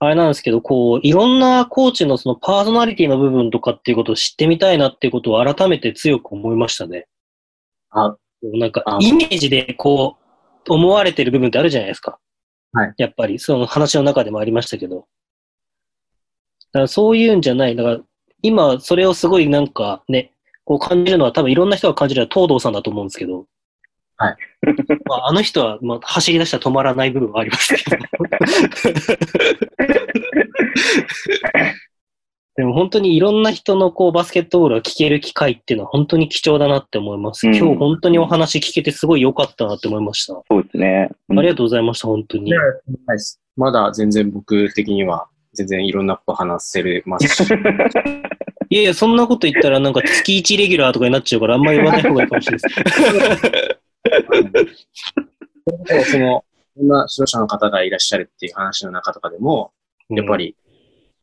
[0.00, 7.06] あれなんですけど、こう、いろんなコーチのそのパーソナリティの部分とかっていうことを知ってみたいなっていうことを改めて強く思いましたね。
[7.90, 10.16] あ、なんかあ、イメージでこ
[10.66, 12.18] う、思われてる部分ってあるじゃないですか。
[12.72, 12.94] はい。
[12.96, 14.96] やっぱり、その話の中でもありましたけど。
[14.96, 15.02] だ
[16.72, 17.76] からそういうんじゃない。
[17.76, 18.00] だから、
[18.42, 20.31] 今、それをすごいなんかね、
[20.64, 23.46] こう感じるのは多分いろんな人が感じるのは東堂さんだと思うんですけど。
[24.16, 24.36] はい。
[25.06, 27.96] まあ、あの人は、まあ、走り出したら止まらない部分はありますけど。
[32.54, 37.46] でも本当にいろんな人のこうバスケットボールが聞ける機会っていうのは本当に貴重だなって思います。
[37.46, 40.34] うん今日本当にお話聞けてすごい良かったなって思いました。
[40.34, 41.08] そうですね。
[41.30, 42.52] うんありがとうございました、本当に。
[43.56, 47.52] まだ全然僕的には、全然いろんなこと話せれますし。
[48.72, 52.68] いやいや、そんなこと言ったらなんか月1レギュラーとかになっちゃうからあんまり言わない方がいいかもしれな
[54.48, 54.74] いで
[56.06, 56.10] す。
[56.12, 56.42] その、
[56.76, 59.72] いろんな指導者の方がいらっしゃるっていう話の中とかでも、
[60.08, 60.56] やっぱり、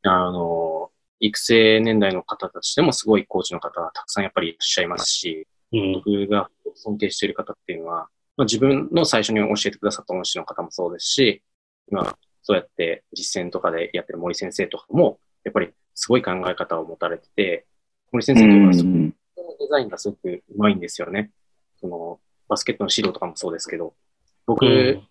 [0.04, 11.42] あの、育成年代の方たちでもすごいコーチの方がたくさんやっぱりいらっしゃいますし、うん、僕が尊敬している方っていうのは、まあ、自分の最初に教えてくださった恩師の方もそうですし、
[11.92, 17.66] 今、そうやって実践とかでやってる森先生とかも、やっぱりすごい考え方を持たれてて、
[18.14, 19.16] 森先生というのはそのうん
[19.60, 21.32] デザインがすごくうまいんですよね。
[21.82, 23.94] その、バスケットの指導とかもそうですけど、
[24.46, 25.08] 僕、うん。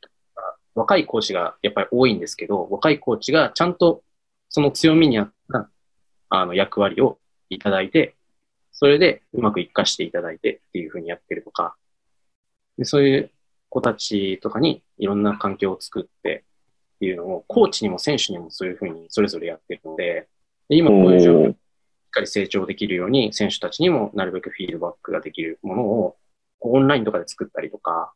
[0.74, 4.02] 若いコーチがやっぱり多いんですけど、若いコーチがちゃんと
[4.48, 5.68] その強みに合った
[6.28, 7.18] あの役割を
[7.50, 8.14] いただいて、
[8.72, 11.74] それでうまく活かしていただいてっていうふうにやってるとか、
[12.76, 13.30] でそういう
[13.68, 16.44] 子たちとかにいろんな環境を作って
[16.96, 20.28] っていうのを、コーチにも選手にもそういうふうにそれぞれやってるので、で
[20.68, 21.54] 今こういう状況しっ
[22.10, 26.16] かり成長できるように、選手たちにもなるべくフィードバックができるものを、
[26.60, 28.12] オンラインとかで作ったりとか、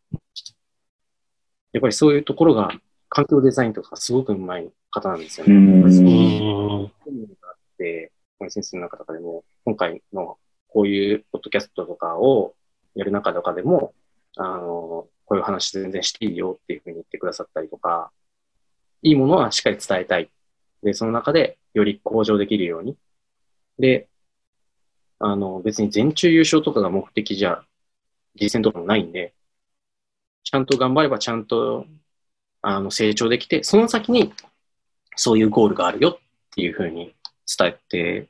[1.72, 2.72] やっぱりそういうところが、
[3.10, 5.82] 環境デザインとかすごくうまい方なんですよね。
[5.92, 6.10] そう
[7.06, 10.38] ういうがあって、森先生の中とかでも、今回の
[10.68, 12.54] こういうポッドキャストとかを
[12.94, 13.92] やる中とかでも、
[14.36, 18.10] あの、こういう話全然していいよっていうふうに言ってくださったりとか、
[19.02, 20.30] いいものはしっかり伝えたい。
[20.82, 22.96] で、その中でより向上できるように。
[23.78, 24.08] で、
[25.18, 27.62] あの、別に全中優勝とかが目的じゃ、
[28.34, 29.34] 実践とかもないんで、
[30.44, 31.86] ちゃんと頑張ればちゃんと、
[32.60, 34.32] あの、成長できて、その先に、
[35.16, 36.18] そういうゴールがあるよっ
[36.54, 37.14] ていうふうに
[37.46, 38.28] 伝えて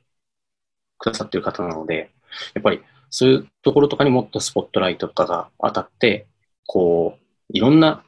[0.98, 2.10] くださってる方なので、
[2.54, 6.26] やっぱりそういうところとかにもっとスポットライトとかが当たって、
[6.66, 7.22] こう、
[7.52, 8.04] いろんな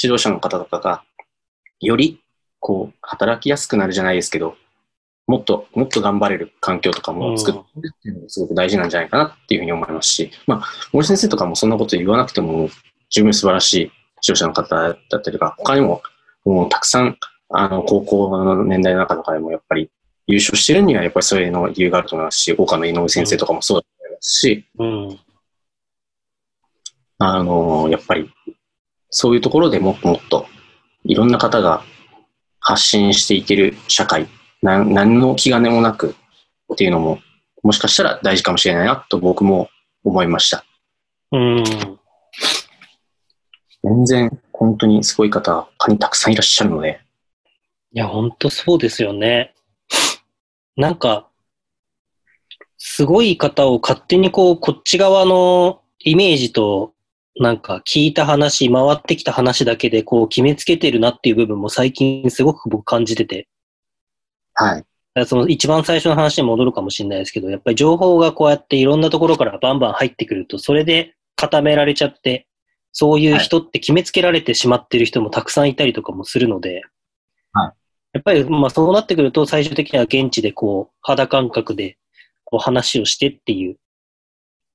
[0.00, 1.04] 指導者の方とかが、
[1.80, 2.22] より、
[2.62, 4.54] こう、働きやすくなるじゃないですけど、
[5.26, 12.70] もっと、もっと頑張れる環境とかも作っていくっていうのがすごく大事なんじゃないかなっていうふうに思いますし、まあ、森先生とかもそんなこと言わなくても、
[13.10, 13.92] 十分素晴らしい指
[14.28, 16.02] 導者の方だったりとか、他にも、
[16.44, 17.18] もうたくさん、
[17.50, 19.90] あの、高校の年代の中とかでもやっぱり
[20.28, 25.18] 優勝してるにはやっぱりそういうの理由があると思いますし、岡野井上先生とかもそうだと思いますし、うん。
[27.18, 28.30] あの、やっぱり
[29.10, 30.46] そういうところでもっともっと
[31.04, 31.84] いろんな方が
[32.62, 34.28] 発信していける社会、
[34.62, 36.14] なん何の気兼ねもなく
[36.72, 37.18] っていうのも、
[37.62, 39.68] もしかしたら大事かもしれないなと僕も
[40.04, 40.64] 思いました。
[41.32, 41.64] うん。
[43.84, 47.00] 全然本当にすごい方、他にたくさんいらっしゃるので、
[47.94, 49.54] いや、ほんとそうですよね。
[50.76, 51.28] なんか、
[52.78, 56.91] すごい方を勝手にこう、こっち側のイメージと、
[57.40, 63.48] なんか聞いた話、回ってきた話だけでこう決めつけてるなっていう部分も最近すごく僕感じてて。
[64.54, 64.84] はい。
[65.26, 72.46] その一番最初の話に戻るかもしれないですけど、やっぱり情報がこうやっていろんなところからバンバン入ってくると、それで固められちゃって、
[72.92, 76.82] そういう人って決めつけられてしまってる人もたくさんいたりとかもするので、
[77.52, 77.72] はい
[78.12, 81.96] やっぱりまあそうなってくると最終的には現地でこう肌感覚で
[82.44, 83.76] こう話をしてっていう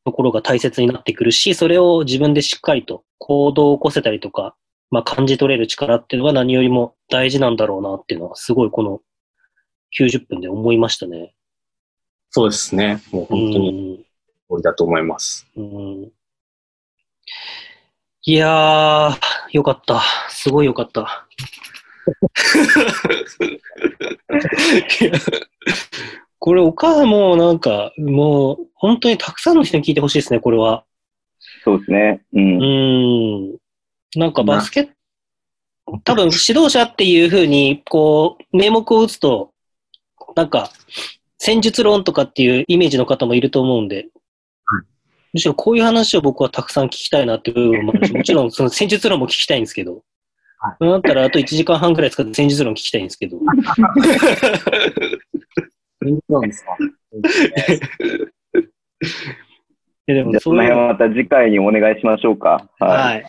[0.08, 4.56] ところが大切になってくるし、それを自分でしっかりと行動を起こせたりとか、
[4.90, 9.02] まあ感じ取れる力っていうのが何よりも大事なんだろうなっていうのはすごいこの
[10.00, 11.34] 90分で思いましたね。
[12.30, 13.02] そうですね。
[13.12, 14.06] もう本当にに。
[14.50, 15.46] 通りだと思います。
[15.58, 16.10] うん
[18.24, 19.18] いやー、
[19.52, 20.02] よかった。
[20.30, 21.28] すごいよかった。
[26.40, 30.84] これ、お母もうなんか、もう、本当にたくさんの人に聞いてほしいですね、これは。
[31.64, 32.22] そうですね。
[32.34, 32.40] う。
[32.40, 33.58] うんん。
[34.16, 34.86] なんかバスケッ
[35.86, 39.52] ト、多分指導者っていうふうに、こう、名目を打つと、
[40.36, 40.72] なんか、
[41.40, 44.08] 戦術論とかっていうイメージの方もいると思うんで、
[45.34, 50.04] むしろこういう話を僕はたくさん聞きたいなっていう部分もあるし、 もちろんその戦術論も聞きたいんですけど、
[50.80, 53.38] だったらあと1時間半くらい使って戦術論聞きたいんですけど。
[56.08, 56.78] 戦術論ですか
[60.08, 62.70] ででもじゃあ、その辺はまた次回にお願いしましょうか。
[62.80, 62.90] はい。
[62.90, 63.26] はい。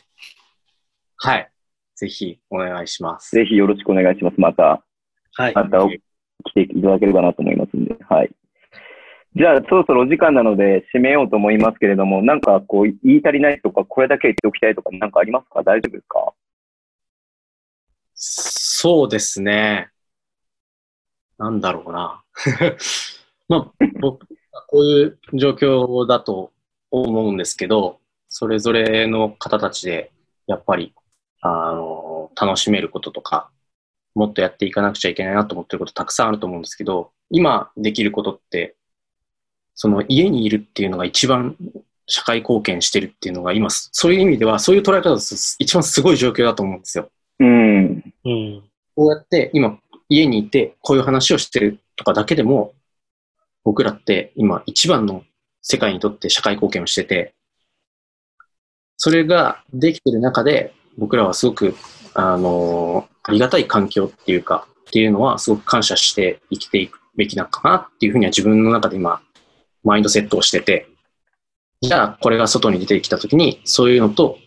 [1.17, 1.51] はい。
[1.97, 3.35] ぜひお願いします。
[3.35, 4.41] ぜひよろしくお願いします。
[4.41, 4.85] また、
[5.33, 5.55] はい。
[5.55, 6.01] また来
[6.55, 7.97] ていただければなと思いますんで。
[8.09, 8.31] はい。
[9.35, 15.65] じゃあ、そろそろお時間なので締めようと思いますけれども、なんかこう、言い足りないとか、これだけ言っておきたいとか、なんかありますか？
[15.65, 16.33] 大丈夫ですか？
[18.15, 19.91] そうですね。
[21.39, 22.23] なんだろうな。
[23.49, 26.53] まあ、僕、こういう状況だと
[26.91, 30.11] 思うんですけど、それぞれの方たちで、
[30.47, 30.93] やっぱり、
[31.41, 33.51] あの、楽しめることとか、
[34.15, 38.75] もっとやっていかなくちゃいけないなと思ってることたくさんあると思うんですけど、今できることって、
[39.75, 41.57] その家にいるっていうのが一番
[42.07, 45.21] 社会貢献してるっていうのが今、そういう意味では、そういう捉え方だと
[45.59, 47.11] 一番すごい状況だと思うんですよ。
[47.39, 48.15] うん。
[48.25, 48.63] うん。
[48.97, 49.79] こうやって今
[50.09, 52.75] 家にいてこういう話をしてるとかだけでも
[53.65, 55.25] 僕らって今一番の
[55.63, 57.35] 世界にとって社会貢献をしてて
[58.97, 61.75] それができてる中で僕らはすごく
[62.15, 69.21] あのありがたい環境っていうかっていうのはすごく感謝して生きていくべきなのかなっていうふうには自分の中で今
[69.85, 70.89] マインドセットをしてて
[71.81, 74.39] じゃあこれが外に出てきた時にそういうのと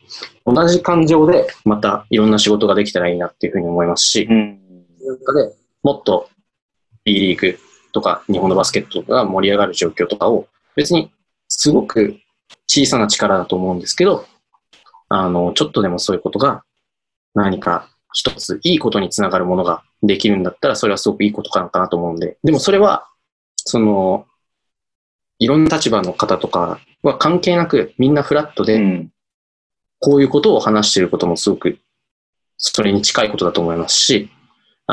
[0.45, 4.60] 同じ感情でまたいろんな仕事ができたらいいなっていうふうに思いますし、うん。
[5.03, 6.30] 中でもっと
[7.03, 7.60] B リーグ
[7.91, 11.11] とか日本のバスケットが盛り上がる状況とかを別に
[11.48, 12.18] すごく
[12.68, 14.26] 小さな力だと思うんですけど、
[15.10, 16.64] あの、ちょっとでもそういうことが
[17.34, 23.07] 何か一ついいことにつながるものができるんだったらそれはすごくいいことかなかなと思うんで、でもそれは、
[23.56, 24.26] その、
[25.40, 29.11] いろんな立場の方とかは関係なくみんなフラットで、うん。
[29.99, 31.78] こういうことを話していることもすごく、
[32.57, 34.32] それに近いことだと思いますし、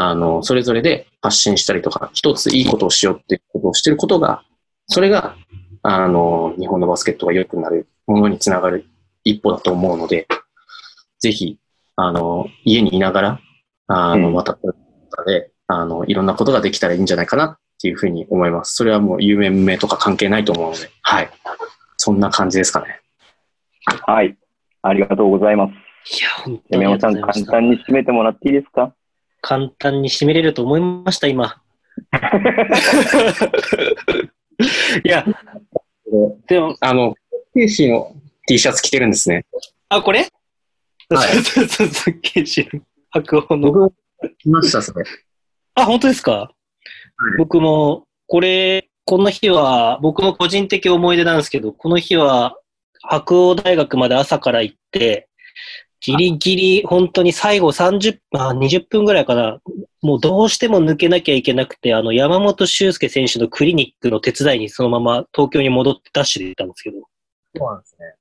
[0.01, 4.45] あの、それぞれで発信したりとか、一ついいことをしようっていうことをしていることが、
[4.87, 5.35] それが、
[5.83, 8.87] あの、日本のバスケットが良くなるものにつながる
[9.25, 10.29] 一歩だと思うので、
[11.19, 11.59] ぜひ、
[11.97, 13.41] あの、家にいながら、
[13.89, 14.57] あの、うんまた、
[15.27, 18.75] で、あの、いろんなことができたらいいんじゃないかなっていうふうに思います。
[18.77, 21.31] それはもう有名無名とか関係ないと思うので、はい。
[21.97, 23.01] そんな感じですかね。
[24.07, 24.37] はい。
[24.83, 25.73] ありがとうございます。
[26.21, 27.33] いや、本当にありエメオさん、簡。
[27.47, 28.95] 単に締めてもらっていいですか？
[29.41, 31.61] 簡単に締めれると思いました、今。
[35.05, 35.25] いや、
[36.47, 37.15] でも、あの、
[37.55, 38.15] ケイシーの
[38.47, 39.45] T シャツ着てるんですね。
[39.89, 40.29] あ、これ？
[41.11, 43.73] はいそうそうそう、 ケイシの白鵬の。
[43.73, 43.93] 僕も
[44.39, 45.05] 来ました、それ。
[45.75, 46.51] あ、本当ですか、
[47.39, 52.59] 僕も、これ、この日は、僕の個人的思い出なんですけど、この日は、
[53.01, 55.29] 白鴎大学まで朝から行って、
[56.01, 59.61] ギリギリ、本当に最後30、あ、20分ぐらいかな。
[60.01, 66.99] もうどうしても抜けなきゃいけなくて、あの、山本修介選手のクリニックの手伝いにそのまま東京に戻ってダッシュで行ったんですけど、
[67.57, 68.15] そうなんですね。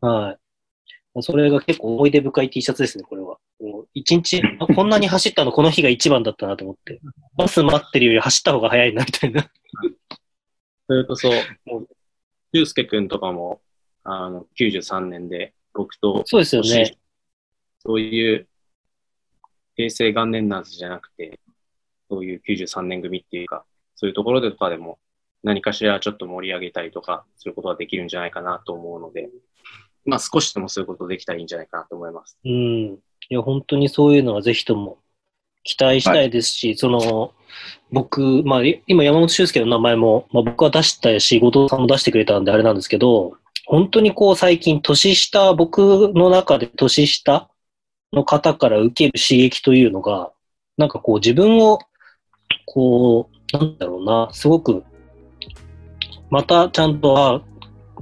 [0.00, 1.22] はい。
[1.22, 3.38] それが結構思い出深い T シャツですね、これは。
[3.60, 7.00] もう一日、あこんなに走ったのこの日が一番だったなと思って。
[7.36, 9.48] バス待ってるより走った方が早いな、みたいな。
[10.86, 11.30] それこそ、
[11.64, 11.88] もう、
[12.52, 13.62] ゆうすけくんとかも、
[14.02, 16.98] あの、93年で、僕と、そうですよね。
[17.86, 18.48] そういう、
[19.76, 21.40] 平成元年なんじゃなくて、
[22.08, 23.64] そういう93年組っていうか、
[23.96, 24.98] そういうところでとかでも、
[25.42, 29.28] 何かしらちょっと盛り上げたりとか、することができるんじゃないかなと思うので、
[30.06, 32.38] まあ少しでもそういうことできたらいいんじゃないかなと思います。
[32.44, 32.52] うん。
[32.52, 32.98] い
[33.28, 34.98] や、本当にそういうのはぜひとも
[35.64, 37.32] 期待したいですし、その、
[37.90, 43.36] 僕、まあ、い今山本修介の名前も、まあ、僕は出したし、後藤さんも出してくれたんであれなんですけど、
[43.66, 47.50] 本当にこう最近年下、僕の中で年下
[48.14, 50.30] の方から受ける刺激というのが、
[50.76, 51.78] なんかこう自分を、
[52.66, 54.82] こう、なんだろうな、すごく、
[56.30, 57.42] またちゃんと、あ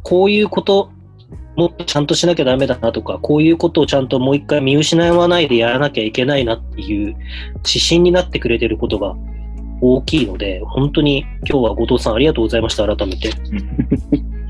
[0.02, 0.90] こういうこと、
[1.56, 7.16] もっとちゃんとしなきゃダメだなとか、こういうことをちゃんともう一回見失わないでやらなきゃいけないなっていう
[7.66, 9.14] 指針になってくれてることが
[9.80, 13.30] 大きいので、本当に今日は後藤さんありがとうございました、改めて。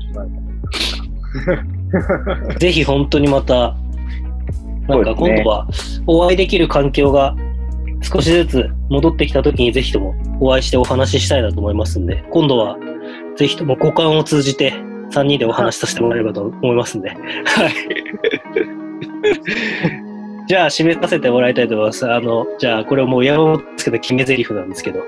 [2.59, 3.75] ぜひ本当にまた、
[4.87, 5.67] なんか今度は
[6.07, 7.35] お会いできる環境が
[8.01, 12.77] 少しずつ戻ってきた時にぜひともお会いしてお話ししたいなと思いますんで、今度は
[13.37, 14.73] ぜひとも五感を通じて
[15.11, 17.09] 3人でお話しさせてもらえればと思いますんで。
[17.09, 17.19] はい。
[20.45, 22.11] じゃあ、締めさせてもらいたいと思います。
[22.11, 24.99] あの、じゃあ、これはもう山本ですけど、決め台詞なんですけど、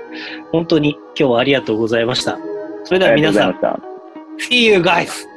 [0.50, 2.38] 本当に今日はありがとうございました。
[2.84, 3.54] それでは皆さん。
[4.38, 5.35] See you guys!